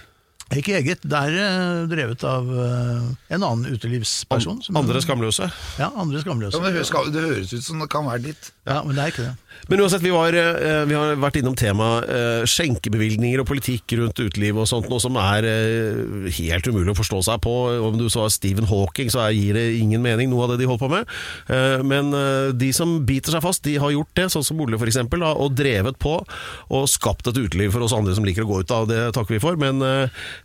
Ikke 0.57 0.73
eget. 0.79 1.03
Det 1.05 1.13
er 1.13 1.35
eh, 1.37 1.83
drevet 1.91 2.23
av 2.25 2.47
eh, 2.49 3.03
en 3.35 3.43
annen 3.45 3.67
utelivsperson. 3.69 4.63
som- 4.65 4.77
Andre 4.81 5.01
skamløse. 5.01 5.45
Ja, 5.77 5.91
andre 5.95 6.21
skamløse. 6.23 6.57
Ja, 6.57 6.61
men 6.63 6.73
det, 6.73 6.79
høres, 6.81 7.13
det 7.13 7.21
høres 7.21 7.53
ut 7.53 7.63
som 7.67 7.79
det 7.83 7.89
kan 7.93 8.05
være 8.09 8.23
ditt. 8.31 8.51
Ja, 8.65 8.81
men 8.83 8.95
det 8.97 9.03
er 9.03 9.13
ikke 9.13 9.27
det. 9.27 9.35
Men 9.67 9.81
uansett, 9.83 10.01
vi, 10.01 10.09
var, 10.09 10.33
eh, 10.33 10.83
vi 10.89 10.95
har 10.97 11.17
vært 11.21 11.39
innom 11.41 11.55
temaet 11.57 12.07
eh, 12.09 12.43
skjenkebevilgninger 12.49 13.41
og 13.41 13.47
politikk 13.49 13.93
rundt 13.99 14.21
uteliv 14.21 14.57
og 14.61 14.69
sånt, 14.69 14.87
noe 14.89 15.01
som 15.03 15.17
er 15.21 15.45
eh, 15.45 16.29
helt 16.39 16.69
umulig 16.69 16.93
å 16.93 16.97
forstå 16.97 17.21
seg 17.27 17.41
på. 17.43 17.53
Om 17.89 17.99
du 17.99 18.07
så 18.09 18.25
Stephen 18.33 18.69
Hawking, 18.69 19.11
så 19.13 19.27
gir 19.35 19.57
det 19.57 19.65
ingen 19.77 20.01
mening, 20.01 20.31
noe 20.31 20.47
av 20.47 20.53
det 20.53 20.61
de 20.61 20.69
holder 20.69 20.81
på 20.81 20.91
med. 20.93 21.13
Men 21.89 22.11
de 22.57 22.69
som 22.75 22.91
biter 23.05 23.33
seg 23.33 23.43
fast, 23.43 23.63
de 23.65 23.75
har 23.81 23.91
gjort 23.93 24.11
det, 24.17 24.27
sånn 24.31 24.45
som 24.45 24.59
Ole 24.61 24.77
eksempel, 24.79 25.23
og 25.27 25.55
drevet 25.57 25.97
på 26.01 26.15
og 26.19 26.85
skapt 26.89 27.27
et 27.29 27.37
uteliv 27.37 27.73
for 27.73 27.85
oss 27.85 27.93
andre 27.95 28.15
som 28.15 28.25
liker 28.25 28.45
å 28.45 28.49
gå 28.49 28.61
ut 28.63 28.73
av. 28.73 28.87
Det 28.89 28.99
takker 29.15 29.35
vi 29.35 29.41
for. 29.43 29.57
Men 29.59 29.81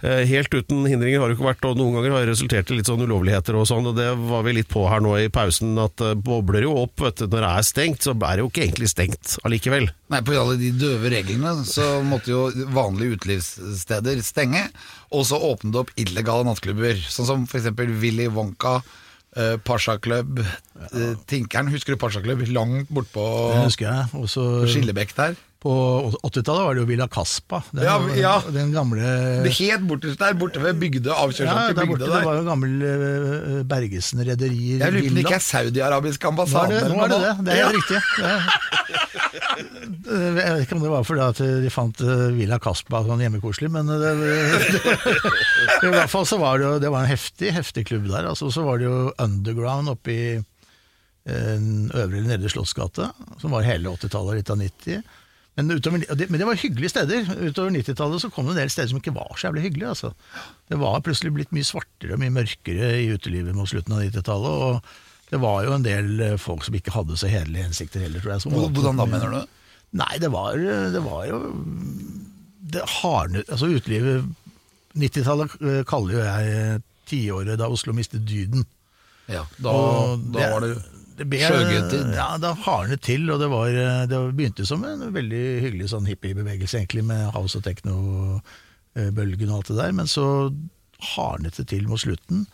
helt 0.02 0.54
uten 0.54 0.84
hindringer 0.88 1.22
har 1.22 1.30
det 1.30 1.38
ikke 1.38 1.48
vært, 1.48 1.66
og 1.68 1.78
noen 1.78 1.98
ganger 1.98 2.16
har 2.16 2.24
det 2.24 2.32
resultert 2.34 2.72
i 2.72 2.78
litt 2.78 2.90
sånn 2.90 3.04
ulovligheter 3.04 3.56
og 3.58 3.68
sånn, 3.70 3.90
og 3.90 3.98
det 3.98 4.10
var 4.30 4.46
vi 4.46 4.56
litt 4.58 4.70
på 4.72 4.86
her 4.90 5.04
nå 5.04 5.16
i 5.22 5.30
pausen, 5.32 5.76
at 5.82 5.96
det 6.00 6.14
bobler 6.24 6.66
jo 6.66 6.76
opp, 6.84 6.96
vet 7.04 7.22
du. 7.22 7.28
Når 7.28 7.46
det 7.46 7.52
er 7.52 7.68
stengt, 7.70 8.06
så 8.06 8.14
er 8.16 8.36
det 8.36 8.44
jo 8.44 8.50
ikke 8.50 8.66
egentlig 8.66 8.90
stengt 8.92 9.03
allikevel. 9.44 9.88
Nei, 10.12 10.20
På 10.26 10.34
alle 10.38 10.56
de 10.60 10.72
døve 10.78 11.12
reglene 11.12 11.54
så 11.68 12.00
måtte 12.06 12.32
jo 12.32 12.48
vanlige 12.74 13.18
utelivssteder 13.18 14.20
stenge, 14.26 14.66
og 15.14 15.26
så 15.28 15.38
åpnet 15.38 15.74
det 15.74 15.82
opp 15.84 15.94
illegale 16.00 16.46
nattklubber, 16.48 17.00
sånn 17.08 17.28
som 17.30 17.48
f.eks. 17.48 17.72
Willy 18.02 18.28
Wonka, 18.32 18.80
Uh, 19.34 19.56
Pasha 19.66 19.96
Club, 19.98 20.38
uh, 20.38 21.14
Tinkeren, 21.26 21.66
husker 21.66 21.96
du 21.96 21.98
Pasha 21.98 22.20
Club? 22.22 22.44
Langt 22.54 22.86
bortpå. 22.94 23.24
Skillebekk 24.70 25.10
der. 25.16 25.34
På 25.64 25.72
80-tallet 26.28 26.66
var 26.68 26.76
det 26.76 26.82
jo 26.82 26.88
Villa 26.90 27.06
Caspa. 27.08 27.62
Den, 27.72 27.86
Ja, 27.88 27.94
ja. 28.20 28.32
den 28.52 28.72
gamle 28.74 29.00
Det 29.46 29.52
helt 29.56 29.86
borte, 29.88 30.12
der, 30.20 30.34
borte 30.36 30.60
ved 30.60 30.76
Bygde, 30.82 31.08
ja, 31.08 31.24
til 31.32 31.48
bygda 31.48 32.04
der 32.04 32.12
Det 32.18 32.24
var 32.28 32.36
jo 32.36 32.44
gammel 32.50 32.74
uh, 32.84 33.62
Bergesen 33.70 34.20
rederier. 34.28 34.84
Jeg 34.84 34.92
lurer 34.92 35.06
på 35.08 35.12
om 35.14 35.16
det 35.18 35.24
ikke 35.24 35.38
er 35.40 35.46
saudiarabisk 35.48 36.28
ambassade. 36.28 36.82
det, 36.84 36.92
nå 36.92 37.00
er 37.06 37.14
det 37.14 37.20
det. 37.24 37.32
Det 37.48 37.54
er 37.56 37.62
Ja. 37.64 37.70
riktig. 37.72 38.02
Det 38.20 38.32
er- 38.34 38.52
Jeg 40.04 40.34
vet 40.36 40.62
ikke 40.66 40.76
om 40.76 40.82
det 40.84 40.90
var 40.92 41.04
fordi 41.06 41.22
at 41.24 41.40
de 41.64 41.70
fant 41.72 42.00
eh, 42.04 42.22
Villa 42.36 42.58
Caspa 42.62 43.00
sånn 43.06 43.22
hjemmekoselig, 43.24 43.70
men 43.72 43.88
det, 43.88 43.98
det, 44.20 45.88
i 45.88 45.92
hvert 45.94 46.12
fall 46.12 46.26
så 46.28 46.38
var 46.40 46.58
det 46.60 46.66
jo 46.68 46.74
det 46.82 46.90
var 46.92 47.04
en 47.06 47.10
heftig, 47.10 47.50
heftig 47.56 47.86
klubb 47.88 48.06
der. 48.12 48.28
Altså, 48.30 48.50
så 48.54 48.64
var 48.66 48.78
det 48.82 48.86
jo 48.88 48.98
Underground 49.22 49.90
oppe 49.94 50.12
i 50.14 50.24
eh, 50.36 51.58
Øvre 51.96 52.20
eller 52.20 52.30
Nedre 52.34 52.52
Slottsgate, 52.52 53.10
som 53.42 53.54
var 53.54 53.66
hele 53.66 53.92
80-tallet 53.96 54.34
og 54.34 54.40
litt 54.40 54.52
av 54.54 54.60
90. 54.60 55.02
Men, 55.54 55.70
utover, 55.70 56.02
det, 56.18 56.26
men 56.32 56.40
det 56.42 56.48
var 56.48 56.58
hyggelige 56.58 56.90
steder. 56.90 57.28
Utover 57.46 57.70
90-tallet 57.76 58.24
så 58.24 58.30
kom 58.34 58.48
det 58.48 58.56
en 58.56 58.62
del 58.64 58.72
steder 58.74 58.90
som 58.90 58.98
ikke 58.98 59.14
var 59.14 59.36
så 59.38 59.48
jævlig 59.48 59.68
hyggelige. 59.68 59.92
Altså. 59.94 60.10
Det 60.70 60.78
var 60.80 61.02
plutselig 61.06 61.34
blitt 61.36 61.54
mye 61.54 61.68
svartere 61.68 62.16
og 62.16 62.22
mye 62.22 62.34
mørkere 62.34 62.90
i 63.04 63.10
utelivet 63.14 63.54
mot 63.54 63.70
slutten 63.70 63.94
av 63.94 64.02
90-tallet. 64.02 64.64
Og 64.66 65.30
det 65.30 65.40
var 65.44 65.62
jo 65.66 65.76
en 65.76 65.86
del 65.86 66.10
eh, 66.26 66.38
folk 66.42 66.66
som 66.66 66.74
ikke 66.78 66.94
hadde 66.96 67.18
så 67.20 67.30
hederlige 67.30 67.68
hensikter 67.68 68.02
heller, 68.02 68.24
tror 68.24 68.34
jeg. 68.34 68.70
Hvordan 68.74 68.98
da, 68.98 69.06
mener 69.14 69.36
du? 69.36 69.58
Nei, 69.94 70.14
det 70.18 70.30
var, 70.34 70.58
det 70.58 71.02
var 71.04 71.28
jo 71.30 71.38
det 72.74 72.82
hardne, 73.00 73.44
altså 73.46 73.68
Utelivet 73.70 74.24
90-tallet 74.98 75.54
eh, 75.60 75.82
kaller 75.88 76.16
jo 76.16 76.24
jeg 76.24 76.58
eh, 76.58 76.82
tiåret 77.08 77.58
da 77.60 77.68
Oslo 77.70 77.94
mistet 77.96 78.24
dyden. 78.26 78.64
Ja, 79.30 79.44
da, 79.58 79.70
Og 79.70 80.26
da 80.34 80.50
var 80.52 80.64
det 80.64 80.74
det 81.18 81.26
ble-. 81.30 81.40
Ja, 82.16 82.28
da 82.42 82.52
hardnet 82.64 83.02
til, 83.06 83.26
og 83.30 83.40
det, 83.42 83.48
var, 83.52 83.68
eh, 83.70 84.04
det 84.10 84.20
begynte 84.36 84.66
som 84.68 84.84
en 84.88 85.06
veldig 85.14 85.42
hyggelig 85.64 85.90
sånn 85.94 86.08
hippiebevegelse, 86.10 86.80
egentlig, 86.80 87.04
med 87.08 87.28
house 87.36 87.58
og 87.60 87.64
techno-bølgen 87.66 89.50
og 89.50 89.58
alt 89.60 89.72
det 89.72 89.80
der, 89.80 89.96
men 90.00 90.10
så 90.10 90.26
hardnet 91.14 91.58
det 91.60 91.68
til 91.72 91.88
mot 91.90 92.00
slutten. 92.00 92.46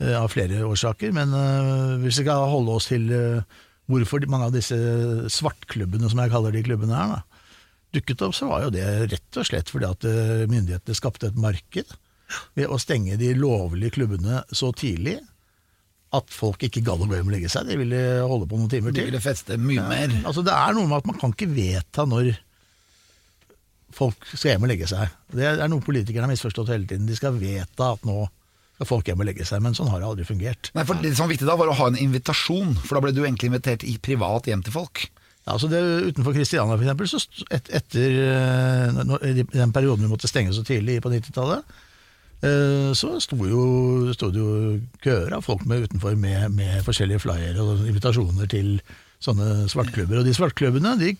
eh, 0.00 0.12
av 0.22 0.28
flere 0.32 0.64
årsaker. 0.66 1.12
Men 1.16 1.32
eh, 1.32 1.94
hvis 2.02 2.20
vi 2.20 2.26
skal 2.26 2.50
holde 2.52 2.74
oss 2.76 2.90
til 2.90 3.08
eh, 3.14 3.60
hvorfor 3.90 4.26
mange 4.28 4.50
av 4.50 4.56
disse 4.56 4.76
svartklubbene, 5.32 6.10
som 6.10 6.20
jeg 6.20 6.32
kaller 6.34 6.52
de 6.54 6.64
klubbene 6.66 6.96
her, 6.98 7.14
da, 7.16 7.22
dukket 7.96 8.24
opp, 8.26 8.34
så 8.36 8.48
var 8.50 8.66
jo 8.66 8.74
det 8.74 8.86
rett 9.12 9.38
og 9.40 9.46
slett 9.48 9.70
fordi 9.72 9.88
at 9.88 10.04
eh, 10.10 10.44
myndighetene 10.50 10.98
skapte 10.98 11.30
et 11.30 11.40
marked 11.40 11.94
ved 12.58 12.66
å 12.68 12.78
stenge 12.82 13.16
de 13.20 13.30
lovlige 13.38 13.94
klubbene 14.00 14.42
så 14.50 14.72
tidlig 14.76 15.20
at 16.18 16.32
folk 16.32 16.64
ikke 16.66 16.82
gadd 16.86 17.04
å 17.04 17.08
gå 17.08 17.18
hjem 17.18 17.30
og 17.30 17.36
legge 17.36 17.50
seg. 17.52 17.68
De 17.68 17.78
ville 17.80 18.00
holde 18.26 18.48
på 18.50 18.58
noen 18.58 18.72
timer 18.72 18.94
til. 18.94 19.04
De 19.04 19.10
ville 19.10 19.22
feste 19.24 19.58
mye 19.60 19.84
mer. 19.86 20.16
Altså 20.24 20.44
Det 20.46 20.54
er 20.56 20.76
noe 20.76 20.88
med 20.90 20.98
at 21.00 21.10
man 21.10 21.20
kan 21.20 21.34
ikke 21.36 21.50
vedta 21.52 22.06
når 22.08 22.32
folk 23.96 24.26
skal 24.32 24.54
hjem 24.54 24.66
og 24.66 24.72
legge 24.72 24.88
seg. 24.90 25.12
Det 25.32 25.46
er 25.52 25.68
noe 25.72 25.84
politikerne 25.84 26.26
har 26.26 26.32
misforstått 26.32 26.72
hele 26.74 26.88
tiden. 26.88 27.08
De 27.08 27.16
skal 27.16 27.36
vedta 27.38 27.94
at 27.96 28.04
nå 28.08 28.26
skal 28.76 28.88
folk 28.90 29.08
hjem 29.08 29.22
og 29.24 29.28
legge 29.30 29.46
seg, 29.48 29.62
men 29.64 29.76
sånn 29.76 29.88
har 29.88 30.02
det 30.02 30.08
aldri 30.10 30.26
fungert. 30.28 30.70
Nei, 30.76 30.84
for 30.84 31.00
Det 31.00 31.14
som 31.16 31.24
var 31.24 31.32
viktig 31.32 31.48
da, 31.48 31.56
var 31.56 31.70
å 31.72 31.76
ha 31.78 31.86
en 31.88 32.00
invitasjon, 32.00 32.74
for 32.82 32.98
da 32.98 33.06
ble 33.06 33.14
du 33.16 33.22
egentlig 33.24 33.48
invitert 33.48 33.86
i 33.88 33.96
privat 34.02 34.50
hjem 34.50 34.64
til 34.66 34.74
folk. 34.74 35.06
Ja, 35.46 35.54
altså 35.54 35.70
det, 35.70 35.80
utenfor 36.10 36.34
Kristiania 36.34 36.74
for 36.76 36.84
eksempel, 36.84 37.08
så 37.08 37.46
et, 37.54 37.70
etter 37.78 38.16
eh, 38.26 39.44
den 39.54 39.72
perioden 39.72 40.04
vi 40.04 40.10
måtte 40.10 40.28
stenge 40.28 40.52
så 40.52 40.64
tidlig 40.66 40.98
på 41.04 41.12
90-tallet, 41.12 41.62
eh, 41.62 41.84
så 42.40 43.14
sto, 43.22 43.38
jo, 43.48 43.62
sto 44.12 44.28
det 44.30 44.42
jo 44.42 44.80
køer 45.04 45.32
av 45.36 45.44
folk 45.46 45.64
med 45.66 45.86
utenfor 45.86 46.18
med, 46.20 46.50
med 46.54 46.82
forskjellige 46.84 47.22
flyer 47.24 47.56
og 47.62 47.86
invitasjoner 47.88 48.50
til 48.52 48.74
sånne 49.24 49.66
svartklubber. 49.72 50.20
Og 50.20 50.28
de 50.28 50.34
svartklubbene, 50.36 50.92
de, 51.00 51.14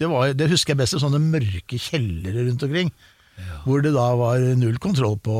det, 0.00 0.10
var, 0.10 0.34
det 0.36 0.50
husker 0.52 0.74
jeg 0.74 0.82
best, 0.82 0.98
sånne 1.00 1.22
mørke 1.22 1.80
kjellere 1.80 2.44
rundt 2.46 2.66
omkring. 2.66 2.92
Hvor 3.64 3.82
det 3.84 3.90
da 3.92 4.06
var 4.16 4.40
null 4.56 4.78
kontroll 4.80 5.18
på 5.20 5.34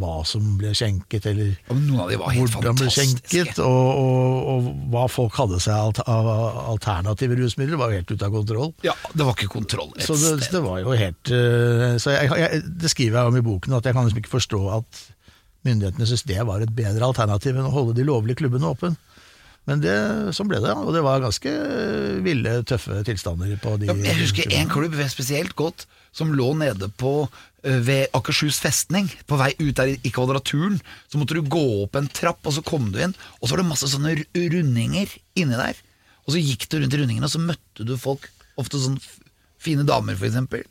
hva 0.00 0.12
som 0.28 0.46
ble 0.60 0.70
skjenket, 0.76 1.26
eller 1.28 1.50
Noen 1.68 1.98
av 2.06 2.08
de 2.12 2.16
var 2.20 2.32
helt 2.32 2.54
hvordan 2.54 2.78
ble 2.78 2.88
skjenket, 2.94 3.60
og, 3.60 3.90
og, 4.00 4.48
og 4.54 4.70
hva 4.94 5.04
folk 5.12 5.36
hadde 5.42 5.60
seg 5.60 6.00
av 6.08 6.30
alternative 6.72 7.36
rusmidler, 7.42 7.76
var 7.80 7.92
jo 7.92 8.00
helt 8.00 8.14
ute 8.14 8.26
av 8.28 8.34
kontroll. 8.38 8.72
Ja, 8.86 8.94
Det 9.12 9.26
var 9.28 9.36
ikke 9.36 9.52
kontroll 9.58 9.92
et 9.96 10.06
Så 10.08 10.16
det, 10.16 10.32
sted. 10.46 10.56
det 10.56 10.64
var 10.64 10.80
jo 10.82 10.96
helt 10.96 11.32
eh, 11.36 11.96
så 12.00 12.16
jeg, 12.16 12.32
jeg, 12.40 12.62
Det 12.80 12.92
skriver 12.94 13.20
jeg 13.20 13.32
om 13.34 13.40
i 13.40 13.44
boken, 13.50 13.76
at 13.76 13.88
jeg 13.90 13.96
kan 13.98 14.08
liksom 14.08 14.22
ikke 14.24 14.36
forstå 14.38 14.62
at 14.80 15.04
myndighetene 15.68 16.08
syntes 16.08 16.24
det 16.30 16.40
var 16.48 16.64
et 16.64 16.72
bedre 16.72 17.04
alternativ 17.12 17.58
enn 17.60 17.68
å 17.68 17.74
holde 17.74 17.98
de 17.98 18.06
lovlige 18.08 18.40
klubbene 18.40 18.70
åpne. 18.72 18.94
Men 19.68 19.82
det, 19.84 19.92
sånn 20.34 20.48
ble 20.48 20.58
det, 20.64 20.72
og 20.72 20.94
det 20.96 21.02
var 21.04 21.20
ganske 21.22 21.50
ville, 22.24 22.54
tøffe 22.66 23.02
tilstander 23.06 23.52
på 23.60 23.74
de 23.78 23.90
Ja, 23.90 23.96
jeg 24.08 24.16
husker 24.22 24.54
en 24.56 24.70
klubb 24.72 24.96
spesielt 25.12 25.52
godt 25.58 25.84
som 26.16 26.32
lå 26.34 26.52
nede 26.58 26.90
på 27.00 27.14
eh, 27.26 27.78
ved 27.86 28.16
Akershus 28.16 28.60
festning. 28.62 29.10
På 29.30 29.38
vei 29.40 29.52
ut 29.60 29.76
der 29.78 29.94
i 29.94 30.12
Kvadraturen. 30.14 30.80
Så 31.10 31.20
måtte 31.20 31.36
du 31.38 31.42
gå 31.46 31.64
opp 31.84 31.98
en 31.98 32.10
trapp, 32.10 32.42
og 32.44 32.56
så 32.56 32.64
kom 32.66 32.90
du 32.94 33.00
inn. 33.02 33.16
Og 33.40 33.46
så 33.46 33.54
var 33.54 33.62
det 33.62 33.70
masse 33.70 33.90
sånne 33.92 34.16
rundinger 34.34 35.14
inni 35.38 35.56
der. 35.56 35.78
Og 36.26 36.34
så 36.34 36.42
gikk 36.42 36.68
du 36.70 36.80
rundt 36.80 36.94
i 36.94 37.00
rundingene, 37.00 37.26
og 37.26 37.32
så 37.32 37.42
møtte 37.42 37.86
du 37.86 37.96
folk. 38.00 38.28
Ofte 38.60 38.82
sånn 38.82 39.00
fine 39.60 39.86
damer, 39.88 40.18
for 40.18 40.28
eksempel. 40.30 40.66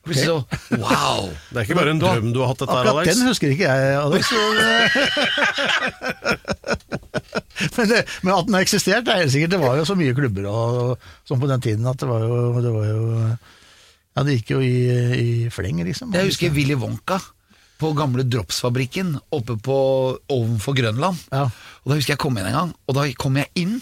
Okay. 0.00 0.24
så 0.24 0.38
Wow! 0.80 1.28
Det 1.52 1.60
er 1.60 1.66
ikke 1.66 1.76
bare 1.76 1.92
en 1.92 2.00
drøm 2.00 2.30
du 2.32 2.40
har 2.40 2.54
hatt, 2.54 2.62
dette 2.62 2.72
her, 2.72 2.88
Alex. 2.88 3.18
den 3.18 3.28
husker 3.28 3.52
ikke 3.52 3.68
jeg, 3.68 3.98
Alex. 4.00 4.30
men, 7.76 7.88
det, 7.90 8.00
men 8.22 8.32
at 8.34 8.46
den 8.48 8.56
har 8.56 8.64
eksistert, 8.64 9.08
er 9.08 9.22
helt 9.22 9.34
sikkert. 9.34 9.52
Det 9.54 9.60
var 9.60 9.76
jo 9.76 9.86
så 9.88 9.96
mye 9.98 10.16
klubber 10.16 10.48
og, 10.50 11.08
sånn 11.28 11.42
på 11.42 11.50
den 11.50 11.64
tiden 11.64 11.88
at 11.90 12.00
det 12.00 12.08
var 12.08 12.24
jo, 12.24 12.38
det 12.64 12.72
var 12.74 12.86
jo 12.88 13.02
Ja, 14.16 14.24
det 14.26 14.38
gikk 14.40 14.50
jo 14.56 14.60
i, 14.64 14.72
i 15.14 15.28
fleng, 15.54 15.78
liksom. 15.86 16.10
Jeg 16.16 16.26
husker 16.32 16.50
Willy 16.56 16.74
Wonka 16.80 17.20
på 17.80 17.92
gamle 17.96 18.24
Dropsfabrikken 18.28 19.14
oppe 19.32 19.54
på 19.64 19.76
ovenfor 20.34 20.74
Grønland. 20.76 21.16
Ja. 21.32 21.46
Og 21.84 21.92
Da 21.92 21.96
husker 21.96 22.12
jeg 22.16 22.20
kom 22.20 22.36
inn 22.36 22.48
en 22.50 22.56
gang, 22.58 22.74
og 22.90 22.98
da 22.98 23.06
kom 23.16 23.38
jeg 23.40 23.48
inn. 23.62 23.78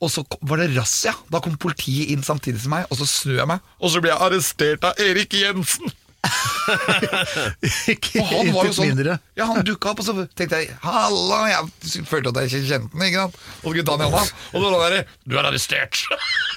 Og 0.00 0.08
så 0.10 0.24
kom- 0.24 0.40
var 0.48 0.56
det 0.62 0.70
razzia. 0.74 1.12
Da 1.30 1.38
kom 1.44 1.58
politiet 1.60 2.08
inn 2.10 2.24
samtidig 2.26 2.62
som 2.64 2.72
meg, 2.72 2.86
og 2.90 2.96
så 2.98 3.06
snur 3.06 3.36
jeg 3.42 3.46
meg, 3.52 3.60
og 3.78 3.92
så 3.92 4.00
ble 4.00 4.10
jeg 4.14 4.18
arrestert 4.26 4.86
av 4.88 4.98
Erik 4.98 5.36
Jensen! 5.36 5.92
ikke 7.88 8.20
Og 8.20 8.26
han 8.28 8.50
var 8.52 8.66
jo 8.68 8.72
sånn 8.76 8.90
mindre. 8.92 9.14
Ja, 9.38 9.46
han 9.48 9.64
dukka 9.66 9.92
opp, 9.94 10.02
og 10.02 10.06
så 10.08 10.14
tenkte 10.36 10.58
jeg 10.60 10.74
Halla! 10.84 11.38
Jeg 11.48 12.04
følte 12.08 12.32
at 12.32 12.42
jeg 12.42 12.50
ikke 12.50 12.68
kjente 12.68 12.90
den, 12.92 13.06
ikke 13.06 13.22
sant? 13.24 13.38
Og 13.62 13.70
så 13.70 13.76
jeg 13.80 13.86
ta 13.88 13.96
den 13.96 14.04
i 14.06 14.10
hånda, 14.10 14.34
og 14.52 14.58
så 14.58 14.64
var 14.64 14.74
det 14.74 14.82
derre 14.84 15.04
Du 15.24 15.38
er 15.40 15.48
arrestert! 15.48 16.02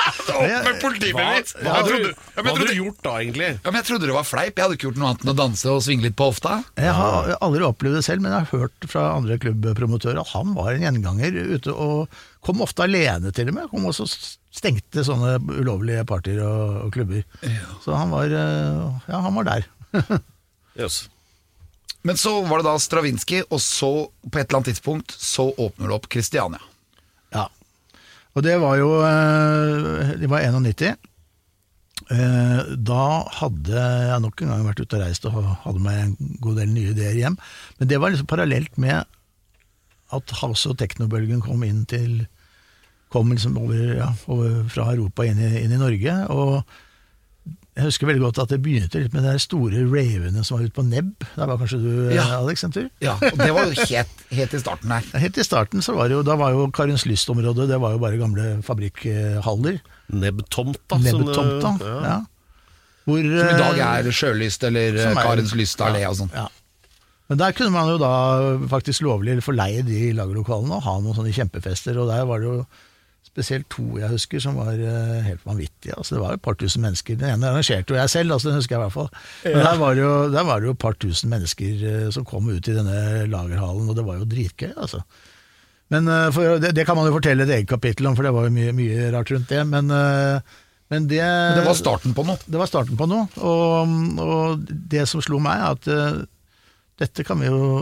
Opp 0.04 0.66
med 0.68 0.80
politibevis! 0.82 1.54
Hva 1.58 1.64
hva 1.64 1.74
hadde 1.78 1.90
trodde- 1.90 2.10
du, 2.10 2.10
ja, 2.14 2.36
men 2.36 2.46
hva 2.48 2.54
hadde 2.58 2.68
du 2.74 2.80
gjort 2.80 3.00
da, 3.06 3.14
egentlig? 3.22 3.50
Ja, 3.56 3.72
men 3.72 3.78
jeg 3.80 3.88
trodde 3.90 4.10
det 4.10 4.16
var 4.18 4.28
fleip. 4.28 4.54
Jeg 4.58 4.64
hadde 4.66 4.78
ikke 4.78 4.88
gjort 4.90 5.00
noe 5.02 5.10
annet 5.12 5.24
enn 5.26 5.32
å 5.34 5.38
danse 5.40 5.72
og 5.72 5.82
svinge 5.86 6.06
litt 6.08 6.18
på 6.20 6.28
hofta. 6.32 6.58
Jeg 6.80 6.96
har 6.98 7.32
aldri 7.40 7.64
opplevd 7.68 7.98
det 8.00 8.04
selv, 8.08 8.24
men 8.26 8.36
jeg 8.36 8.46
har 8.48 8.60
hørt 8.66 8.88
fra 8.92 9.06
andre 9.16 9.38
klubbpromotører 9.44 10.20
at 10.24 10.34
han 10.36 10.54
var 10.58 10.74
en 10.74 10.86
gjenganger 10.88 11.40
ute 11.56 11.74
og 11.74 12.20
kom 12.44 12.62
ofte 12.66 12.84
alene 12.84 13.32
til 13.36 13.48
og 13.54 13.58
med. 13.60 13.70
Kom 13.72 13.86
også 13.88 14.08
stengte 14.54 15.06
sånne 15.08 15.38
ulovlige 15.62 16.04
partier 16.10 16.44
og, 16.46 16.88
og 16.88 16.94
klubber. 16.94 17.24
Så 17.86 17.96
han 17.96 18.12
var, 18.14 18.26
eh, 18.28 18.84
ja, 19.08 19.24
han 19.24 19.40
var 19.40 19.50
der. 19.54 19.70
Yes. 20.74 21.04
Men 22.02 22.18
så 22.18 22.32
var 22.50 22.60
det 22.60 22.66
da 22.66 22.72
Stravinskij, 22.82 23.44
og 23.54 23.60
så, 23.62 23.90
på 24.26 24.40
et 24.42 24.48
eller 24.50 24.58
annet 24.60 24.72
tidspunkt, 24.74 25.14
så 25.14 25.46
åpner 25.54 25.88
det 25.92 25.96
opp 26.00 26.08
Kristiania. 26.12 26.58
Og 28.34 28.46
det 28.46 28.56
var 28.62 28.78
jo 28.80 28.92
eh, 29.06 30.14
Det 30.22 30.30
var 30.32 30.42
91. 30.46 30.96
Eh, 32.12 32.62
Da 32.90 33.04
hadde 33.40 33.88
jeg 34.10 34.22
nok 34.24 34.42
en 34.42 34.54
gang 34.54 34.64
vært 34.68 34.82
ute 34.84 34.98
og 34.98 35.04
reist 35.06 35.28
og 35.30 35.38
hadde 35.66 35.84
meg 35.84 36.00
en 36.02 36.38
god 36.44 36.62
del 36.62 36.72
nye 36.74 36.94
ideer 36.96 37.20
hjem. 37.20 37.38
Men 37.80 37.92
det 37.92 38.00
var 38.02 38.14
liksom 38.14 38.30
parallelt 38.32 38.78
med 38.82 39.04
at 40.14 40.34
house- 40.42 40.70
og 40.70 40.78
teknobølgen 40.82 41.42
kom 41.46 41.64
inn 41.66 41.86
til 41.90 42.24
Kom 43.14 43.30
liksom 43.30 43.60
over, 43.62 43.78
ja, 43.94 44.08
over 44.26 44.64
fra 44.74 44.88
Europa 44.90 45.22
inn 45.30 45.38
i, 45.38 45.50
inn 45.62 45.76
i 45.76 45.78
Norge. 45.78 46.14
Og 46.34 46.64
jeg 47.76 47.86
husker 47.88 48.06
veldig 48.10 48.22
godt 48.22 48.40
at 48.44 48.52
det 48.54 48.60
begynte 48.62 49.00
litt 49.02 49.14
med 49.16 49.24
de 49.26 49.34
store 49.42 49.80
ravene 49.90 50.44
som 50.46 50.58
var 50.60 50.66
ute 50.68 50.76
på 50.78 50.84
Nebb. 50.86 51.26
Der 51.36 51.48
var 51.50 51.58
kanskje 51.58 51.80
du, 51.82 51.90
Ja. 52.14 52.22
eh, 52.28 52.34
Alex, 52.38 52.64
en 52.68 52.72
tur? 52.76 52.90
Ja, 53.02 53.16
og 53.18 53.38
det 53.40 53.50
var 53.56 53.66
jo 53.66 53.86
helt, 53.90 54.12
helt 54.32 54.54
i 54.54 54.60
starten 54.62 54.92
her. 54.94 55.02
Ja, 55.14 55.20
Helt 55.24 55.38
i 55.42 55.44
starten 55.48 55.82
så 55.82 55.96
var 55.98 56.08
det 56.12 56.18
jo, 56.20 56.24
da 56.28 56.36
var 56.38 56.52
jo 56.54 56.68
Karens 56.72 57.06
Lyst-området 57.10 57.68
det 57.72 57.80
var 57.82 57.96
jo 57.96 58.02
bare 58.04 58.18
gamle 58.22 58.62
fabrikkhaller. 58.64 59.80
Nebbtomta. 60.14 61.00
Nebbtomta. 61.02 61.74
ja. 61.82 62.00
Ja. 62.06 62.20
Hvor, 63.06 63.20
Som 63.20 63.50
i 63.52 63.58
dag 63.60 63.80
eh, 63.80 63.88
er 64.08 64.12
Sjølyst 64.16 64.64
eller 64.64 64.96
er- 65.10 65.16
Karens 65.18 65.52
Lyst 65.60 65.82
allé 65.84 66.06
og 66.08 66.16
sånn. 66.22 66.30
Ja. 66.34 66.48
Men 67.30 67.38
der 67.40 67.52
kunne 67.58 67.72
man 67.74 67.88
jo 67.90 67.98
da 67.98 68.12
faktisk 68.70 69.02
lovlig 69.02 69.42
forleie 69.44 69.82
de 69.84 70.12
lagerlokalene 70.14 70.76
og 70.78 70.84
ha 70.86 70.94
noen 71.02 71.16
sånne 71.18 71.34
kjempefester, 71.34 71.98
og 71.98 72.08
der 72.12 72.24
var 72.30 72.40
det 72.40 72.48
jo 72.52 72.66
spesielt 73.34 73.66
to 73.74 73.98
jeg 73.98 74.12
husker 74.14 74.42
som 74.44 74.58
var 74.62 74.78
eh, 74.78 75.22
helt 75.26 75.46
vanvittige. 75.48 75.96
Altså, 75.98 76.16
det 76.16 76.22
var 76.22 76.34
jo 76.34 76.40
et 76.40 76.46
par 76.46 76.58
tusen 76.60 76.84
mennesker. 76.86 77.18
Den 77.18 77.34
ene 77.34 77.50
arrangerte 77.50 77.96
jo 77.96 77.98
jeg 77.98 78.12
selv, 78.14 78.36
altså, 78.36 78.52
den 78.52 78.60
husker 78.62 78.76
jeg 78.76 78.82
i 78.82 78.84
hvert 78.86 78.96
fall. 78.96 79.08
Men 79.48 79.64
der 79.66 79.80
var 79.82 79.96
det 79.98 80.04
jo, 80.04 80.12
der 80.36 80.50
var 80.50 80.60
det 80.62 80.70
jo 80.70 80.76
et 80.76 80.84
par 80.84 80.98
tusen 81.02 81.32
mennesker 81.34 81.86
eh, 81.92 82.10
som 82.14 82.28
kom 82.30 82.50
ut 82.52 82.70
i 82.70 82.76
denne 82.78 82.98
lagerhallen, 83.32 83.88
og 83.90 83.98
det 83.98 84.06
var 84.06 84.20
jo 84.22 84.28
dritgøy, 84.30 84.76
altså. 84.78 85.02
Men 85.94 86.12
eh, 86.14 86.28
for, 86.36 86.60
det, 86.62 86.76
det 86.78 86.86
kan 86.90 87.00
man 87.00 87.10
jo 87.10 87.16
fortelle 87.18 87.48
et 87.48 87.56
eget 87.58 87.72
kapittel 87.74 88.12
om, 88.12 88.20
for 88.20 88.28
det 88.28 88.36
var 88.38 88.46
jo 88.46 88.54
mye, 88.54 88.76
mye 88.78 89.10
rart 89.16 89.34
rundt 89.34 89.50
det. 89.50 89.64
Men, 89.72 89.90
men 90.94 91.10
det 91.10 91.24
Men 91.26 91.58
det 91.58 91.66
var 91.66 91.80
starten 91.80 92.14
på 92.14 92.28
noe. 92.28 92.38
det 92.46 92.62
var 92.62 92.70
starten 92.70 93.00
på 93.00 93.10
noe. 93.10 93.26
Og, 93.42 93.98
og 94.22 94.70
det 94.94 95.08
som 95.10 95.26
slo 95.26 95.42
meg, 95.42 95.58
er 95.58 95.74
at 95.74 96.30
dette 97.02 97.26
kan 97.26 97.42
vi 97.42 97.50
jo 97.50 97.82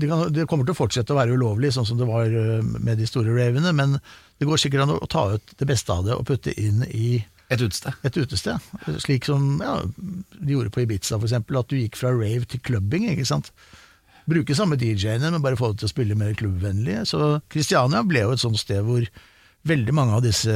det, 0.00 0.08
kan, 0.10 0.24
det 0.34 0.46
kommer 0.50 0.66
til 0.66 0.74
å 0.74 0.78
fortsette 0.80 1.14
å 1.14 1.18
være 1.18 1.36
ulovlig, 1.36 1.72
sånn 1.76 1.88
som 1.88 1.98
det 2.00 2.08
var 2.08 2.30
eh, 2.30 2.62
med 2.62 3.00
de 3.00 3.08
store 3.08 3.34
ravene, 3.36 3.72
men 3.76 3.98
det 4.40 4.48
går 4.48 4.60
sikkert 4.62 4.86
an 4.86 4.94
å 4.96 5.10
ta 5.10 5.26
ut 5.36 5.54
det 5.60 5.68
beste 5.68 5.92
av 5.94 6.06
det 6.06 6.16
og 6.16 6.26
putte 6.28 6.54
inn 6.60 6.82
i 6.88 7.20
Et 7.50 7.60
utested. 7.60 7.96
et 8.06 8.16
utested. 8.16 8.70
Slik 9.02 9.26
som 9.28 9.58
ja, 9.62 9.80
de 10.38 10.54
gjorde 10.54 10.72
på 10.74 10.84
Ibiza, 10.84 11.18
eksempel, 11.18 11.58
at 11.60 11.70
du 11.70 11.78
gikk 11.80 11.98
fra 11.98 12.12
rave 12.14 12.46
til 12.48 12.62
clubbing. 12.64 13.08
ikke 13.10 13.28
sant? 13.28 13.50
Bruke 14.30 14.54
samme 14.54 14.78
DJ-ene, 14.78 15.32
men 15.32 15.42
bare 15.42 15.58
få 15.58 15.72
det 15.72 15.82
til 15.82 15.90
å 15.90 15.94
spille 15.94 16.18
mer 16.18 16.36
klubbvennlig. 16.38 17.00
Så 17.10 17.40
Kristiania 17.50 18.04
ble 18.06 18.22
jo 18.22 18.36
et 18.36 18.42
sånt 18.42 18.60
sted 18.60 18.84
hvor 18.86 19.02
veldig 19.68 19.94
mange 19.96 20.16
av 20.16 20.22
disse 20.24 20.54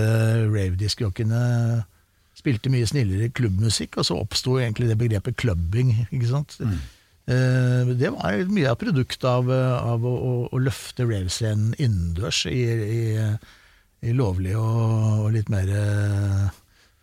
rave-diskjockene 0.48 1.40
spilte 2.38 2.70
mye 2.72 2.86
snillere 2.88 3.30
klubbmusikk, 3.34 3.98
og 4.00 4.06
så 4.08 4.16
oppsto 4.20 4.58
egentlig 4.60 4.90
det 4.90 4.98
begrepet 5.00 5.36
clubbing. 5.40 5.92
ikke 6.10 6.30
sant? 6.30 6.56
Eh, 6.62 6.78
Det 7.26 8.10
var 8.12 8.40
mye 8.52 8.68
av 8.72 8.76
produktet 8.80 9.24
av, 9.24 9.48
av 9.50 10.04
å, 10.04 10.10
å, 10.14 10.32
å 10.52 10.58
løfte 10.60 11.06
rave-scenen 11.08 11.72
innendørs 11.80 12.42
i, 12.50 12.58
i, 12.68 13.00
i 14.04 14.12
lovlig 14.12 14.52
og, 14.60 15.24
og 15.24 15.30
litt 15.32 15.48
mer 15.52 15.70
eh, 15.72 16.44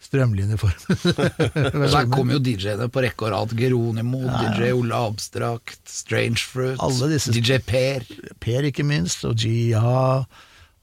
strømlinjeform. 0.06 0.86
Der 1.96 2.12
kom 2.14 2.30
jo 2.36 2.40
DJ-ene 2.42 2.86
på 2.94 3.02
rekke 3.06 3.28
og 3.28 3.34
rad. 3.34 3.56
Geronimo, 3.58 4.22
DJ 4.30 4.72
Ole 4.78 5.02
Abstrakt, 5.10 5.82
Strange 5.90 6.46
Fruit, 6.46 6.78
Alle 6.86 7.10
disse- 7.16 7.34
DJ 7.34 7.58
Per. 7.66 8.06
Per 8.42 8.70
ikke 8.70 8.86
minst, 8.86 9.26
og 9.26 9.42
Gia. 9.42 10.22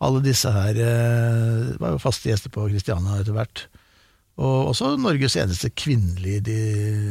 Alle 0.03 0.23
disse 0.23 0.51
her 0.55 0.79
eh, 0.83 1.73
var 1.79 1.95
jo 1.97 2.03
faste 2.03 2.31
gjester 2.31 2.51
på 2.55 2.67
Christiana 2.71 3.21
etter 3.23 3.35
hvert. 3.39 3.69
Og 4.39 4.71
også 4.71 4.93
Norges 5.01 5.35
eneste 5.41 5.71
kvinnelige 5.75 6.41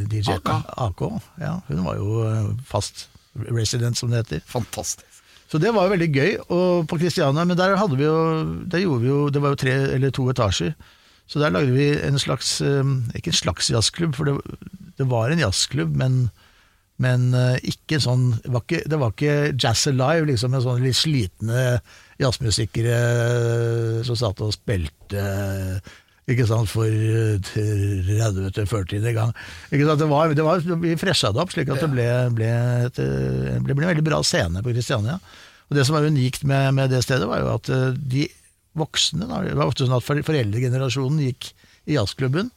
DJ. 0.07 0.37
AK. 0.37 0.51
AK. 0.87 1.03
Ja, 1.41 1.57
hun 1.67 1.83
var 1.83 1.99
jo 1.99 2.23
eh, 2.23 2.51
fast 2.67 3.09
resident, 3.51 3.99
som 3.99 4.11
det 4.11 4.23
heter. 4.23 4.45
Fantastisk. 4.47 5.03
Så 5.47 5.59
det 5.63 5.73
var 5.75 5.87
jo 5.87 5.95
veldig 5.95 6.07
gøy. 6.11 6.31
Og 6.51 6.87
på 6.87 6.99
Kristiania, 6.99 7.43
men 7.47 7.59
der 7.59 7.75
hadde 7.79 7.99
vi 7.99 8.07
jo 8.07 8.17
Der 8.67 8.83
gjorde 8.83 9.03
vi 9.03 9.07
jo 9.07 9.19
Det 9.31 9.41
var 9.41 9.53
jo 9.53 9.59
tre 9.61 9.75
eller 9.95 10.11
to 10.11 10.27
etasjer. 10.31 10.73
Så 11.27 11.39
der 11.39 11.51
lagde 11.51 11.71
vi 11.75 11.91
en 12.07 12.19
slags 12.19 12.61
eh, 12.61 12.83
Ikke 13.15 13.31
en 13.31 13.41
slags 13.43 13.71
jazzklubb, 13.71 14.15
for 14.15 14.27
det, 14.27 14.59
det 14.99 15.07
var 15.11 15.31
en 15.31 15.43
jazzklubb, 15.43 15.95
men 15.95 16.27
men 16.97 17.27
eh, 17.37 17.59
ikke 17.69 17.99
sånn 18.01 18.31
det 18.41 18.49
var 18.49 18.63
ikke, 18.65 18.79
det 18.89 18.97
var 18.97 19.11
ikke 19.13 19.33
Jazz 19.53 19.85
Alive, 19.91 20.25
liksom, 20.31 20.49
med 20.49 20.63
sånne 20.65 20.81
litt 20.87 20.97
slitne 20.97 21.65
jazzmusikere 22.17 22.95
som 24.07 24.17
satt 24.17 24.41
og 24.41 24.55
spilte 24.55 25.25
ikke 26.27 26.47
sant, 26.49 26.67
for 26.67 26.87
eh, 26.87 27.37
30-40 27.39 29.13
gang. 29.15 29.33
Ikke 29.71 29.85
sant, 29.87 30.01
det 30.01 30.09
var, 30.11 30.33
det 30.35 30.43
var, 30.43 30.63
vi 30.83 30.95
fresha 30.99 31.31
det 31.31 31.43
opp, 31.43 31.53
slik 31.55 31.71
at 31.71 31.83
det 31.83 31.91
ble, 31.93 32.07
ble, 32.35 32.49
et, 32.87 32.99
ble, 33.63 33.75
ble 33.77 33.85
en 33.85 33.93
veldig 33.93 34.07
bra 34.09 34.19
scene 34.27 34.63
på 34.63 34.73
Kristiania. 34.75 35.21
Og 35.67 35.75
Det 35.75 35.85
som 35.87 35.95
var 35.97 36.07
unikt 36.07 36.43
med, 36.47 36.73
med 36.75 36.91
det 36.91 37.03
stedet, 37.05 37.27
var 37.27 37.43
jo 37.43 37.53
at 37.53 37.71
eh, 37.71 37.95
de 37.95 38.27
voksne 38.77 39.25
da, 39.25 39.41
Det 39.41 39.55
var 39.57 39.71
ofte 39.71 39.87
sånn 39.87 39.97
at 39.97 40.05
foreldregenerasjonen 40.05 41.23
gikk 41.29 41.51
i 41.87 41.95
jazzklubben, 41.95 42.51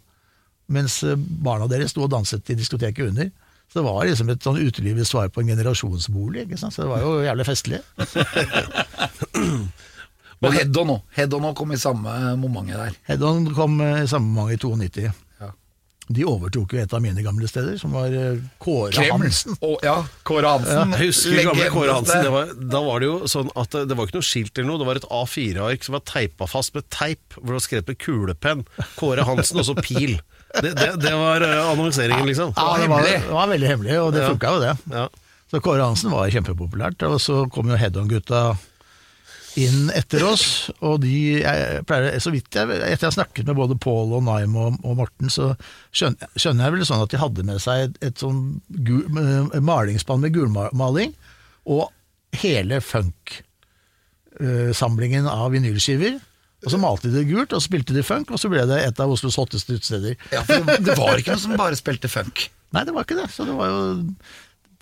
mens 0.71 1.01
eh, 1.07 1.15
barna 1.17 1.71
deres 1.71 1.95
sto 1.95 2.05
og 2.07 2.13
danset 2.13 2.51
i 2.51 2.59
diskoteket 2.59 3.11
under. 3.11 3.31
Så 3.71 3.79
det 3.79 3.87
var 3.87 4.03
liksom 4.03 4.31
et 4.33 4.43
sånn 4.43 4.59
utelivets 4.59 5.13
svar 5.15 5.31
på 5.31 5.45
en 5.45 5.53
generasjonsbolig. 5.53 6.49
ikke 6.49 6.59
sant? 6.59 6.75
Så 6.75 6.83
det 6.83 6.91
var 6.91 7.05
jo 7.07 7.21
jævlig 7.23 7.47
festlig. 7.47 7.79
Og 10.41 10.55
Head 10.57 10.77
On 10.81 10.95
òg. 10.97 11.01
Head 11.17 11.35
On 11.37 11.51
kom 11.57 11.73
i 11.75 11.81
samme 11.81 12.13
momentet 12.41 12.79
der. 12.81 12.95
Head-On 13.11 13.51
kom 13.57 13.81
eh, 13.85 14.05
i 14.05 14.09
samme 14.09 14.31
moment 14.33 14.57
i 14.57 14.61
92. 14.65 15.11
Ja. 15.41 15.51
De 16.11 16.25
overtok 16.27 16.73
jo 16.75 16.81
et 16.81 16.95
av 16.97 17.03
mine 17.05 17.23
gamle 17.23 17.47
steder, 17.51 17.77
som 17.79 17.93
var 17.95 18.09
eh, 18.17 18.41
Kåre 18.63 18.95
Kreml. 18.97 19.27
Hansen. 19.29 19.59
Oh, 19.61 19.77
ja, 19.85 19.99
Kåre 20.27 20.55
Hansen. 20.55 20.95
Ja, 20.97 21.01
husker 21.05 21.43
gamle 21.51 21.69
Kåre 21.75 21.99
Hansen. 21.99 22.25
Det 22.25 22.33
var, 22.33 22.55
da 22.73 22.81
var 22.87 23.05
det 23.05 23.11
jo 23.11 23.19
sånn 23.31 23.53
at 23.53 23.77
det, 23.77 23.85
det 23.91 23.99
var 23.99 24.09
ikke 24.09 24.19
noe 24.19 24.29
skilt 24.31 24.57
eller 24.57 24.71
noe, 24.73 24.81
det 24.81 24.89
var 24.89 25.03
et 25.03 25.09
A4-ark 25.21 25.87
som 25.87 25.99
var 25.99 26.05
teipa 26.09 26.49
fast 26.51 26.75
med 26.79 26.89
teip, 26.89 27.37
hvor 27.37 27.53
det 27.53 27.59
var 27.61 27.67
skrevet 27.69 27.93
med 27.93 28.01
kulepenn. 28.07 28.65
Kåre 28.97 29.29
Hansen 29.29 29.61
og 29.61 29.69
så 29.69 29.77
pil. 29.77 30.17
Det, 30.57 30.73
det, 30.75 30.89
det 31.05 31.13
var 31.15 31.45
eh, 31.47 31.61
annonseringen, 31.69 32.27
liksom. 32.33 32.57
Ja, 32.57 32.73
det 32.81 32.89
var, 32.91 33.05
det 33.07 33.21
var 33.29 33.53
veldig 33.53 33.69
hemmelig, 33.75 34.01
og 34.01 34.17
det 34.17 34.25
funka 34.27 34.57
jo 34.57 34.65
det. 34.65 34.73
Ja. 34.97 35.07
Så 35.51 35.61
Kåre 35.63 35.85
Hansen 35.85 36.11
var 36.15 36.33
kjempepopulært, 36.33 37.05
og 37.07 37.21
så 37.23 37.45
kom 37.53 37.71
jo 37.71 37.79
Head-On-gutta 37.79 38.43
inn 39.59 39.91
etter 39.97 40.23
oss, 40.29 40.71
og 40.85 41.01
de 41.03 41.41
jeg 41.41 41.83
pleier, 41.89 42.21
Så 42.23 42.31
vidt 42.31 42.55
jeg 42.55 42.63
Etter 42.71 42.87
jeg 42.87 43.09
har 43.09 43.19
snakket 43.19 43.47
med 43.49 43.57
både 43.59 43.83
Pål 43.83 44.09
og 44.19 44.23
Naim 44.27 44.53
og, 44.55 44.69
og 44.87 44.97
Morten, 45.01 45.29
så 45.33 45.45
skjønner, 45.91 46.27
skjønner 46.37 46.65
jeg 46.65 46.73
vel 46.77 46.87
sånn 46.87 47.05
at 47.05 47.13
de 47.13 47.23
hadde 47.23 47.43
med 47.49 47.59
seg 47.63 47.77
et, 47.89 47.95
et 48.11 48.17
sånn 48.23 48.41
gul, 48.87 49.05
eh, 49.11 49.61
malingsspann 49.65 50.23
med 50.23 50.35
gulmaling, 50.37 51.11
og 51.67 51.85
hele 52.41 52.77
funk-samlingen 52.85 55.25
av 55.31 55.49
vinylskiver. 55.57 56.15
Og 56.61 56.69
så 56.75 56.79
malte 56.81 57.09
de 57.09 57.17
det 57.17 57.29
gult, 57.31 57.53
og 57.55 57.61
så 57.63 57.69
spilte 57.71 57.97
de 57.97 58.03
funk, 58.05 58.27
og 58.31 58.39
så 58.41 58.49
ble 58.53 58.63
det 58.69 58.79
et 58.85 59.01
av 59.01 59.11
Oslos 59.13 59.39
hotteste 59.41 59.75
utesteder. 59.79 60.15
Ja, 60.35 60.41
for 60.45 60.57
det 60.69 60.99
var 60.99 61.17
ikke 61.17 61.33
noe 61.33 61.43
som 61.43 61.57
bare 61.57 61.77
spilte 61.79 62.09
funk. 62.13 62.37
Nei, 62.75 62.83
det 62.87 62.95
var 62.95 63.03
ikke 63.07 63.21
det. 63.23 63.29
Så 63.33 63.41
det 63.49 63.55
var 63.57 63.67
jo 63.73 63.79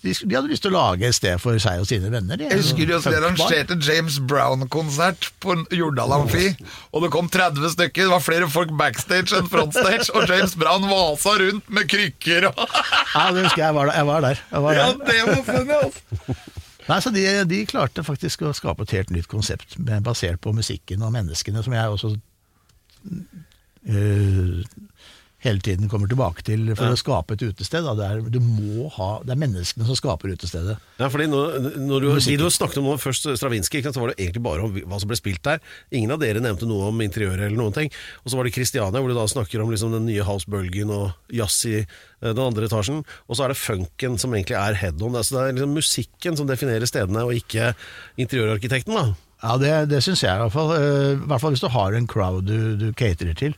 de, 0.02 0.12
de 0.14 0.36
hadde 0.36 0.46
lyst 0.50 0.62
til 0.62 0.70
å 0.70 0.78
lage 0.78 1.08
et 1.08 1.16
sted 1.16 1.40
for 1.42 1.58
seg 1.62 1.80
og 1.82 1.88
sine 1.90 2.10
venner. 2.12 2.38
de. 2.38 2.46
Jeg 2.46 2.60
husker 2.60 2.86
de 2.86 2.94
også 2.94 3.10
de 3.10 3.18
arrangerte 3.18 3.78
James 3.82 4.18
Brown-konsert 4.30 5.30
på 5.42 5.56
Jordal 5.74 6.14
Amfi, 6.20 6.52
og 6.94 7.02
det 7.02 7.10
kom 7.14 7.30
30 7.34 7.72
stykker. 7.74 8.06
Det 8.06 8.12
var 8.12 8.22
flere 8.22 8.50
folk 8.52 8.70
backstage 8.78 9.34
enn 9.38 9.50
frontstage, 9.50 10.06
og 10.14 10.30
James 10.30 10.54
Brown 10.60 10.86
vasa 10.90 11.34
rundt 11.42 11.66
med 11.74 11.90
krykker 11.90 12.46
og 12.52 12.62
Ja, 12.62 13.26
det 13.34 13.48
husker 13.48 13.64
jeg. 13.64 13.66
Jeg 13.66 13.74
var 13.74 13.90
der. 13.90 13.98
Jeg 13.98 14.06
var 14.12 14.20
der. 14.28 14.44
Jeg 14.52 14.62
var 14.68 14.78
Ja, 14.78 14.88
det 15.02 15.18
var 15.26 15.42
funnet, 15.50 15.76
altså! 15.82 16.38
Nei, 16.88 16.96
så 17.04 17.10
de, 17.12 17.24
de 17.50 17.58
klarte 17.68 18.00
faktisk 18.06 18.46
å 18.48 18.54
skape 18.56 18.86
et 18.86 18.94
helt 18.96 19.10
nytt 19.12 19.26
konsept 19.28 19.74
basert 20.06 20.40
på 20.40 20.54
musikken 20.56 21.02
og 21.04 21.10
menneskene, 21.12 21.60
som 21.66 21.74
jeg 21.76 21.90
også 21.98 22.14
øh, 23.88 24.62
hele 25.44 25.62
tiden 25.62 25.86
kommer 25.90 26.10
tilbake 26.10 26.42
til 26.46 26.64
for 26.74 26.90
å 26.90 26.98
skape 26.98 27.36
et 27.36 27.44
utested. 27.46 27.86
Det, 27.98 28.06
er, 28.06 28.22
du 28.26 28.40
må 28.42 28.88
ha, 28.96 29.08
det 29.22 29.34
er 29.34 29.38
menneskene 29.38 29.86
som 29.86 29.98
skaper 29.98 30.32
utestedet. 30.34 30.74
Ja, 30.98 31.06
fordi 31.12 31.28
når, 31.30 31.58
når 31.78 32.04
du, 32.04 32.08
de 32.24 32.36
du 32.40 32.46
snakket 32.50 32.80
om 32.80 32.88
nå, 32.90 32.96
først 32.98 33.28
Stravinskij, 33.38 33.86
så 33.86 34.02
var 34.02 34.12
det 34.12 34.18
egentlig 34.18 34.42
bare 34.48 34.66
om 34.66 34.74
hva 34.74 34.98
som 34.98 35.10
ble 35.10 35.18
spilt 35.20 35.44
der. 35.46 35.62
Ingen 35.94 36.16
av 36.16 36.22
dere 36.22 36.42
nevnte 36.42 36.66
noe 36.66 36.90
om 36.90 37.04
interiøret 37.04 37.46
eller 37.46 37.60
noen 37.60 37.76
ting. 37.76 37.92
Og 38.24 38.32
så 38.32 38.40
var 38.40 38.48
det 38.48 38.54
Christiania, 38.58 38.98
hvor 38.98 39.12
du 39.12 39.16
da 39.18 39.28
snakker 39.30 39.62
om 39.62 39.70
liksom 39.74 39.94
den 39.94 40.08
nye 40.10 40.26
housebølgen 40.26 40.90
og 40.94 41.34
jazz 41.38 41.60
i 41.70 41.76
eh, 41.78 41.86
den 42.26 42.42
andre 42.42 42.66
etasjen. 42.66 43.04
Og 43.28 43.38
så 43.38 43.46
er 43.46 43.54
det 43.54 43.62
funken 43.62 44.18
som 44.18 44.34
egentlig 44.34 44.58
er 44.58 44.82
head-on. 44.82 45.14
Altså, 45.14 45.38
det 45.38 45.46
er 45.46 45.58
liksom 45.60 45.78
musikken 45.78 46.40
som 46.40 46.50
definerer 46.50 46.90
stedene, 46.90 47.22
og 47.28 47.38
ikke 47.38 47.72
interiørarkitekten. 48.18 48.98
da. 48.98 49.14
Ja, 49.38 49.54
det, 49.62 49.74
det 49.92 50.02
syns 50.02 50.24
jeg 50.24 50.34
i 50.34 50.42
hvert 50.42 50.54
fall. 50.54 50.74
Eh, 50.74 51.12
I 51.14 51.28
hvert 51.30 51.44
fall 51.44 51.54
hvis 51.54 51.62
du 51.62 51.70
har 51.70 51.94
en 51.94 52.10
crowd 52.10 52.48
du, 52.50 52.74
du 52.80 52.88
caterer 52.98 53.38
til. 53.38 53.54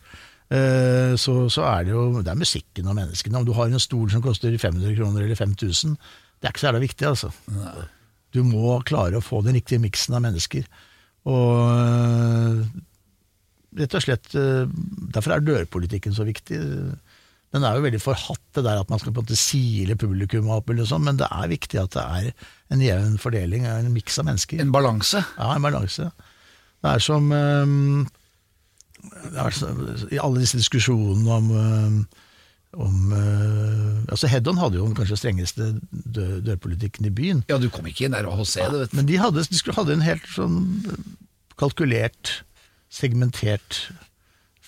Eh, 0.50 1.14
Så, 1.20 1.34
så 1.52 1.64
er 1.68 1.86
det 1.86 1.94
jo 1.94 2.04
det 2.20 2.32
er 2.32 2.40
musikken 2.40 2.90
og 2.90 2.98
menneskene. 2.98 3.40
Om 3.40 3.48
du 3.48 3.54
har 3.56 3.70
en 3.70 3.82
stol 3.82 4.10
som 4.12 4.22
koster 4.24 4.56
500 4.56 4.96
kroner 4.98 5.24
eller 5.24 5.38
5000, 5.38 5.96
det 6.40 6.48
er 6.48 6.54
ikke 6.54 6.62
så 6.62 6.70
jævla 6.70 6.84
viktig, 6.84 7.06
altså. 7.08 7.32
Du 8.32 8.42
må 8.46 8.78
klare 8.86 9.18
å 9.18 9.24
få 9.24 9.42
den 9.44 9.58
riktige 9.58 9.82
miksen 9.82 10.16
av 10.16 10.24
mennesker. 10.24 10.66
Og 11.28 11.56
eh, 11.74 12.60
rett 13.82 13.96
og 13.98 14.04
slett 14.04 14.34
eh, 14.38 14.70
Derfor 15.12 15.34
er 15.34 15.44
dørpolitikken 15.44 16.14
så 16.16 16.24
viktig. 16.24 16.60
Den 17.50 17.66
er 17.66 17.76
jo 17.76 17.84
veldig 17.84 18.00
forhatt, 18.02 18.44
det 18.54 18.62
der 18.62 18.80
at 18.80 18.90
man 18.92 19.00
skal 19.02 19.12
på 19.12 19.20
en 19.20 19.26
måte 19.26 19.38
sile 19.38 19.96
publikum 19.98 20.48
opp, 20.54 20.70
eller 20.70 20.86
sånn, 20.86 21.02
men 21.08 21.18
det 21.18 21.26
er 21.34 21.50
viktig 21.50 21.80
at 21.82 21.96
det 21.96 22.04
er 22.04 22.48
en 22.70 22.84
jevn 22.84 23.16
fordeling, 23.18 23.66
en 23.66 23.90
miks 23.92 24.20
av 24.22 24.28
mennesker. 24.28 24.62
En 24.62 24.70
balanse. 24.74 25.22
Ja, 25.34 25.50
en 25.56 25.66
balanse. 25.66 26.12
Det 26.80 26.92
er 26.94 27.02
som 27.02 27.26
ehm, 27.34 28.04
det 28.06 28.06
er 28.06 28.06
så, 28.06 28.89
I 30.10 30.20
alle 30.20 30.42
disse 30.42 30.58
diskusjonene 30.60 31.36
om, 31.36 31.48
ehm, 31.60 31.96
om 32.80 33.14
eh, 33.16 34.12
altså 34.12 34.30
Head-On 34.30 34.60
hadde 34.60 34.78
jo 34.78 34.86
den 34.86 34.96
kanskje 34.98 35.18
strengeste 35.18 35.72
dø, 35.90 36.26
dørpolitikken 36.46 37.08
i 37.08 37.14
byen. 37.14 37.42
Ja, 37.50 37.58
du 37.58 37.70
kom 37.72 37.88
ikke 37.90 38.06
inn 38.06 38.14
der 38.16 38.28
og 38.30 38.46
se 38.46 38.62
det, 38.66 38.84
vet 38.84 38.92
du. 38.92 39.00
Men 39.00 39.10
de 39.10 39.18
hadde, 39.22 39.46
de 39.46 39.58
skulle, 39.58 39.78
hadde 39.78 39.96
en 39.96 40.06
helt 40.06 40.28
sånn 40.34 40.60
kalkulert, 41.60 42.40
segmentert 42.90 43.84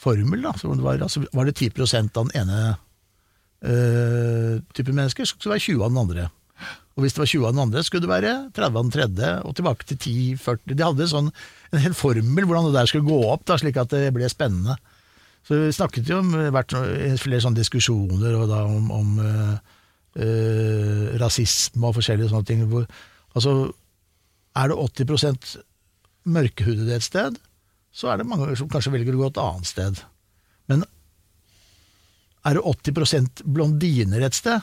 formel. 0.03 0.43
Da. 0.45 0.55
Så 0.59 0.75
det 0.75 0.85
var, 0.85 1.01
altså, 1.03 1.25
var 1.33 1.49
det 1.49 1.57
10 1.61 1.73
av 2.03 2.27
den 2.27 2.35
ene 2.43 2.61
uh, 3.63 4.61
type 4.75 4.93
mennesker, 4.93 5.25
så 5.25 5.35
skulle 5.35 5.53
det 5.53 5.57
være 5.57 5.67
20 5.71 5.85
av 5.85 5.93
den 5.93 6.03
andre. 6.03 6.29
Og 6.93 7.05
hvis 7.05 7.17
det 7.17 7.23
var 7.23 7.31
20 7.31 7.47
av 7.47 7.55
den 7.55 7.65
andre, 7.65 7.83
skulle 7.87 8.05
det 8.05 8.13
være 8.13 8.33
30 8.57 8.67
av 8.69 8.79
den 8.83 8.95
tredje, 8.95 9.33
og 9.47 9.57
tilbake 9.57 9.89
til 9.89 10.01
10-40. 10.37 10.75
De 10.77 10.85
hadde 10.85 11.09
sånn, 11.09 11.31
en 11.73 11.83
hel 11.83 11.95
formel 11.97 12.47
hvordan 12.47 12.69
det 12.69 12.77
der 12.77 12.89
skulle 12.91 13.09
gå 13.09 13.19
opp, 13.33 13.47
da, 13.49 13.57
slik 13.61 13.79
at 13.81 13.93
det 13.95 14.11
ble 14.15 14.29
spennende. 14.31 14.77
Så 15.43 15.59
vi 15.59 15.75
snakket 15.75 16.11
jo 16.11 16.21
om 16.21 16.35
vært 16.55 16.75
flere 17.19 17.43
sånne 17.43 17.59
diskusjoner 17.59 18.37
og 18.39 18.45
da 18.51 18.61
om, 18.69 18.91
om 18.95 19.15
øh, 19.19 19.55
øh, 20.23 21.07
rasisme 21.19 21.89
og 21.89 21.97
forskjellige 21.97 22.31
sånne 22.31 22.47
ting. 22.47 22.67
Hvor, 22.71 22.87
altså, 23.35 23.55
er 24.55 24.71
det 24.71 25.07
80 25.09 25.57
mørkehudede 26.31 26.95
et 26.95 27.07
sted, 27.07 27.41
så 27.93 28.13
er 28.13 28.21
det 28.21 28.29
mange 28.29 28.55
som 28.57 28.71
kanskje 28.71 28.93
velger 28.95 29.17
å 29.17 29.25
gå 29.25 29.31
et 29.33 29.41
annet 29.43 29.69
sted. 29.69 30.05
Men 30.71 30.85
er 32.47 32.59
det 32.59 32.63
80 32.63 33.43
blondiner 33.43 34.23
et 34.29 34.39
sted, 34.39 34.63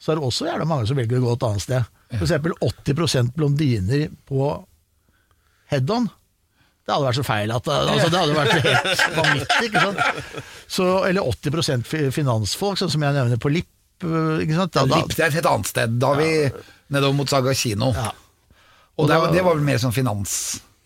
så 0.00 0.12
er 0.12 0.16
det 0.16 0.24
også 0.24 0.48
jævla 0.48 0.64
mange 0.68 0.88
som 0.88 0.96
velger 0.96 1.20
å 1.20 1.26
gå 1.26 1.36
et 1.36 1.46
annet 1.50 1.66
sted. 1.66 1.92
For 2.14 2.24
eksempel 2.24 2.56
80% 2.64 3.34
blondiner 3.36 4.08
på 4.26 4.48
head-on. 5.70 6.08
Det 6.90 6.96
hadde 6.96 7.06
vært 7.06 7.18
så 7.20 7.24
feil 7.28 7.52
at 7.54 7.68
altså, 7.70 8.08
Det 8.10 8.18
hadde 8.20 8.34
vært 8.34 8.54
helt 8.64 9.02
vanvittig. 9.14 9.66
ikke 9.68 9.82
sant? 9.84 10.46
Så, 10.66 10.86
eller 11.06 11.28
80 11.30 11.84
fi- 11.86 12.08
finansfolk, 12.14 12.80
sånn 12.80 12.90
som 12.90 13.04
jeg 13.06 13.14
nevner 13.14 13.38
på 13.44 13.52
Lipp. 13.54 13.68
øh, 14.02 14.40
Ikke 14.42 14.56
sant? 14.58 14.72
Da, 14.74 14.82
da, 14.90 14.98
Lipp, 14.98 15.14
det 15.14 15.22
er 15.28 15.36
et 15.38 15.46
annet 15.52 15.70
sted. 15.70 15.94
Da 16.02 16.10
er 16.16 16.18
vi 16.24 16.32
nedover 16.96 17.14
mot 17.20 17.30
Saga 17.30 17.54
kino. 17.54 17.92
Ja. 17.94 18.10
Og 18.98 19.06
det, 19.06 19.20
da- 19.22 19.30
det 19.36 19.44
var 19.46 19.54
vel 19.54 19.62
mer 19.70 19.78
sånn 19.78 19.94
finans... 19.94 20.34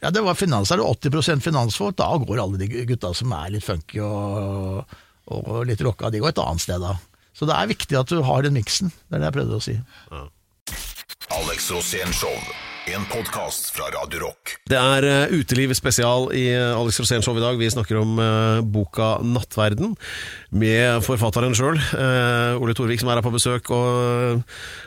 Ja, 0.04 0.10
det 0.12 0.20
var 0.20 0.36
finans. 0.36 0.68
Er 0.74 0.82
det 0.82 0.84
80% 1.08 1.40
finansfolk, 1.40 1.96
da 1.96 2.10
går 2.20 2.42
alle 2.42 2.58
de 2.60 2.68
gutta 2.84 3.14
som 3.16 3.32
er 3.32 3.54
litt 3.54 3.64
funky 3.64 4.02
og, 4.04 4.84
og 5.32 5.62
litt 5.64 5.80
rocka, 5.80 6.10
de 6.12 6.20
går 6.20 6.34
et 6.34 6.42
annet 6.44 6.60
sted 6.60 6.84
da. 6.84 6.90
Så 7.32 7.48
det 7.48 7.56
er 7.56 7.70
viktig 7.72 7.96
at 7.96 8.12
du 8.12 8.20
har 8.28 8.44
den 8.44 8.52
miksen. 8.58 8.92
Det 9.08 9.16
er 9.16 9.22
det 9.24 9.30
jeg 9.30 9.36
prøvde 9.38 9.56
å 9.56 9.64
si. 9.64 9.78
Alex 11.32 11.70
Rosén 11.72 12.12
Show. 12.12 12.36
En 12.86 13.04
podkast 13.08 13.70
fra 13.72 13.86
Radio 13.94 14.26
Rock. 14.26 14.58
Det 14.68 14.76
er 14.76 15.06
uh, 15.08 15.32
Uteliv 15.32 15.70
spesial 15.72 16.26
i 16.36 16.50
uh, 16.52 16.76
Alex 16.76 16.98
Rosén 17.00 17.22
Show 17.24 17.38
i 17.38 17.40
dag. 17.40 17.56
Vi 17.56 17.70
snakker 17.72 17.96
om 17.96 18.18
eh, 18.20 18.60
boka 18.60 19.22
'Nattverden' 19.24 19.94
med 20.54 21.00
forfatteren 21.02 21.54
sjøl, 21.56 21.80
Ole 22.62 22.74
Torvik, 22.78 23.00
som 23.02 23.08
er 23.10 23.18
her 23.18 23.24
på 23.24 23.32
besøk. 23.34 23.70
Og 23.74 24.42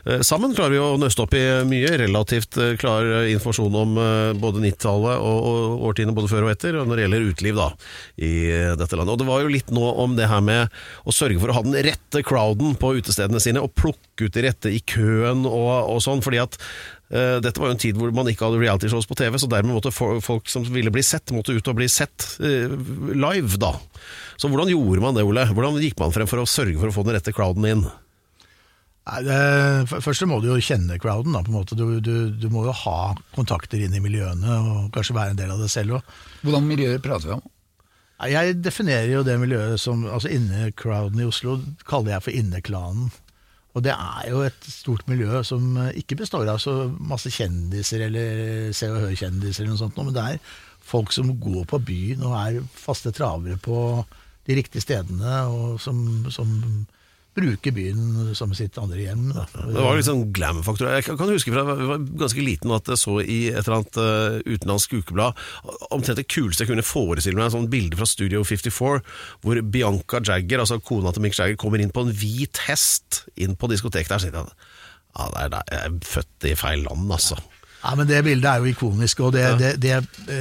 eh, 0.08 0.22
Sammen 0.24 0.54
klarer 0.56 0.76
vi 0.76 0.80
å 0.80 1.00
nøste 1.00 1.26
opp 1.26 1.36
i 1.36 1.43
mye 1.68 1.89
relativt 2.00 2.56
eh, 2.62 2.78
klar 2.80 3.04
informasjon 3.34 3.76
om 3.82 3.98
eh, 4.00 4.32
både 4.39 4.64
90-tallet 4.64 5.20
og, 5.20 5.89
og 5.89 6.14
både 6.16 6.32
før 6.32 6.48
og 6.48 6.54
etter, 6.54 6.78
når 6.80 6.93
det 6.93 7.06
gjelder 7.08 7.28
uteliv 7.34 7.60
da, 7.60 7.70
i 8.16 8.34
eh, 8.54 8.76
dette 8.80 8.95
landet. 8.95 9.18
Og 9.18 9.24
Det 9.24 9.28
var 9.28 9.43
jo 9.43 9.52
litt 9.58 9.74
nå 9.76 9.89
om 10.06 10.16
det 10.16 10.30
her 10.32 10.45
med 10.45 10.78
å 11.04 11.16
sørge 11.16 11.41
for 11.41 11.52
å 11.52 11.58
ha 11.60 11.66
den 11.66 11.80
rette 11.89 12.24
crowden 12.24 12.78
på 12.80 12.93
utestedene 13.02 13.43
sine, 13.43 13.66
og 13.66 13.76
plukke 13.76 14.30
ut 14.30 14.38
de 14.38 14.45
rette 14.48 14.72
i 14.72 14.80
køen 14.88 15.43
og, 15.50 15.74
og 15.91 16.00
sånn. 16.06 16.24
fordi 16.24 16.39
at 16.45 16.56
Eh, 16.58 16.97
Dette 17.08 17.62
var 17.62 17.70
jo 17.70 17.76
en 17.78 17.80
tid 17.80 17.95
hvor 17.95 18.12
man 18.12 18.28
ikke 18.28 18.43
hadde 18.43 18.60
realityshows 18.60 19.08
på 19.08 19.16
TV, 19.16 19.38
så 19.39 19.47
dermed 19.47 19.78
måtte 19.78 19.93
folk 19.95 20.49
som 20.51 20.66
ville 20.68 20.91
bli 20.91 21.03
sett, 21.05 21.32
måtte 21.32 21.55
ut 21.55 21.70
og 21.72 21.78
bli 21.80 21.88
sett 21.91 22.26
eh, 22.43 22.68
live, 23.16 23.55
da. 23.62 23.74
Så 24.36 24.51
hvordan 24.51 24.68
gjorde 24.74 25.03
man 25.05 25.16
det, 25.16 25.24
Ole? 25.24 25.45
Hvordan 25.47 25.80
gikk 25.80 25.95
man 26.01 26.12
frem 26.16 26.28
for 26.28 26.43
å 26.43 26.49
sørge 26.49 26.76
for 26.82 26.91
å 26.91 26.97
få 26.97 27.05
den 27.08 27.16
rette 27.16 27.34
crowden 27.36 27.70
inn? 27.70 27.86
Nei, 29.08 29.22
det, 29.24 29.38
først 30.03 30.20
så 30.20 30.28
må 30.28 30.41
du 30.43 30.49
jo 30.49 30.58
kjenne 30.60 30.97
crowden. 30.99 31.36
Da, 31.36 31.43
på 31.45 31.53
en 31.53 31.60
måte. 31.62 31.78
Du, 31.80 31.86
du, 32.03 32.16
du 32.36 32.47
må 32.51 32.66
jo 32.68 32.76
ha 32.76 33.14
kontakter 33.38 33.80
inn 33.80 33.95
i 33.95 34.03
miljøene, 34.03 34.58
og 34.58 34.89
kanskje 34.95 35.16
være 35.16 35.36
en 35.36 35.39
del 35.39 35.53
av 35.53 35.62
det 35.64 35.70
selv 35.72 35.99
òg. 35.99 36.18
Hvordan 36.43 36.68
miljøer 36.68 36.99
prater 37.03 37.32
vi 37.32 37.38
om? 37.38 37.45
Jeg 38.28 38.58
definerer 38.66 39.12
jo 39.14 39.24
det 39.24 39.36
miljøet 39.38 39.80
som 39.80 40.01
altså 40.10 40.32
Innecrowden 40.34 41.22
i 41.22 41.28
Oslo 41.30 41.60
kaller 41.88 42.16
jeg 42.16 42.26
for 42.26 42.39
inneklanen. 42.39 43.12
Og 43.78 43.84
det 43.86 43.93
er 43.93 44.30
jo 44.32 44.41
et 44.41 44.69
stort 44.73 45.05
miljø 45.09 45.43
som 45.45 45.75
eh, 45.84 45.99
ikke 46.01 46.17
består 46.23 46.49
av 46.49 46.57
så 46.61 46.88
masse 46.97 47.30
kjendiser 47.34 48.07
eller 48.07 48.71
Se 48.73 48.89
og 48.89 49.03
Hør-kjendiser, 49.03 49.63
eller 49.63 49.75
noe 49.75 49.84
sånt, 49.84 49.99
men 50.01 50.15
det 50.15 50.23
er 50.23 50.55
folk 50.88 51.13
som 51.13 51.30
går 51.41 51.67
på 51.69 51.82
byen 51.86 52.23
og 52.25 52.34
er 52.39 52.61
faste 52.73 53.13
travere 53.13 53.59
på 53.61 53.78
de 54.47 54.55
riktige 54.57 54.82
stedene, 54.82 55.41
og 55.51 55.78
som, 55.84 55.99
som 56.34 56.49
bruker 57.38 57.74
byen 57.76 58.34
som 58.38 58.54
sitt 58.58 58.78
andre 58.82 59.04
hjem. 59.04 59.28
Da. 59.36 59.46
Det 59.54 59.84
var 59.84 59.98
litt 59.98 60.08
sånn 60.08 60.26
glam-faktor. 60.36 60.90
Jeg 60.98 61.06
kan 61.08 61.32
huske 61.32 61.54
fra 61.54 61.66
jeg 61.70 61.90
var 61.92 62.06
ganske 62.24 62.46
liten 62.46 62.74
at 62.76 62.92
jeg 62.92 63.02
så 63.02 63.18
i 63.22 63.40
et 63.52 63.62
eller 63.62 63.78
annet 63.80 64.00
uh, 64.02 64.40
utenlandsk 64.48 64.98
ukeblad 65.00 65.38
omtrent 65.94 66.20
det 66.20 66.28
kuleste 66.32 66.66
jeg 66.66 66.72
kunne 66.72 66.86
forestille 66.86 67.40
meg, 67.40 67.52
sånn 67.54 67.70
bilde 67.72 68.00
fra 68.00 68.10
Studio 68.10 68.44
54, 68.48 69.04
hvor 69.46 69.62
Bianca 69.76 70.22
Jagger, 70.24 70.64
altså 70.64 70.80
kona 70.82 71.14
til 71.14 71.26
Mick 71.26 71.38
Jagger, 71.38 71.60
kommer 71.62 71.84
inn 71.84 71.94
på 71.94 72.06
en 72.06 72.16
hvit 72.16 72.64
hest 72.68 73.24
inn 73.38 73.58
på 73.60 73.70
diskoteket 73.72 74.14
der. 74.14 74.24
Så 74.24 74.32
tenkte 74.32 74.44
jeg, 74.44 74.74
ja, 75.18 75.30
jeg 75.38 75.80
er 75.84 76.02
født 76.06 76.50
i 76.50 76.58
feil 76.58 76.84
land, 76.88 77.08
altså. 77.14 77.40
Ja, 77.88 77.96
men 77.96 78.08
Det 78.08 78.24
bildet 78.24 78.50
er 78.52 78.60
jo 78.60 78.68
ikonisk, 78.68 79.20
og 79.24 79.34
det, 79.34 79.46
det, 79.62 79.74
det 79.80 79.96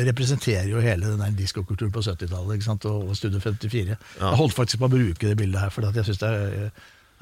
representerer 0.08 0.66
jo 0.66 0.82
hele 0.82 1.14
den 1.14 1.38
diskokulturen 1.38 1.92
på 1.94 2.02
70-tallet 2.02 2.58
ikke 2.58 2.66
sant, 2.66 2.84
og, 2.90 3.08
og 3.08 3.16
Studio 3.16 3.40
54. 3.40 3.96
Jeg 4.20 4.40
holdt 4.40 4.56
faktisk 4.56 4.82
på 4.82 4.88
å 4.88 4.94
bruke 4.96 5.30
det 5.30 5.36
bildet 5.38 5.62
her, 5.62 5.70
for 5.70 5.86
jeg 5.86 6.08
syns 6.08 6.22
det 6.24 6.32
er, 6.32 6.70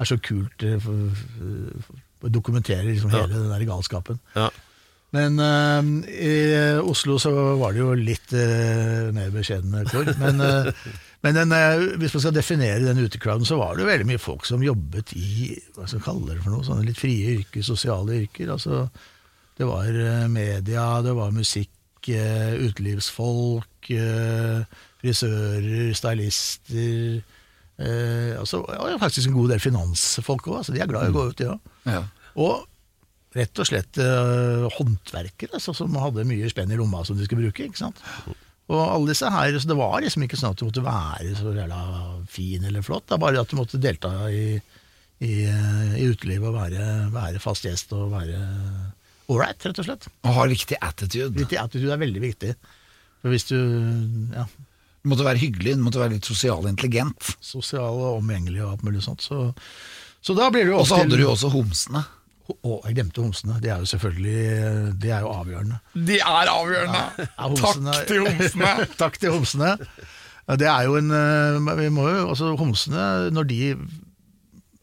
er 0.01 0.09
så 0.09 0.17
kult 0.17 0.65
eh, 0.65 0.89
å 2.25 2.31
dokumentere 2.33 2.87
liksom 2.87 3.13
hele 3.13 3.35
den 3.35 3.51
der 3.53 3.67
galskapen. 3.69 4.17
Ja. 4.35 4.49
Men 5.15 5.39
uh, 5.39 6.09
i 6.11 6.31
Oslo 6.81 7.15
så 7.21 7.31
var 7.59 7.75
det 7.75 7.79
jo 7.79 7.93
litt 7.95 8.33
uh, 8.35 9.11
mer 9.15 9.29
beskjedne 9.31 9.85
kår. 9.87 10.09
Men, 10.19 10.41
uh, 10.41 10.71
men 11.25 11.37
den, 11.39 11.53
eh, 11.55 11.83
hvis 12.01 12.13
man 12.13 12.21
skal 12.21 12.35
definere 12.35 12.83
den 12.83 12.99
utecrowden, 13.01 13.47
så 13.47 13.57
var 13.57 13.73
det 13.73 13.85
jo 13.85 13.89
veldig 13.89 14.07
mye 14.11 14.21
folk 14.21 14.45
som 14.45 14.61
jobbet 14.61 15.15
i 15.17 15.55
hva 15.73 15.87
skal 15.87 16.01
man 16.01 16.05
kalle 16.05 16.27
det 16.33 16.43
for 16.43 16.53
noe, 16.53 16.65
sånne 16.67 16.85
litt 16.85 16.99
frie 16.99 17.37
yrker, 17.39 17.65
sosiale 17.65 18.19
yrker. 18.25 18.51
altså 18.53 18.83
det 19.55 19.67
var 19.69 19.87
eh, 19.87 20.27
media, 20.27 20.85
det 21.01 21.15
var 21.15 21.31
musikk, 21.35 22.09
eh, 22.11 22.55
utelivsfolk, 22.59 23.89
eh, 23.95 24.83
frisører, 25.01 25.95
stylister 25.95 27.23
og 27.75 28.37
altså, 28.39 28.61
ja, 28.71 28.93
Faktisk 29.01 29.27
en 29.27 29.35
god 29.35 29.49
del 29.51 29.59
finansfolk 29.59 30.45
òg. 30.47 30.61
Altså, 30.61 30.71
de 30.71 30.79
er 30.79 30.87
glad 30.87 31.09
i 31.09 31.11
å 31.11 31.15
gå 31.17 31.23
ut, 31.27 31.41
de 31.41 31.49
òg. 31.51 31.73
Ja. 31.91 32.05
Og 32.39 32.63
rett 33.35 33.59
og 33.59 33.67
slett 33.67 33.99
håndverkere 33.99 35.57
altså, 35.59 35.73
som 35.75 35.97
hadde 35.99 36.23
mye 36.23 36.47
spenn 36.47 36.71
i 36.71 36.77
lomma 36.79 37.01
som 37.03 37.19
de 37.19 37.27
skulle 37.27 37.49
bruke. 37.49 37.67
ikke 37.67 37.81
sant? 37.81 37.99
Og 38.71 38.79
alle 38.79 39.11
disse 39.11 39.27
her, 39.27 39.59
så 39.59 39.67
Det 39.67 39.75
var 39.75 39.99
liksom 40.05 40.23
ikke 40.23 40.39
sånn 40.39 40.55
at 40.55 40.61
du 40.61 40.69
måtte 40.69 40.85
være 40.85 41.35
så 41.35 41.51
jævla 41.51 41.81
fin 42.31 42.63
eller 42.63 42.85
flott. 42.85 43.09
Det 43.09 43.17
er 43.17 43.23
bare 43.25 43.43
at 43.43 43.51
du 43.51 43.59
måtte 43.59 43.81
delta 43.83 44.13
i, 44.31 44.55
i, 45.19 45.33
i 45.43 46.07
utelivet 46.07 46.47
og 46.47 46.55
være, 46.55 46.87
være 47.11 47.43
fast 47.43 47.67
gjest 47.67 47.91
og 47.91 48.15
være 48.15 48.39
ålreit, 49.31 49.65
rett 49.65 49.79
og 49.81 49.87
slett. 49.87 50.07
Å 50.25 50.33
ha 50.37 50.45
riktig 50.49 50.77
attitude. 50.81 51.33
Riktig 51.41 51.57
attitude 51.61 51.93
er 51.95 52.01
veldig 52.01 52.21
viktig. 52.23 52.53
For 53.23 53.33
hvis 53.33 53.47
du 53.49 53.57
ja, 54.35 54.45
Du 55.05 55.09
måtte 55.11 55.25
være 55.25 55.41
hyggelig, 55.41 55.75
du 55.77 55.83
måtte 55.85 56.01
være 56.01 56.15
litt 56.17 56.25
sosial 56.29 56.65
intelligent. 56.69 57.35
sosial 57.41 57.97
og 58.01 58.19
omgjengelig 58.19 58.61
og 58.65 58.71
alt 58.75 58.83
mulig 58.87 59.01
sånt, 59.05 59.21
så, 59.25 59.51
så 60.21 60.33
da 60.37 60.49
blir 60.53 60.65
det 60.65 60.73
jo 60.73 60.79
Og 60.81 60.87
så 60.89 60.99
hadde 61.01 61.17
du 61.17 61.23
jo 61.25 61.31
også 61.33 61.49
homsene. 61.53 62.03
Å, 62.45 62.75
jeg 62.85 62.93
glemte 62.99 63.23
homsene. 63.25 63.55
Det 63.61 63.71
er 63.73 63.79
jo 63.81 63.87
selvfølgelig 63.89 64.41
Det 65.01 65.09
er 65.13 65.23
jo 65.25 65.31
avgjørende. 65.33 65.79
De 66.09 66.19
er 66.21 66.51
avgjørende! 66.53 67.03
Ja, 67.25 67.47
homsene- 67.49 67.95
Takk 68.01 68.11
til 68.11 68.25
homsene! 68.27 68.73
Takk 69.01 69.17
til 69.21 69.33
homsene. 69.33 69.71
Det 70.61 70.67
er 70.69 70.83
jo 70.85 70.99
en 70.99 71.09
eh, 71.09 71.71
Vi 71.81 71.87
må 71.89 72.03
jo, 72.11 72.27
altså 72.29 72.51
Homsene, 72.59 73.05
når 73.33 73.47
de 73.49 73.59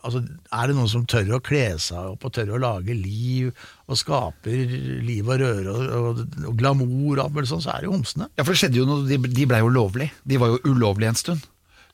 altså, 0.03 0.23
Er 0.53 0.67
det 0.71 0.77
noen 0.77 0.91
som 0.93 1.05
tør 1.09 1.31
å 1.39 1.41
kle 1.45 1.65
seg 1.83 2.11
opp 2.15 2.27
og 2.29 2.33
tør 2.37 2.53
å 2.57 2.61
lage 2.63 2.95
liv 2.99 3.53
og 3.89 3.99
skaper 4.01 4.75
liv 5.07 5.29
og 5.29 5.41
røre 5.43 5.73
og, 5.73 5.95
og, 6.01 6.21
og 6.51 6.59
glamour 6.61 7.17
og 7.19 7.25
alt 7.27 7.37
mulig 7.39 7.51
sånn, 7.53 7.63
så 7.65 7.73
er 7.77 7.83
det 7.85 7.91
jo 7.91 7.95
homsene. 7.97 8.29
Ja, 8.39 8.45
for 8.45 8.53
det 8.55 8.61
skjedde 8.63 8.81
jo 8.83 8.89
noe, 8.89 9.07
de, 9.09 9.19
de 9.39 9.47
ble 9.51 9.63
jo 9.63 9.71
lovlig. 9.73 10.11
De 10.29 10.39
var 10.43 10.53
jo 10.55 10.61
ulovlige 10.73 11.15
en 11.15 11.21
stund. 11.23 11.49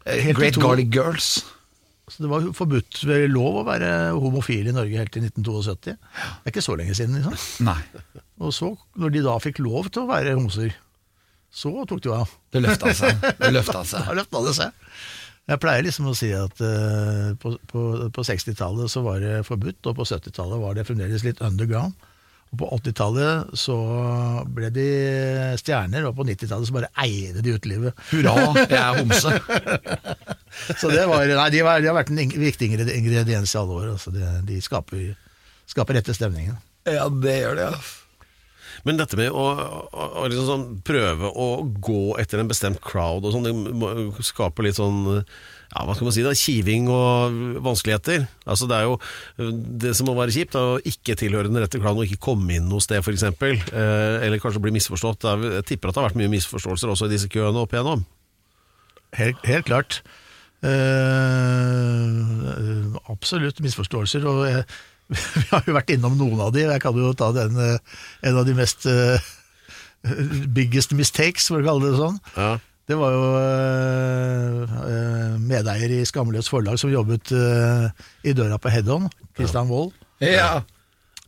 Eh, 0.04 0.20
Helt 0.24 0.38
Great 0.40 0.58
Garlic 0.62 0.90
Girls. 0.94 1.30
Så 2.08 2.22
Det 2.24 2.28
var 2.32 2.46
forbudt 2.56 3.02
ved 3.04 3.26
lov 3.34 3.58
å 3.60 3.66
være 3.68 3.88
homofil 4.16 4.70
i 4.70 4.72
Norge 4.72 4.96
helt 4.96 5.12
til 5.12 5.26
1972. 5.26 5.92
Det 5.92 6.48
er 6.48 6.54
ikke 6.54 6.64
så 6.64 6.76
lenge 6.80 6.94
siden. 6.96 7.18
liksom. 7.20 7.66
Nei, 7.68 7.80
Og 8.40 8.54
så, 8.56 8.70
når 8.96 9.12
de 9.12 9.24
da 9.26 9.34
fikk 9.44 9.60
lov 9.60 9.90
til 9.92 10.06
å 10.06 10.08
være 10.08 10.32
homser, 10.38 10.72
så 11.52 11.72
tok 11.88 12.00
de 12.04 12.10
av. 12.12 12.32
det 12.52 12.60
løfta 12.64 12.94
seg. 12.96 13.20
Det 13.40 13.52
løfta 13.52 13.82
Da 13.82 13.84
seg. 13.90 14.08
løfta 14.22 14.40
det 14.46 14.54
seg. 14.56 14.88
Jeg 15.48 15.60
pleier 15.62 15.86
liksom 15.86 16.10
å 16.10 16.16
si 16.16 16.28
at 16.36 16.60
uh, 16.60 17.32
på, 17.40 17.54
på, 17.70 17.82
på 18.12 18.24
60-tallet 18.26 18.92
så 18.92 19.00
var 19.06 19.22
det 19.24 19.40
forbudt, 19.48 19.80
og 19.88 19.96
på 19.96 20.06
70-tallet 20.08 20.60
var 20.60 20.76
det 20.76 20.84
fremdeles 20.88 21.24
litt 21.24 21.40
underground. 21.44 21.96
Og 22.48 22.60
på 22.62 22.68
80-tallet 22.78 23.56
så 23.60 23.76
ble 24.56 24.70
de 24.72 24.88
stjerner, 25.60 26.06
og 26.08 26.16
på 26.16 26.24
90-tallet 26.28 26.68
så 26.68 26.76
bare 26.76 26.90
eide 27.04 27.44
de 27.44 27.56
utelivet. 27.56 27.96
Hurra, 28.10 28.36
jeg 28.62 28.78
er 28.80 29.00
homse. 29.02 29.34
Så 30.80 30.88
det 30.90 31.04
var, 31.06 31.28
nei, 31.28 31.48
de, 31.52 31.60
var, 31.62 31.78
de 31.84 31.90
har 31.90 31.94
vært 31.94 32.08
en 32.10 32.32
viktig 32.40 32.70
ingrediens 32.72 33.52
i 33.52 33.58
alle 33.60 33.76
år. 33.76 33.90
Altså 33.92 34.10
de, 34.14 34.24
de 34.48 34.56
skaper, 34.64 35.12
skaper 35.68 36.00
rette 36.00 36.16
stemningen. 36.16 36.56
Ja, 36.88 37.04
det 37.12 37.36
gjør 37.42 37.58
det, 37.58 37.68
ja. 37.68 37.82
Men 38.86 39.00
dette 39.00 39.18
med 39.18 39.34
å, 39.34 39.44
å, 39.90 40.08
å 40.22 40.26
liksom 40.30 40.48
sånn, 40.48 40.66
prøve 40.86 41.30
å 41.30 41.48
gå 41.82 42.16
etter 42.20 42.42
en 42.42 42.50
bestemt 42.50 42.80
crowd 42.84 43.26
og 43.26 43.34
sånn, 43.34 43.48
det 43.48 44.26
skaper 44.26 44.68
litt 44.68 44.78
sånn 44.78 45.00
ja, 45.68 45.82
hva 45.84 45.92
skal 45.92 46.06
man 46.08 46.14
si 46.16 46.24
da, 46.24 46.32
kiving 46.36 46.86
og 46.92 47.34
vanskeligheter. 47.64 48.24
Altså 48.48 48.68
Det 48.70 48.76
er 48.78 48.86
jo 48.86 48.94
det 49.84 49.92
som 49.98 50.08
må 50.08 50.14
være 50.16 50.32
kjipt, 50.32 50.56
er 50.56 50.76
å 50.76 50.78
ikke 50.80 51.18
tilhøre 51.20 51.50
den 51.50 51.60
rette 51.60 51.80
klanen 51.80 52.00
og 52.00 52.08
ikke 52.08 52.24
komme 52.30 52.56
inn 52.56 52.70
noe 52.70 52.80
sted, 52.84 53.02
f.eks. 53.02 53.26
Eh, 53.28 54.14
eller 54.24 54.40
kanskje 54.40 54.62
bli 54.64 54.72
misforstått. 54.78 55.28
Jeg 55.28 55.66
tipper 55.68 55.90
at 55.90 55.98
det 55.98 56.02
har 56.02 56.08
vært 56.08 56.20
mye 56.22 56.32
misforståelser 56.38 56.94
også 56.94 57.10
i 57.10 57.12
disse 57.12 57.28
køene 57.32 57.60
opp 57.60 57.76
igjennom. 57.76 58.06
Helt, 59.18 59.44
helt 59.48 59.68
klart. 59.68 60.00
Eh, 60.64 62.08
absolutt 63.12 63.60
misforståelser. 63.64 64.24
Og 64.28 64.40
jeg, 64.48 64.64
vi 65.34 65.44
har 65.50 65.64
jo 65.66 65.74
vært 65.76 65.92
innom 65.94 66.16
noen 66.18 66.40
av 66.44 66.54
de. 66.54 66.66
Jeg 66.66 66.82
kan 66.84 66.96
jo 66.96 67.12
ta 67.16 67.30
den, 67.36 67.56
eh, 67.62 68.00
en 68.28 68.40
av 68.40 68.48
de 68.48 68.54
mest 68.56 68.84
uh, 68.88 69.16
biggest 70.58 70.92
mistakes, 70.96 71.48
for 71.48 71.62
å 71.62 71.68
kalle 71.68 71.88
det 71.88 72.00
sånn. 72.00 72.18
Ja. 72.36 72.56
Det 72.88 72.96
var 72.96 73.12
jo 73.12 73.24
eh, 73.36 75.34
medeier 75.44 75.92
i 75.92 76.04
Skamløs 76.08 76.48
forlag 76.48 76.80
som 76.80 76.92
jobbet 76.92 77.34
uh, 77.36 77.88
i 78.24 78.32
døra 78.36 78.56
på 78.60 78.72
Head-On, 78.72 79.10
Christian 79.36 79.68
Wold. 79.72 79.96
Ja. 80.24 80.62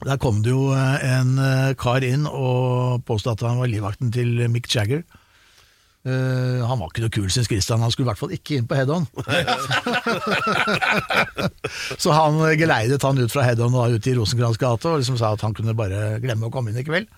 Der 0.01 0.17
kom 0.17 0.41
det 0.41 0.55
jo 0.55 0.71
en 0.73 1.35
kar 1.77 2.01
inn 2.01 2.23
og 2.25 3.03
påstod 3.05 3.37
at 3.37 3.43
han 3.45 3.59
var 3.61 3.69
livvakten 3.69 4.09
til 4.15 4.47
Mick 4.49 4.71
Jagger. 4.73 5.03
Eh, 6.01 6.61
han 6.65 6.79
var 6.81 6.89
ikke 6.89 7.03
noe 7.05 7.13
kul, 7.13 7.29
syns 7.33 7.49
Christian. 7.51 7.83
Han 7.85 7.93
skulle 7.93 8.09
i 8.09 8.11
hvert 8.11 8.21
fall 8.21 8.33
ikke 8.33 8.57
inn 8.57 8.69
på 8.69 8.77
Head-On. 8.79 9.05
Så 12.03 12.15
han 12.17 12.41
eh, 12.47 12.57
geleidet 12.61 13.05
han 13.05 13.21
ut 13.21 13.33
fra 13.33 13.45
Head-On 13.45 13.77
og 13.77 13.99
ut 13.99 14.09
i 14.09 14.15
Rosenkrantz 14.17 14.61
gate 14.61 14.89
og 14.89 15.03
liksom 15.03 15.19
sa 15.21 15.35
at 15.37 15.45
han 15.45 15.57
kunne 15.57 15.77
bare 15.77 16.17
glemme 16.23 16.49
å 16.49 16.55
komme 16.55 16.73
inn 16.73 16.81
i 16.81 16.87
kveld. 16.87 17.11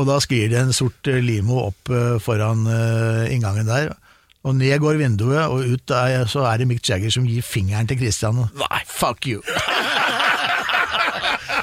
Og 0.00 0.08
da 0.08 0.16
sklir 0.22 0.50
det 0.50 0.58
en 0.58 0.74
sort 0.74 1.06
eh, 1.10 1.22
limo 1.22 1.60
opp 1.68 1.90
uh, 1.92 2.16
foran 2.22 2.64
uh, 2.66 3.30
inngangen 3.30 3.68
der. 3.68 3.92
Og 4.48 4.56
ned 4.56 4.78
går 4.80 4.96
vinduet, 4.96 5.52
og 5.52 5.68
ut 5.68 5.82
der 5.90 6.24
så 6.30 6.46
er 6.48 6.62
det 6.62 6.70
Mick 6.70 6.88
Jagger 6.88 7.12
som 7.12 7.26
gir 7.28 7.44
fingeren 7.44 7.90
til 7.90 8.00
Christian. 8.00 8.46
Nei, 8.56 8.80
fuck 8.88 9.28
you! 9.28 9.44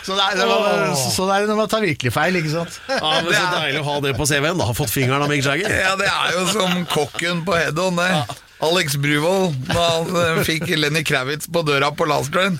så 0.08 0.16
det 0.16 0.24
er, 0.24 0.38
det 0.40 0.46
var, 0.48 0.94
sånn 1.04 1.32
er 1.36 1.44
det 1.44 1.50
når 1.52 1.58
man 1.60 1.70
tar 1.76 1.84
virkelig 1.84 2.14
feil, 2.16 2.38
ikke 2.40 2.54
sant? 2.54 2.80
Ja, 2.88 3.12
men 3.26 3.34
Så 3.36 3.44
deilig 3.58 3.82
å 3.84 3.88
ha 3.90 3.96
det 4.08 4.14
på 4.16 4.28
CV-en. 4.30 4.58
da, 4.62 4.68
Har 4.72 4.78
fått 4.80 4.94
fingeren 4.96 5.26
av 5.26 5.30
Mick 5.32 5.44
Jagger. 5.44 5.68
ja, 5.84 5.94
det 6.00 6.08
er 6.08 6.38
jo 6.38 6.46
som 6.54 6.80
kokken 6.94 7.44
på 7.48 7.58
Heddon, 7.60 8.00
det. 8.00 8.10
Alex 8.64 8.96
Bruvold, 8.98 9.54
da 9.70 9.84
han 10.00 10.16
eh, 10.24 10.40
fikk 10.48 10.72
Lenny 10.80 11.04
Kravitz 11.06 11.46
på 11.54 11.62
døra 11.68 11.92
på 11.94 12.08
Last 12.10 12.32
Train. 12.34 12.56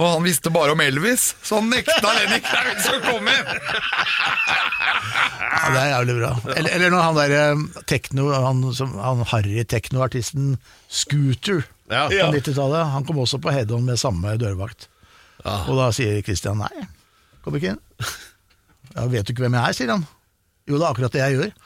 Og 0.00 0.04
han 0.16 0.22
visste 0.24 0.50
bare 0.52 0.72
om 0.74 0.80
Elvis, 0.84 1.30
så 1.44 1.58
han 1.62 1.70
nekta 1.72 2.12
Lenny 2.18 2.42
Kravitz 2.44 2.86
å 2.92 2.98
komme 3.06 3.32
inn! 3.32 3.48
Ja, 5.40 5.70
det 5.72 5.80
er 5.80 5.90
jævlig 5.94 6.14
bra. 6.20 6.30
Eller, 6.56 6.70
eller 6.76 6.92
når 6.94 7.02
han 7.06 7.18
der 7.18 7.34
eh, 7.38 7.82
tekno, 7.90 8.28
han, 8.34 8.62
som- 8.76 8.96
han 9.00 9.24
harry 9.32 9.64
teknoartisten 9.68 10.56
Scooter 10.88 11.64
Ja. 11.90 12.04
på 12.10 12.28
90-tallet, 12.36 12.92
han 12.92 13.04
kom 13.08 13.18
også 13.24 13.40
på 13.42 13.50
Head-On 13.54 13.82
med 13.88 13.98
samme 13.98 14.36
dørvakt. 14.38 14.89
Og 15.44 15.76
da 15.78 15.90
sier 15.94 16.20
Christian 16.26 16.60
nei, 16.60 16.86
kom 17.44 17.56
ikke 17.56 17.74
inn. 17.74 17.80
Ja, 18.94 19.06
vet 19.06 19.26
du 19.26 19.32
ikke 19.32 19.44
hvem 19.46 19.54
jeg 19.56 19.62
er, 19.62 19.76
sier 19.76 19.92
han. 19.94 20.06
Jo, 20.68 20.76
det 20.76 20.84
er 20.84 20.90
akkurat 20.90 21.14
det 21.14 21.22
jeg 21.22 21.38
gjør. 21.38 21.50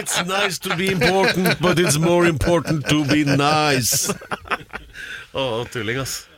It's 0.00 0.24
nice 0.24 0.58
to 0.60 0.76
be 0.76 0.90
important, 0.92 1.60
but 1.60 1.78
it's 1.78 1.98
more 1.98 2.24
important 2.24 2.86
to 2.88 3.04
be 3.04 3.24
nice. 3.24 4.06
Å, 5.34 5.66
tulling, 5.72 5.98
ass. 5.98 6.29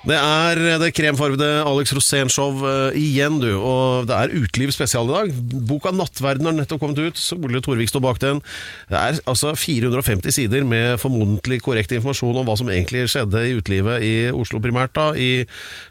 Det 0.00 0.16
er 0.16 0.56
det 0.80 0.94
kremfarvede 0.96 1.46
Alex 1.68 1.90
Rosén-show 1.92 2.62
eh, 2.64 2.94
igjen, 2.96 3.34
du. 3.42 3.50
Og 3.58 4.06
det 4.08 4.16
er 4.16 4.32
Uteliv 4.32 4.70
spesial 4.72 5.10
i 5.10 5.12
dag. 5.12 5.32
Boka 5.68 5.92
'Nattverden' 5.92 6.48
har 6.48 6.54
nettopp 6.56 6.80
kommet 6.80 7.02
ut. 7.04 7.20
Ole 7.36 7.60
Torvik 7.60 7.92
står 7.92 8.00
bak 8.06 8.20
den. 8.22 8.40
Det 8.88 8.96
er 8.96 9.18
altså 9.28 9.52
450 9.52 10.32
sider 10.32 10.64
med 10.64 10.96
formodentlig 11.02 11.58
korrekt 11.60 11.92
informasjon 11.92 12.40
om 12.40 12.48
hva 12.48 12.56
som 12.56 12.70
egentlig 12.72 13.10
skjedde 13.12 13.42
i 13.44 13.52
utelivet 13.58 14.06
i 14.06 14.14
Oslo 14.32 14.62
primært 14.64 14.94
da, 14.96 15.10
i 15.12 15.44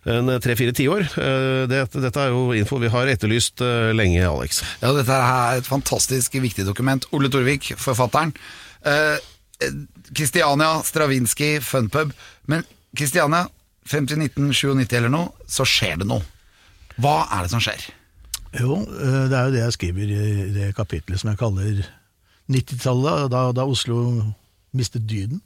en 0.10 0.34
tre-fire 0.42 0.74
tiår. 0.74 1.06
Eh, 1.14 1.62
det, 1.70 1.84
dette 1.94 2.26
er 2.26 2.34
jo 2.34 2.58
info 2.58 2.82
vi 2.82 2.90
har 2.90 3.14
etterlyst 3.14 3.62
eh, 3.62 3.92
lenge, 3.94 4.26
Alex. 4.26 4.64
Ja, 4.82 4.90
dette 4.98 5.22
er 5.22 5.62
et 5.62 5.70
fantastisk 5.70 6.34
viktig 6.42 6.66
dokument. 6.66 7.06
Ole 7.14 7.30
Torvik, 7.30 7.76
forfatteren. 7.78 8.34
Eh, 8.90 9.22
Kristiania, 10.18 10.80
Stravinskij, 10.82 11.60
Funpub. 11.62 12.18
Men 12.50 12.66
Kristiania, 12.98 13.46
50-1997 13.90 14.98
eller 15.00 15.14
noe, 15.14 15.48
så 15.50 15.66
skjer 15.68 16.02
det 16.02 16.10
noe. 16.10 16.26
Hva 17.00 17.24
er 17.36 17.46
det 17.46 17.54
som 17.54 17.64
skjer? 17.64 17.88
Jo, 18.60 18.82
eh, 18.82 19.24
det 19.30 19.38
er 19.38 19.48
jo 19.48 19.56
det 19.56 19.64
jeg 19.64 19.78
skriver 19.78 20.14
i 20.14 20.50
det 20.56 20.70
kapitlet 20.78 21.22
som 21.22 21.32
jeg 21.32 21.40
kaller 21.42 21.84
90-tallet, 22.50 23.30
da, 23.34 23.44
da 23.56 23.66
Oslo 23.70 24.00
mistet 24.76 25.06
dyden. 25.10 25.42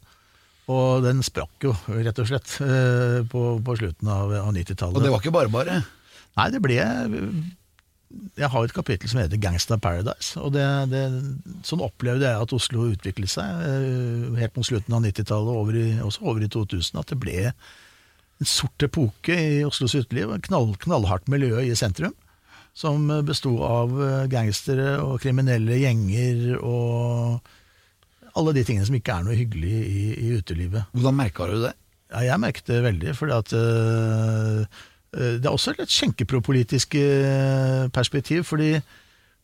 Og 0.71 1.03
den 1.03 1.19
sprakk 1.25 1.65
jo, 1.65 1.73
rett 1.91 2.19
og 2.23 2.29
slett, 2.29 2.55
eh, 2.63 3.19
på, 3.27 3.41
på 3.63 3.75
slutten 3.79 4.07
av, 4.07 4.31
av 4.45 4.53
90-tallet. 4.55 4.95
Og 4.95 5.03
det 5.03 5.11
var 5.11 5.23
ikke 5.23 5.35
bare 5.35 5.51
bare. 5.51 5.81
Nei, 6.33 6.47
det 6.49 6.61
ble 6.63 6.77
Jeg 6.79 8.49
har 8.49 8.63
et 8.63 8.73
kapittel 8.73 9.11
som 9.11 9.19
heter 9.19 9.41
Gangsta 9.43 9.77
Paradise. 9.81 10.39
Og 10.39 10.53
det, 10.55 10.63
det, 10.93 11.03
sånn 11.67 11.83
opplevde 11.83 12.29
jeg 12.29 12.47
at 12.47 12.55
Oslo 12.55 12.87
utviklet 12.93 13.35
seg 13.35 13.65
eh, 13.67 14.29
helt 14.39 14.55
mot 14.55 14.67
slutten 14.67 14.95
av 14.95 15.03
90-tallet, 15.03 15.51
og 15.51 16.07
også 16.07 16.23
over 16.23 16.47
i 16.47 16.51
2000. 16.55 17.01
At 17.03 17.11
det 17.11 17.19
ble 17.19 17.51
en 18.41 18.49
sort 18.49 18.85
epoke 18.85 19.35
i 19.35 19.63
Oslos 19.67 19.95
uteliv. 19.95 20.33
Knall, 20.47 20.73
knallhardt 20.83 21.29
miljø 21.31 21.61
i 21.63 21.75
sentrum. 21.77 22.15
Som 22.73 23.05
besto 23.27 23.53
av 23.67 23.91
eh, 24.01 24.23
gangstere 24.31 24.95
og 25.03 25.19
kriminelle 25.21 25.77
gjenger 25.77 26.55
og 26.57 27.43
alle 28.33 28.55
de 28.57 28.63
tingene 28.65 28.87
som 28.87 28.97
ikke 28.97 29.13
er 29.13 29.27
noe 29.27 29.37
hyggelig 29.37 29.75
i, 29.85 30.05
i 30.17 30.31
utelivet. 30.39 30.89
Hvordan 30.95 31.19
merka 31.19 31.45
du 31.51 31.59
det? 31.67 31.75
Ja, 32.09 32.23
jeg 32.31 32.41
merket 32.41 32.69
det 32.69 32.81
veldig, 32.85 33.13
fordi 33.17 33.35
at 33.35 33.53
øh, 33.57 34.65
øh, 35.13 35.33
Det 35.37 35.45
er 35.45 35.53
også 35.53 35.75
et 35.77 35.93
skjenkepropolitisk 35.93 36.97
perspektiv, 37.93 38.43
fordi 38.49 38.79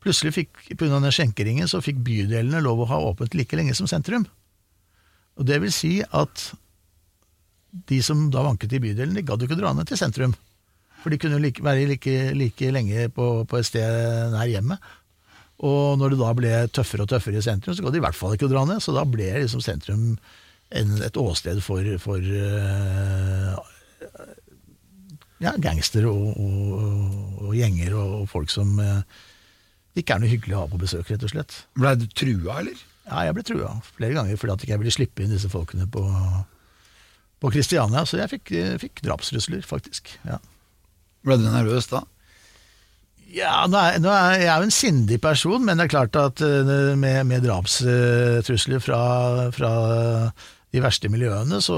plutselig 0.02 0.34
fikk, 0.34 0.66
pga. 0.80 0.98
den 0.98 1.12
skjenkeringen, 1.14 1.68
så 1.68 1.82
fikk 1.86 2.02
bydelene 2.06 2.64
lov 2.66 2.82
å 2.82 2.90
ha 2.90 3.00
åpent 3.12 3.36
like 3.38 3.58
lenge 3.58 3.76
som 3.78 3.88
sentrum. 3.88 4.26
Og 5.38 5.48
det 5.48 5.62
vil 5.62 5.74
si 5.74 6.00
at 6.02 6.50
de 7.70 7.99
som 8.05 8.28
da 8.34 8.43
vanket 8.45 8.74
i 8.74 8.82
bydelen, 8.84 9.15
de 9.17 9.26
gadd 9.26 9.41
jo 9.41 9.49
ikke 9.49 9.59
dra 9.59 9.74
ned 9.78 9.89
til 9.89 9.99
sentrum. 9.99 10.34
For 10.99 11.13
de 11.13 11.20
kunne 11.22 11.39
like, 11.39 11.63
være 11.63 11.88
like, 11.88 12.15
like 12.36 12.72
lenge 12.76 13.07
på, 13.15 13.28
på 13.47 13.59
et 13.59 13.67
sted 13.70 14.34
nær 14.34 14.49
hjemmet. 14.49 14.89
Og 15.67 15.97
når 15.99 16.13
det 16.13 16.20
da 16.22 16.34
ble 16.36 16.51
tøffere 16.72 17.03
og 17.03 17.11
tøffere 17.11 17.39
i 17.39 17.43
sentrum, 17.43 17.76
så 17.76 17.84
gadd 17.84 17.95
de 17.95 17.99
i 18.01 18.05
hvert 18.05 18.17
fall 18.17 18.36
ikke 18.36 18.47
å 18.47 18.51
dra 18.51 18.65
ned. 18.67 18.82
Så 18.84 18.95
da 18.95 19.03
ble 19.07 19.28
liksom 19.41 19.63
sentrum 19.63 20.05
en, 20.70 20.93
et 21.03 21.20
åsted 21.20 21.61
for, 21.65 21.86
for 22.03 22.24
eh, 22.24 23.57
ja, 25.43 25.55
gangstere 25.61 26.11
og, 26.11 26.38
og, 26.39 27.49
og 27.49 27.57
gjenger 27.57 27.95
og, 27.99 28.28
folk 28.32 28.51
som 28.53 28.78
eh, 28.84 29.01
ikke 29.99 30.15
er 30.15 30.24
noe 30.24 30.32
hyggelig 30.32 30.55
å 30.55 30.63
ha 30.63 30.72
på 30.72 30.80
besøk, 30.82 31.07
rett 31.09 31.26
og 31.26 31.34
slett. 31.34 31.57
Blei 31.80 31.95
du 31.99 32.07
trua, 32.11 32.61
eller? 32.61 32.86
Ja, 33.09 33.26
jeg 33.26 33.36
ble 33.36 33.45
trua 33.47 33.74
flere 33.95 34.15
ganger 34.20 34.39
fordi 34.39 34.55
at 34.55 34.65
ikke 34.67 34.80
ville 34.84 34.93
slippe 34.93 35.26
inn 35.26 35.34
disse 35.34 35.49
folkene 35.51 35.89
på, 35.91 36.03
på 37.40 37.52
Kristiania. 37.54 38.06
Så 38.08 38.20
jeg 38.20 38.32
fikk, 38.34 38.54
eh, 38.56 38.78
fikk 38.82 39.04
drapstrusler, 39.06 39.64
faktisk. 39.66 40.12
Ja. 40.28 40.40
Ble 41.26 41.40
du 41.40 41.48
nervøs 41.48 41.90
da? 41.92 42.04
Ja, 43.30 43.68
nå 43.70 43.78
er, 43.78 44.00
nå 44.02 44.10
er 44.10 44.40
jeg 44.40 44.50
er 44.50 44.64
jo 44.64 44.68
en 44.70 44.74
sindig 44.74 45.20
person, 45.22 45.62
men 45.62 45.78
det 45.78 45.86
er 45.86 45.94
klart 45.94 46.18
at 46.18 46.42
eh, 46.42 46.96
med, 46.98 47.22
med 47.30 47.46
drapstrusler 47.46 48.82
fra, 48.82 49.02
fra 49.54 49.74
de 50.74 50.82
verste 50.82 51.12
miljøene, 51.14 51.62
så 51.62 51.78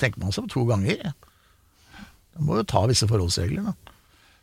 tenker 0.00 0.22
man 0.22 0.34
seg 0.34 0.48
på 0.48 0.54
to 0.56 0.64
ganger. 0.68 1.12
Man 2.36 2.48
må 2.48 2.60
jo 2.60 2.68
ta 2.68 2.84
visse 2.90 3.08
forholdsregler, 3.10 3.70
da. 3.70 3.94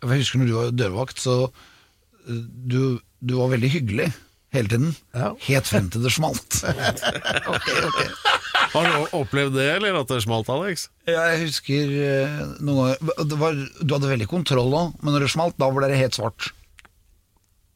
Jeg 0.04 0.24
husker 0.24 0.42
når 0.42 0.50
du 0.50 0.56
var 0.58 0.74
dørvakt, 0.76 1.22
så 1.24 1.36
uh, 1.48 2.42
du, 2.44 3.00
du 3.24 3.36
var 3.40 3.54
veldig 3.54 3.70
hyggelig 3.72 4.10
hele 4.52 4.68
tiden. 4.68 4.96
Ja. 5.16 5.32
Helt 5.48 5.70
frem 5.70 5.88
til 5.94 6.04
det 6.04 6.12
smalt. 6.12 6.60
Har 8.74 8.86
du 8.90 9.16
opplevd 9.18 9.56
det, 9.58 9.68
eller 9.78 9.96
at 10.02 10.10
det 10.12 10.22
smalt, 10.24 10.50
Alex? 10.54 10.88
Jeg 11.10 11.40
husker 11.44 11.94
uh, 11.94 12.42
noen 12.64 12.94
ganger 12.94 13.28
det 13.30 13.38
var, 13.42 13.58
Du 13.82 13.94
hadde 13.96 14.12
veldig 14.12 14.28
kontroll 14.32 14.74
òg, 14.78 14.94
men 15.02 15.14
når 15.16 15.26
det 15.26 15.32
smalt, 15.34 15.58
da 15.62 15.70
ble 15.74 15.90
det 15.92 15.98
helt 16.00 16.18
svart. 16.18 16.52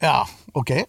Ja, 0.03 0.19
ok. 0.53 0.75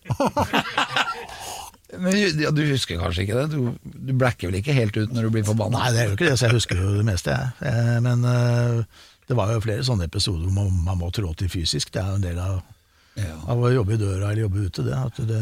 Men 1.98 2.12
ja, 2.20 2.50
Du 2.52 2.60
husker 2.68 2.98
kanskje 3.00 3.24
ikke 3.24 3.38
det? 3.38 3.46
Du, 3.54 3.70
du 3.80 4.10
blacker 4.20 4.50
vel 4.50 4.58
ikke 4.60 4.74
helt 4.76 4.96
ut 5.00 5.12
når 5.16 5.24
du 5.28 5.30
blir 5.38 5.46
forbanna? 5.48 5.80
Nei, 5.80 5.92
det 5.94 6.02
er 6.02 6.10
jo 6.10 6.16
ikke 6.18 6.26
det, 6.28 6.34
så 6.36 6.48
jeg 6.50 6.58
husker 6.58 6.80
jo 6.82 6.90
det 6.98 7.06
meste, 7.08 7.32
jeg. 7.32 7.70
Eh, 7.70 7.94
Men 8.04 8.26
eh, 8.28 8.82
det 9.28 9.36
var 9.38 9.54
jo 9.54 9.62
flere 9.64 9.86
sånne 9.86 10.04
episoder 10.08 10.44
hvor 10.44 10.52
man, 10.58 10.74
man 10.84 11.00
må 11.00 11.08
trå 11.16 11.32
til 11.40 11.48
fysisk. 11.52 11.88
Det 11.94 12.02
er 12.02 12.10
jo 12.12 12.18
en 12.20 12.26
del 12.26 12.42
av, 12.44 12.58
Ja. 13.18 13.34
av 13.50 13.64
å 13.64 13.70
jobbe 13.72 13.96
i 13.96 14.00
døra 14.02 14.28
eller 14.28 14.44
jobbe 14.44 14.66
ute, 14.68 14.84
det. 14.86 14.98
At 15.00 15.16
det, 15.32 15.40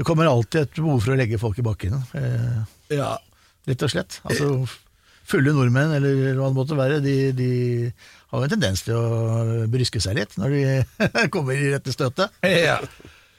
det 0.00 0.06
kommer 0.08 0.26
alltid 0.32 0.62
et 0.64 0.80
behov 0.80 1.04
for 1.04 1.12
å 1.14 1.18
legge 1.20 1.38
folk 1.44 1.60
i 1.60 1.66
bakken. 1.68 2.00
eh, 2.16 2.96
Ja. 2.96 3.12
Rett 3.66 3.84
og 3.86 3.92
slett. 3.92 4.20
Altså, 4.28 4.50
fulle 5.26 5.52
nordmenn, 5.54 5.96
eller 5.96 6.38
hva 6.38 6.50
det 6.50 6.58
måtte 6.58 6.78
være, 6.78 7.02
de, 7.02 7.16
de 7.34 7.50
har 8.30 8.40
jo 8.40 8.46
en 8.46 8.54
tendens 8.54 8.84
til 8.86 8.96
å 8.98 9.66
bryske 9.70 10.02
seg 10.02 10.18
litt 10.20 10.36
når 10.38 10.54
de 10.54 10.64
kommer 11.34 11.58
i 11.58 11.72
rette 11.74 11.94
støtet. 11.94 12.34
ja. 12.46 12.80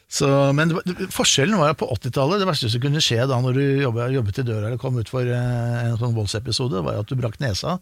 Så, 0.08 0.28
men 0.56 0.72
forskjellen 1.12 1.60
var 1.60 1.74
jo 1.74 1.82
på 1.82 1.90
80-tallet, 1.98 2.40
det 2.40 2.48
verste 2.48 2.70
som 2.72 2.80
kunne 2.80 3.02
skje 3.04 3.26
da 3.28 3.42
når 3.44 3.58
du 3.58 3.64
jobbet, 3.84 4.14
jobbet 4.16 4.38
i 4.40 4.46
døra 4.48 4.70
eller 4.70 4.80
kom 4.80 4.96
ut 4.96 5.10
for 5.12 5.28
eh, 5.28 5.80
en 5.82 5.98
sånn 6.00 6.16
voldsepisode, 6.16 6.80
var 6.86 6.96
jo 6.96 7.02
at 7.04 7.12
du 7.12 7.18
brakk 7.20 7.36
nesa. 7.44 7.76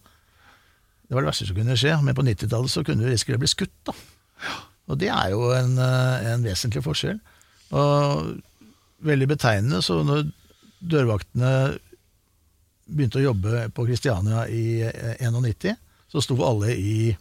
Det 1.05 1.13
var 1.13 1.21
det 1.21 1.29
verste 1.29 1.45
som 1.45 1.59
kunne 1.59 1.77
skje, 1.77 1.93
men 2.01 2.17
på 2.17 2.25
90-tallet 2.25 2.73
så 2.73 2.81
kunne 2.85 3.05
du 3.05 3.11
risikere 3.11 3.37
å 3.37 3.43
bli 3.43 3.51
skutt. 3.51 3.75
da. 3.85 3.93
Og 4.89 4.97
det 5.01 5.11
er 5.13 5.35
jo 5.35 5.51
en, 5.53 5.77
eh, 5.77 6.25
en 6.31 6.45
vesentlig 6.45 6.81
forskjell. 6.85 7.21
Og 7.77 8.33
veldig 9.05 9.29
betegnende, 9.29 9.83
så 9.85 9.99
når 10.05 10.25
dørvaktene 10.81 11.51
begynte 12.85 13.19
å 13.21 13.27
jobbe 13.29 13.65
på 13.75 13.85
Kristiania 13.87 14.45
i 14.51 14.81
eh, 14.85 15.25
91, 15.25 15.75
så 16.11 16.21
sto 16.23 16.37
alle 16.45 16.73
i 16.77 17.11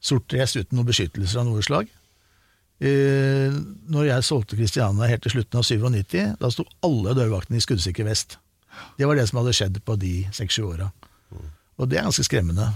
sort 0.00 0.28
dress 0.30 0.56
uten 0.56 0.78
noen 0.78 0.88
beskyttelser 0.88 1.42
av 1.42 1.48
noe 1.48 1.64
slag. 1.64 1.90
Eh, 2.78 3.54
når 3.90 4.10
jeg 4.12 4.26
solgte 4.26 4.58
Kristiania 4.58 5.10
helt 5.10 5.24
til 5.26 5.36
slutten 5.36 5.60
av 5.60 5.66
97, 5.66 6.36
da 6.40 6.50
sto 6.54 6.66
alle 6.86 7.16
dørvaktene 7.18 7.58
i 7.58 7.64
skuddsikker 7.64 8.06
vest. 8.08 8.38
Det 8.98 9.08
var 9.08 9.18
det 9.18 9.26
som 9.28 9.40
hadde 9.40 9.56
skjedd 9.56 9.80
på 9.84 9.96
de 9.98 10.12
seks-sju 10.34 10.62
åra. 10.68 10.92
Og 11.78 11.90
det 11.90 11.98
er 11.98 12.06
ganske 12.06 12.26
skremmende. 12.26 12.70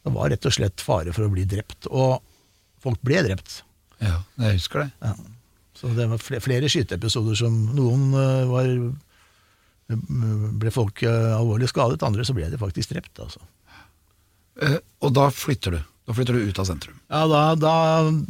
Det 0.00 0.12
var 0.14 0.30
rett 0.32 0.46
og 0.46 0.54
slett 0.54 0.82
fare 0.82 1.12
for 1.14 1.26
å 1.26 1.32
bli 1.32 1.44
drept, 1.48 1.90
og 1.90 2.22
folk 2.82 3.02
ble 3.04 3.20
drept. 3.26 3.60
ja, 4.00 4.22
jeg 4.40 4.58
husker 4.58 4.86
det. 4.86 4.90
Ja. 5.04 5.14
Så 5.80 5.90
det 5.96 6.06
var 6.10 6.20
flere, 6.20 6.44
flere 6.44 6.68
skyteepisoder 6.68 7.36
som 7.40 7.54
noen 7.76 8.10
eh, 8.12 8.48
var 8.50 8.70
ble 9.96 10.72
folk 10.74 11.02
eh, 11.06 11.32
alvorlig 11.36 11.70
skadet, 11.70 12.02
andre 12.06 12.26
så 12.26 12.36
ble 12.36 12.50
de 12.52 12.60
faktisk 12.60 12.94
drept. 12.94 13.18
altså. 13.22 13.42
Eh, 14.60 14.78
og 15.04 15.14
da 15.16 15.28
flytter 15.32 15.76
du. 15.76 15.80
Da 16.08 16.16
flytter 16.16 16.34
du 16.34 16.48
ut 16.48 16.58
av 16.58 16.66
sentrum. 16.66 16.96
Ja, 17.12 17.22
da, 17.30 17.42
da, 17.54 17.74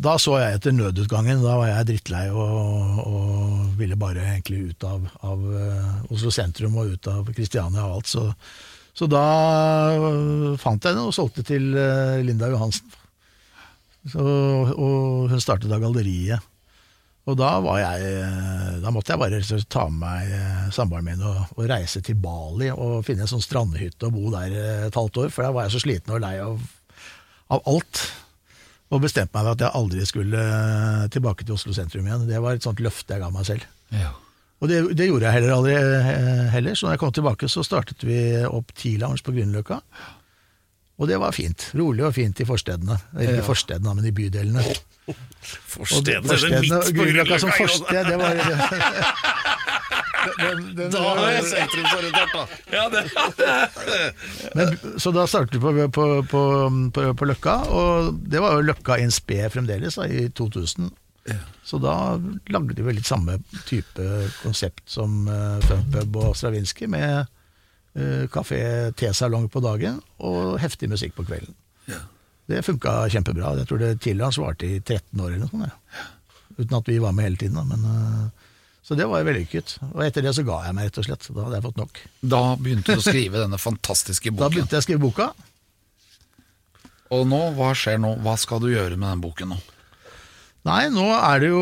da 0.05 0.17
så 0.21 0.37
jeg 0.41 0.59
etter 0.59 0.75
nødutgangen. 0.77 1.41
Da 1.45 1.57
var 1.61 1.71
jeg 1.71 1.89
drittlei 1.93 2.27
og, 2.29 3.01
og 3.07 3.79
ville 3.81 3.99
bare 4.01 4.27
egentlig 4.35 4.73
ut 4.73 4.87
av, 4.89 5.07
av 5.25 5.47
eh, 5.57 6.13
Oslo 6.13 6.33
sentrum 6.35 6.77
og 6.81 6.97
ut 6.97 7.11
av 7.11 7.31
Kristiania 7.33 7.87
og 7.87 8.01
alt. 8.01 8.11
Så, 8.11 8.27
så 8.97 9.09
da 9.11 9.25
eh, 9.95 10.59
fant 10.61 10.85
jeg 10.85 10.99
den 10.99 11.07
og 11.09 11.17
solgte 11.17 11.47
til 11.47 11.73
Linda 12.27 12.51
Johansen. 12.53 12.99
Så, 14.11 14.23
og 14.25 15.33
hun 15.33 15.43
startet 15.43 15.73
da 15.73 15.81
galleriet. 15.81 16.50
Og 17.31 17.37
da 17.39 17.51
var 17.63 17.79
jeg 17.79 18.15
eh, 18.21 18.79
Da 18.83 18.93
måtte 18.95 19.15
jeg 19.15 19.21
bare 19.23 19.61
ta 19.71 19.87
med 19.91 20.01
meg 20.03 20.33
eh, 20.37 20.71
samboeren 20.75 21.07
min 21.07 21.27
og, 21.27 21.53
og 21.57 21.69
reise 21.71 22.03
til 22.05 22.19
Bali 22.21 22.71
og 22.73 23.05
finne 23.07 23.27
en 23.27 23.31
sånn 23.31 23.45
strandhytte 23.45 24.09
og 24.09 24.17
bo 24.17 24.33
der 24.35 24.57
eh, 24.57 24.87
et 24.89 24.99
halvt 24.99 25.23
år, 25.25 25.35
for 25.35 25.47
da 25.47 25.53
var 25.55 25.69
jeg 25.69 25.77
så 25.77 25.85
sliten 25.85 26.17
og 26.17 26.25
lei 26.25 26.35
av, 26.43 26.59
av 27.55 27.71
alt. 27.71 28.03
Og 28.91 29.05
bestemte 29.05 29.37
meg 29.37 29.47
for 29.47 29.55
at 29.55 29.63
jeg 29.63 29.79
aldri 29.79 30.07
skulle 30.09 30.47
tilbake 31.15 31.47
til 31.47 31.55
Oslo 31.55 31.75
sentrum 31.77 32.09
igjen. 32.09 32.27
Det 32.27 32.41
var 32.43 32.59
et 32.59 32.67
sånt 32.67 32.83
løfte 32.83 33.15
jeg 33.15 33.23
ga 33.23 33.31
meg 33.31 33.47
selv. 33.47 33.67
Ja. 33.95 34.11
Og 34.61 34.69
det, 34.69 34.81
det 34.99 35.07
gjorde 35.07 35.29
jeg 35.29 35.37
heller 35.39 35.55
aldri 35.55 35.77
heller. 36.53 36.75
Så 36.75 36.89
når 36.89 36.97
jeg 36.97 37.03
kom 37.05 37.13
tilbake, 37.15 37.49
så 37.49 37.63
startet 37.65 38.03
vi 38.05 38.19
opp 38.49 38.75
T-Lounge 38.77 39.23
på 39.25 39.37
Grünerløkka. 39.37 39.79
Og 41.01 41.09
det 41.09 41.17
var 41.21 41.33
fint. 41.33 41.71
Rolig 41.79 42.05
og 42.05 42.13
fint 42.15 42.41
i 42.41 42.45
forstedene. 42.45 42.99
Eller 43.17 43.39
ikke 43.39 43.47
forstedene, 43.49 43.95
men 43.97 44.05
i 44.11 44.13
bydelene. 44.13 44.65
Og 45.09 45.17
Forstedene, 45.41 46.05
det 46.05 46.17
er 46.17 46.37
forstedene- 46.37 46.61
midt 46.61 46.85
på 46.85 46.93
Grünerløkka 46.99 47.39
som 47.41 47.53
forsted, 47.57 48.05
det 48.05 48.19
var 48.21 48.35
den, 50.41 50.77
den, 50.77 50.91
Da 50.93 51.01
er 51.25 51.31
jeg 51.33 51.45
sentrumsorientert, 51.49 52.35
da. 52.35 52.43
Ja, 52.75 52.85
det, 52.93 53.03
Men, 54.59 54.77
så 55.01 55.13
da 55.17 55.25
startet 55.31 55.57
vi 55.57 55.61
på, 55.65 55.89
på, 55.97 56.07
på, 56.31 56.43
på, 56.95 57.07
på 57.17 57.29
Løkka, 57.31 57.55
og 57.73 58.21
det 58.31 58.43
var 58.45 58.59
jo 58.59 58.67
Løkka 58.69 59.01
in 59.01 59.13
spe 59.15 59.49
fremdeles 59.53 59.97
da, 59.97 60.05
i 60.05 60.29
2000. 60.29 60.91
Så 61.65 61.79
da 61.81 61.95
lagde 62.51 62.75
de 62.77 62.85
vel 62.85 62.97
litt 62.99 63.09
samme 63.09 63.39
type 63.69 64.05
konsept 64.43 64.83
som 64.91 65.29
uh, 65.31 65.61
Funpub 65.69 66.17
og 66.21 66.37
Stravinskij, 66.37 66.89
med 66.91 67.29
uh, 67.99 68.25
kafé, 68.33 68.61
tesalong 68.99 69.49
på 69.51 69.63
dagen 69.65 70.01
og 70.19 70.59
heftig 70.63 70.91
musikk 70.93 71.17
på 71.19 71.27
kvelden. 71.29 71.57
Det 72.51 72.65
funka 72.67 73.05
kjempebra. 73.13 73.55
Jeg 73.61 73.69
tror 73.71 73.79
det 73.79 73.91
tidligere 74.03 74.35
svarte 74.35 74.67
i 74.67 74.81
13 74.81 75.21
år 75.23 75.29
eller 75.29 75.45
noe 75.45 75.53
sånt. 75.53 75.91
Ja. 75.95 76.07
Uten 76.59 76.77
at 76.81 76.89
vi 76.91 76.97
var 77.03 77.15
med 77.15 77.29
hele 77.29 77.39
tiden. 77.39 77.59
Da. 77.61 77.63
Men, 77.65 77.85
uh, 77.87 78.49
så 78.83 78.97
det 78.99 79.07
var 79.07 79.23
vellykket. 79.27 79.77
Og 79.93 80.03
etter 80.03 80.25
det 80.27 80.35
så 80.35 80.43
ga 80.47 80.65
jeg 80.67 80.77
meg, 80.77 80.89
rett 80.89 80.99
og 80.99 81.07
slett. 81.07 81.29
Da 81.31 81.45
hadde 81.47 81.61
jeg 81.61 81.67
fått 81.69 81.79
nok. 81.79 82.01
Da 82.35 82.43
begynte 82.59 82.97
du 82.97 83.03
å 83.03 83.05
skrive 83.07 83.45
denne 83.45 83.61
fantastiske 83.61 84.33
boken? 84.33 84.43
Da 84.43 84.51
begynte 84.51 84.77
jeg 84.77 84.83
å 84.83 84.87
skrive 84.89 85.05
boka. 85.05 85.29
Og 87.15 87.27
nå, 87.27 87.41
hva 87.59 87.71
skjer 87.75 88.01
nå? 88.03 88.17
Hva 88.25 88.35
skal 88.39 88.63
du 88.63 88.71
gjøre 88.73 88.97
med 88.97 89.07
den 89.07 89.23
boken 89.23 89.55
nå? 89.55 89.61
Nei, 90.69 90.83
nå 90.93 91.07
er 91.17 91.41
det 91.41 91.49
jo 91.49 91.61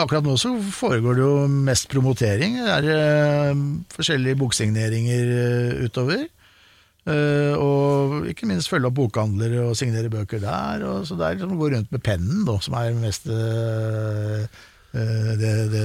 Akkurat 0.00 0.26
nå 0.26 0.34
så 0.40 0.50
foregår 0.74 1.18
det 1.18 1.22
jo 1.22 1.34
mest 1.68 1.86
promotering. 1.92 2.56
Det 2.58 2.76
er 2.80 2.88
eh, 2.96 3.64
forskjellige 3.94 4.38
boksigneringer 4.40 5.32
eh, 5.36 5.84
utover. 5.86 6.24
Eh, 7.08 7.54
og 7.56 8.26
ikke 8.28 8.48
minst 8.50 8.68
følge 8.68 8.90
opp 8.90 8.98
bokhandlere 8.98 9.62
og 9.68 9.78
signere 9.78 10.10
bøker 10.12 10.42
der. 10.42 10.82
Og 10.88 11.06
så 11.08 11.16
det 11.16 11.26
er 11.28 11.38
liksom 11.38 11.54
å 11.54 11.60
gå 11.60 11.70
rundt 11.76 11.94
med 11.94 12.04
pennen, 12.04 12.42
da, 12.48 12.58
som 12.64 12.76
er 12.80 12.98
mest 12.98 13.30
eh, 13.30 14.42
eh, 14.98 15.30
det, 15.40 15.52
det, 15.72 15.84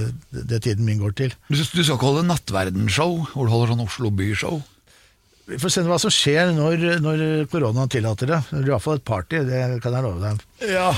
det 0.52 0.62
tiden 0.66 0.88
min 0.90 1.02
går 1.04 1.16
til. 1.22 1.36
Du, 1.48 1.56
du 1.56 1.64
skal 1.84 1.96
ikke 1.96 2.10
holde 2.10 2.26
nattverdenshow, 2.28 3.22
hvor 3.34 3.48
du 3.48 3.54
holder 3.54 3.76
sånn 3.76 3.86
Oslo 3.86 4.12
by-show? 4.16 4.64
Vi 5.46 5.60
får 5.62 5.70
se 5.76 5.86
hva 5.86 6.00
som 6.02 6.10
skjer 6.10 6.50
når, 6.58 6.84
når 7.06 7.20
koronaen 7.52 7.92
tillater 7.94 8.32
det. 8.34 8.42
Det 8.50 8.64
blir 8.64 8.74
iallfall 8.74 8.98
et 8.98 9.06
party, 9.06 9.44
det 9.46 9.60
kan 9.84 9.94
jeg 9.94 10.06
love 10.08 10.18
deg. 10.24 10.46
Ja, 10.74 10.90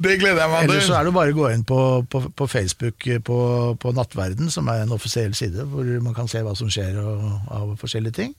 det 0.00 0.14
gleder 0.20 0.40
jeg 0.42 0.50
meg 0.52 0.62
til. 0.64 0.70
Ellers 0.74 0.86
så 0.88 0.94
er 0.98 1.08
det 1.08 1.14
bare 1.16 1.32
å 1.34 1.36
gå 1.36 1.48
inn 1.54 1.64
på, 1.68 1.78
på, 2.10 2.22
på 2.36 2.46
Facebook 2.48 3.06
eh, 3.10 3.18
på, 3.24 3.38
på 3.80 3.92
Nattverden, 3.96 4.48
som 4.52 4.68
er 4.72 4.84
en 4.84 4.94
offisiell 4.96 5.34
side, 5.36 5.66
hvor 5.68 5.90
man 6.04 6.16
kan 6.16 6.30
se 6.30 6.40
hva 6.46 6.54
som 6.56 6.70
skjer 6.72 6.96
og, 7.02 7.26
av 7.52 7.74
forskjellige 7.80 8.16
ting. 8.20 8.32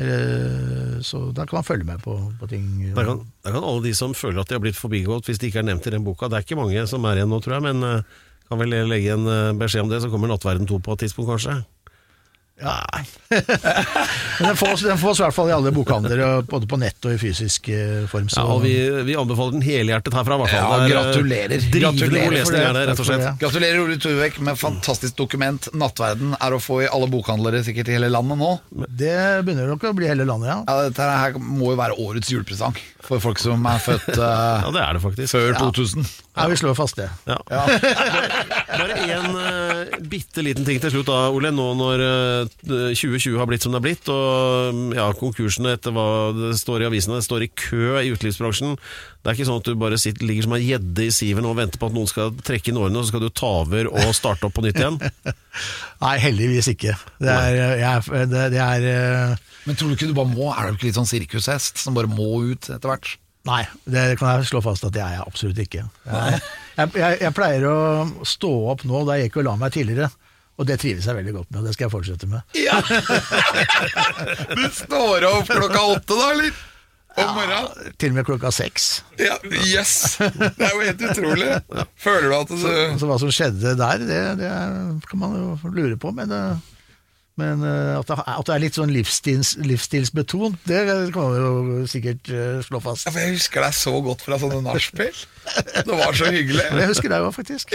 Eh, 0.00 0.96
Så 1.04 1.20
da 1.36 1.44
kan 1.46 1.60
man 1.60 1.66
følge 1.68 1.86
med 1.86 2.00
på, 2.02 2.16
på 2.40 2.48
ting. 2.50 2.64
Der 2.96 3.04
kan, 3.06 3.20
der 3.44 3.52
kan 3.56 3.66
alle 3.68 3.84
de 3.84 3.92
som 3.94 4.14
føler 4.16 4.40
at 4.42 4.48
de 4.50 4.56
har 4.56 4.64
blitt 4.64 4.80
forbigått 4.80 5.28
hvis 5.28 5.38
de 5.42 5.50
ikke 5.50 5.60
er 5.62 5.68
nevnt 5.68 5.86
i 5.86 5.94
den 5.94 6.06
boka, 6.06 6.30
det 6.32 6.40
er 6.40 6.46
ikke 6.48 6.58
mange 6.58 6.86
som 6.90 7.04
er 7.04 7.20
igjen 7.20 7.30
nå, 7.30 7.42
tror 7.44 7.58
jeg, 7.58 7.66
men 7.68 7.84
eh, 7.90 8.24
kan 8.48 8.60
vel 8.60 8.74
legge 8.88 9.14
en 9.14 9.28
beskjed 9.60 9.86
om 9.86 9.92
det, 9.92 10.02
så 10.04 10.10
kommer 10.12 10.28
Nattverden 10.32 10.68
2 10.68 10.80
på 10.84 10.96
et 10.96 11.04
tidspunkt, 11.06 11.30
kanskje. 11.34 11.60
Ja. 12.62 12.78
Men 14.38 14.48
den 14.48 14.56
fås, 14.56 14.82
den 14.82 14.98
fås 14.98 15.18
i 15.20 15.24
hvert 15.24 15.34
fall 15.34 15.48
i 15.50 15.54
alle 15.56 15.72
bokhandler, 15.74 16.42
både 16.46 16.68
på 16.70 16.78
nett 16.78 17.06
og 17.06 17.16
i 17.16 17.18
fysisk 17.18 17.66
form. 18.10 18.28
form. 18.28 18.28
Ja, 18.36 18.44
og 18.54 18.62
vi, 18.62 18.74
vi 19.08 19.16
anbefaler 19.18 19.56
den 19.56 19.64
helhjertet 19.66 20.14
herfra, 20.14 20.38
hvert 20.38 20.54
fall. 20.54 20.68
Ja, 20.70 20.84
eh, 20.84 20.92
gratulerer. 20.92 21.66
Gratulerer 21.74 22.78
det. 22.78 22.84
rett 22.92 23.02
og 23.02 23.08
slett. 23.08 23.26
Gratulerer, 23.42 23.80
Ole 23.82 23.98
Turvek, 24.00 24.38
med 24.46 24.58
fantastisk 24.60 25.18
dokument. 25.18 25.68
'Nattverden' 25.74 26.36
er 26.38 26.54
å 26.54 26.60
få 26.62 26.82
i 26.84 26.90
alle 26.90 27.10
bokhandlere 27.10 27.64
sikkert 27.66 27.90
i 27.90 27.98
hele 27.98 28.12
landet 28.12 28.38
nå. 28.40 28.52
Det 28.86 29.16
begynner 29.46 29.72
nok 29.74 29.88
å 29.90 29.94
bli 29.96 30.10
hele 30.10 30.26
landet, 30.28 30.52
ja. 30.54 30.60
Ja, 30.68 30.88
Dette 30.88 31.10
her 31.10 31.38
må 31.40 31.74
jo 31.74 31.80
være 31.80 31.98
årets 31.98 32.30
julepresang 32.32 32.78
for 33.04 33.20
folk 33.20 33.42
som 33.42 33.66
er 33.68 33.82
født 33.82 34.14
uh, 34.16 34.62
Ja, 34.64 34.70
det 34.74 34.84
er 34.84 34.96
det 34.96 35.02
faktisk. 35.04 35.34
før 35.34 35.58
2000. 35.58 36.06
Ja, 36.34 36.48
Vi 36.50 36.56
slår 36.58 36.74
fast 36.74 36.96
det. 36.98 37.06
Ja. 37.30 37.36
Bare 38.74 38.94
en 39.14 39.36
uh, 39.38 39.98
bitte 40.10 40.42
liten 40.42 40.64
ting 40.66 40.80
til 40.82 40.90
slutt 40.90 41.06
da, 41.06 41.28
Ole. 41.30 41.52
Nå 41.54 41.66
når 41.78 42.02
uh, 42.02 42.90
2020 42.90 43.36
har 43.38 43.46
blitt 43.50 43.62
som 43.62 43.70
det 43.74 43.78
har 43.78 43.84
blitt, 43.84 44.10
og 44.10 44.94
ja, 44.98 45.06
konkursene 45.20 45.76
etter 45.76 45.94
hva 45.94 46.06
det 46.34 46.50
står 46.58 46.82
i 46.82 46.88
avisene, 46.88 47.20
det 47.20 47.26
står 47.28 47.46
i 47.46 47.50
kø 47.54 48.00
i 48.02 48.10
utelivsbransjen. 48.16 48.74
Det 49.22 49.30
er 49.30 49.38
ikke 49.38 49.46
sånn 49.48 49.62
at 49.62 49.70
du 49.70 49.78
bare 49.80 50.00
sitter, 50.00 50.26
ligger 50.28 50.48
som 50.48 50.56
ei 50.58 50.64
gjedde 50.66 51.06
i 51.06 51.14
siven 51.14 51.46
og 51.48 51.54
venter 51.60 51.80
på 51.80 51.88
at 51.92 51.96
noen 51.96 52.10
skal 52.10 52.34
trekke 52.44 52.72
inn 52.72 52.82
årene, 52.82 52.98
og 52.98 53.06
så 53.06 53.14
skal 53.14 53.24
du 53.24 53.30
ta 53.30 53.52
over 53.62 53.92
og 53.94 54.10
starte 54.18 54.48
opp 54.50 54.58
på 54.58 54.66
nytt 54.66 54.82
igjen. 54.82 54.98
Nei, 56.04 56.14
heldigvis 56.26 56.72
ikke. 56.74 56.96
Det 57.22 57.30
er, 57.30 57.60
jeg, 57.78 57.90
er- 57.94 58.30
det, 58.34 58.46
det 58.58 58.64
er 58.66 58.88
uh... 58.90 59.50
Men 59.64 59.78
tror 59.80 59.88
du 59.88 59.94
ikke 59.96 60.10
du 60.10 60.18
bare 60.18 60.28
må? 60.34 60.50
Er 60.52 60.66
du 60.66 60.76
ikke 60.76 60.90
litt 60.90 60.98
sånn 60.98 61.08
sirkushest 61.08 61.78
som 61.80 61.94
bare 61.96 62.10
må 62.10 62.34
ut 62.50 62.66
etter 62.74 62.90
hvert? 62.90 63.14
Nei, 63.44 63.62
det 63.84 64.04
kan 64.20 64.38
jeg 64.38 64.48
slå 64.48 64.62
fast 64.64 64.86
at 64.88 64.96
jeg 64.96 65.04
er 65.18 65.24
absolutt 65.26 65.58
ikke. 65.60 65.82
Jeg, 66.08 66.38
jeg, 66.78 66.92
jeg, 66.96 67.18
jeg 67.26 67.34
pleier 67.36 67.66
å 67.68 67.78
stå 68.24 68.52
opp 68.72 68.84
nå, 68.88 69.02
da 69.04 69.18
jeg 69.18 69.28
gikk 69.28 69.42
og 69.42 69.48
la 69.50 69.56
meg 69.60 69.74
tidligere. 69.74 70.08
Og 70.54 70.68
det 70.68 70.76
trives 70.80 71.04
jeg 71.08 71.16
veldig 71.18 71.32
godt 71.34 71.48
med, 71.50 71.58
og 71.60 71.66
det 71.66 71.72
skal 71.74 71.88
jeg 71.88 71.92
fortsette 71.96 72.28
med. 72.30 72.40
Ja! 72.56 72.78
Du 74.54 74.62
står 74.72 75.26
opp 75.28 75.50
klokka 75.50 75.82
åtte, 75.96 76.14
da, 76.14 76.28
eller? 76.36 76.62
Om 77.14 77.30
morgenen? 77.36 77.92
Til 78.00 78.10
og 78.10 78.16
med 78.16 78.26
klokka 78.26 78.50
seks. 78.54 78.86
Ja, 79.20 79.36
Yes! 79.66 80.16
Det 80.18 80.66
er 80.66 80.72
jo 80.74 80.80
helt 80.82 81.02
utrolig. 81.10 81.50
Føler 82.00 82.26
du 82.30 82.36
at 82.38 82.50
du 82.54 82.64
Så 82.98 83.10
hva 83.10 83.18
som 83.22 83.30
skjedde 83.34 83.74
der, 83.78 84.02
det, 84.08 84.22
det 84.40 84.50
kan 85.10 85.20
man 85.22 85.36
jo 85.38 85.74
lure 85.74 85.98
på, 86.00 86.10
men, 86.16 86.32
eh, 86.34 86.73
men 87.40 87.64
eh, 87.66 87.96
at, 87.98 88.06
det, 88.06 88.16
at 88.30 88.46
det 88.46 88.54
er 88.54 88.62
litt 88.62 88.76
sånn 88.78 88.92
livsstils, 88.94 89.54
livsstilsbetont, 89.66 90.58
det 90.70 90.82
kan 91.14 91.24
man 91.32 91.38
jo 91.40 91.86
sikkert 91.90 92.30
eh, 92.30 92.60
slå 92.66 92.78
fast. 92.84 93.08
Ja, 93.08 93.14
for 93.16 93.24
Jeg 93.24 93.34
husker 93.38 93.64
deg 93.66 93.74
så 93.78 93.94
godt 94.06 94.22
fra 94.22 94.38
sånne 94.38 94.60
nachspiel. 94.66 95.16
Det 95.74 95.88
var 95.98 96.14
så 96.16 96.30
hyggelig. 96.30 96.66
Men 96.70 96.84
jeg 96.84 96.92
husker 96.94 97.10
deg 97.12 97.26
òg, 97.26 97.34
faktisk. 97.36 97.74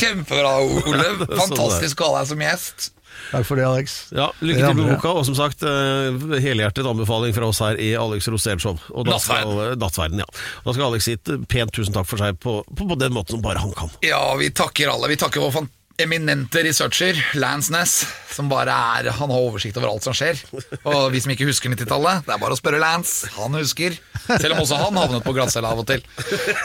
Kjempebra, 0.00 0.52
Ole. 0.62 1.08
Fantastisk 1.42 2.00
å 2.06 2.12
ha 2.12 2.20
deg 2.22 2.30
som 2.32 2.44
gjest. 2.46 2.92
Takk 3.30 3.46
for 3.48 3.56
det, 3.58 3.64
Alex. 3.64 3.94
Ja, 4.14 4.26
Lykke 4.44 4.60
til 4.60 4.76
med 4.76 4.90
boka, 4.92 5.10
og 5.16 5.24
som 5.26 5.34
sagt, 5.38 5.62
eh, 5.66 6.18
helhjertet 6.44 6.86
anbefaling 6.86 7.32
fra 7.34 7.48
oss 7.48 7.62
her 7.64 7.78
i 7.80 7.94
Alex 7.98 8.28
Rosén 8.30 8.60
Show. 8.62 8.76
Og 8.92 9.08
da 9.08 9.16
skal, 9.22 9.54
Nattverden, 9.80 10.20
ja. 10.20 10.28
Da 10.66 10.74
skal 10.76 10.90
Alex 10.90 11.08
si 11.08 11.16
pent 11.48 11.72
tusen 11.74 11.96
takk 11.96 12.06
for 12.10 12.20
seg 12.20 12.36
på, 12.44 12.58
på, 12.68 12.88
på 12.92 12.98
den 13.00 13.14
måten 13.16 13.38
som 13.38 13.42
bare 13.44 13.62
han 13.64 13.72
kan. 13.76 13.90
Ja, 14.04 14.20
vi 14.38 14.50
takker 14.54 14.92
alle. 14.92 15.08
Vi 15.10 15.18
takker 15.22 15.42
vår 15.42 15.54
fan- 15.56 15.72
eminente 15.98 16.62
researcher, 16.62 17.18
Lance 17.34 17.72
Ness, 17.72 18.06
som 18.30 18.48
bare 18.48 18.72
er 18.72 19.10
Han 19.16 19.30
har 19.32 19.40
oversikt 19.48 19.76
over 19.80 19.88
alt 19.90 20.04
som 20.04 20.14
skjer. 20.16 20.38
Og 20.84 21.10
vi 21.14 21.22
som 21.24 21.32
ikke 21.32 21.48
husker 21.48 21.72
90-tallet, 21.72 22.26
det 22.26 22.34
er 22.34 22.42
bare 22.42 22.56
å 22.56 22.60
spørre 22.60 22.80
Lance. 22.82 23.30
Han 23.38 23.56
husker. 23.56 23.96
Selv 24.26 24.56
om 24.56 24.62
også 24.64 24.78
han 24.80 25.00
havnet 25.00 25.24
på 25.24 25.34
glattcella 25.36 25.72
av 25.72 25.82
og 25.82 25.88
til. 25.88 26.04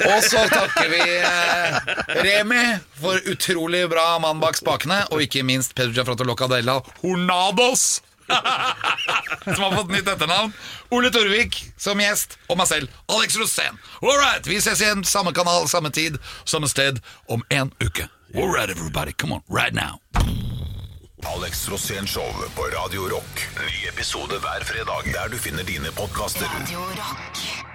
Og 0.10 0.28
så 0.28 0.44
takker 0.52 0.92
vi 0.92 1.02
eh, 1.18 1.92
Remi 2.22 2.64
for 3.00 3.32
utrolig 3.32 3.86
bra 3.92 4.16
mann 4.24 4.42
bak 4.44 4.60
spakene, 4.60 5.04
og 5.12 5.24
ikke 5.24 5.46
minst 5.48 5.76
Pedro 5.78 5.96
Giafrato 5.96 6.28
Locadella 6.28 6.82
Hornados. 7.02 8.02
som 9.56 9.64
har 9.64 9.76
fått 9.76 9.92
nytt 9.92 10.08
etternavn. 10.08 10.54
Ole 10.96 11.12
Torvik 11.12 11.58
som 11.80 12.00
gjest, 12.00 12.38
og 12.48 12.60
meg 12.62 12.70
selv, 12.70 13.02
Alex 13.12 13.36
Rosén. 13.40 13.80
All 14.00 14.16
right, 14.16 14.48
vi 14.48 14.62
ses 14.64 14.84
igjen, 14.84 15.04
samme 15.08 15.36
kanal, 15.36 15.68
samme 15.72 15.92
tid, 15.92 16.20
samme 16.48 16.72
sted, 16.72 17.04
om 17.28 17.44
en 17.52 17.76
uke. 17.84 18.08
All 18.34 18.48
right, 18.48 18.70
everybody, 18.70 19.12
come 19.14 19.34
on, 19.34 19.42
right 19.50 19.74
now. 19.74 20.00
Alex 21.24 21.68
Rosén 21.70 22.08
Show 22.08 22.32
på 22.56 22.62
Radio 22.62 23.02
Rock. 23.10 23.48
Ny 23.60 23.88
episode 23.90 24.40
hver 24.40 24.64
fredag 24.64 25.12
der 25.14 25.30
du 25.30 25.38
finner 25.38 25.64
dine 25.64 25.92
podkaster. 25.92 26.46
Radio 26.46 26.80
Rock. 26.80 27.71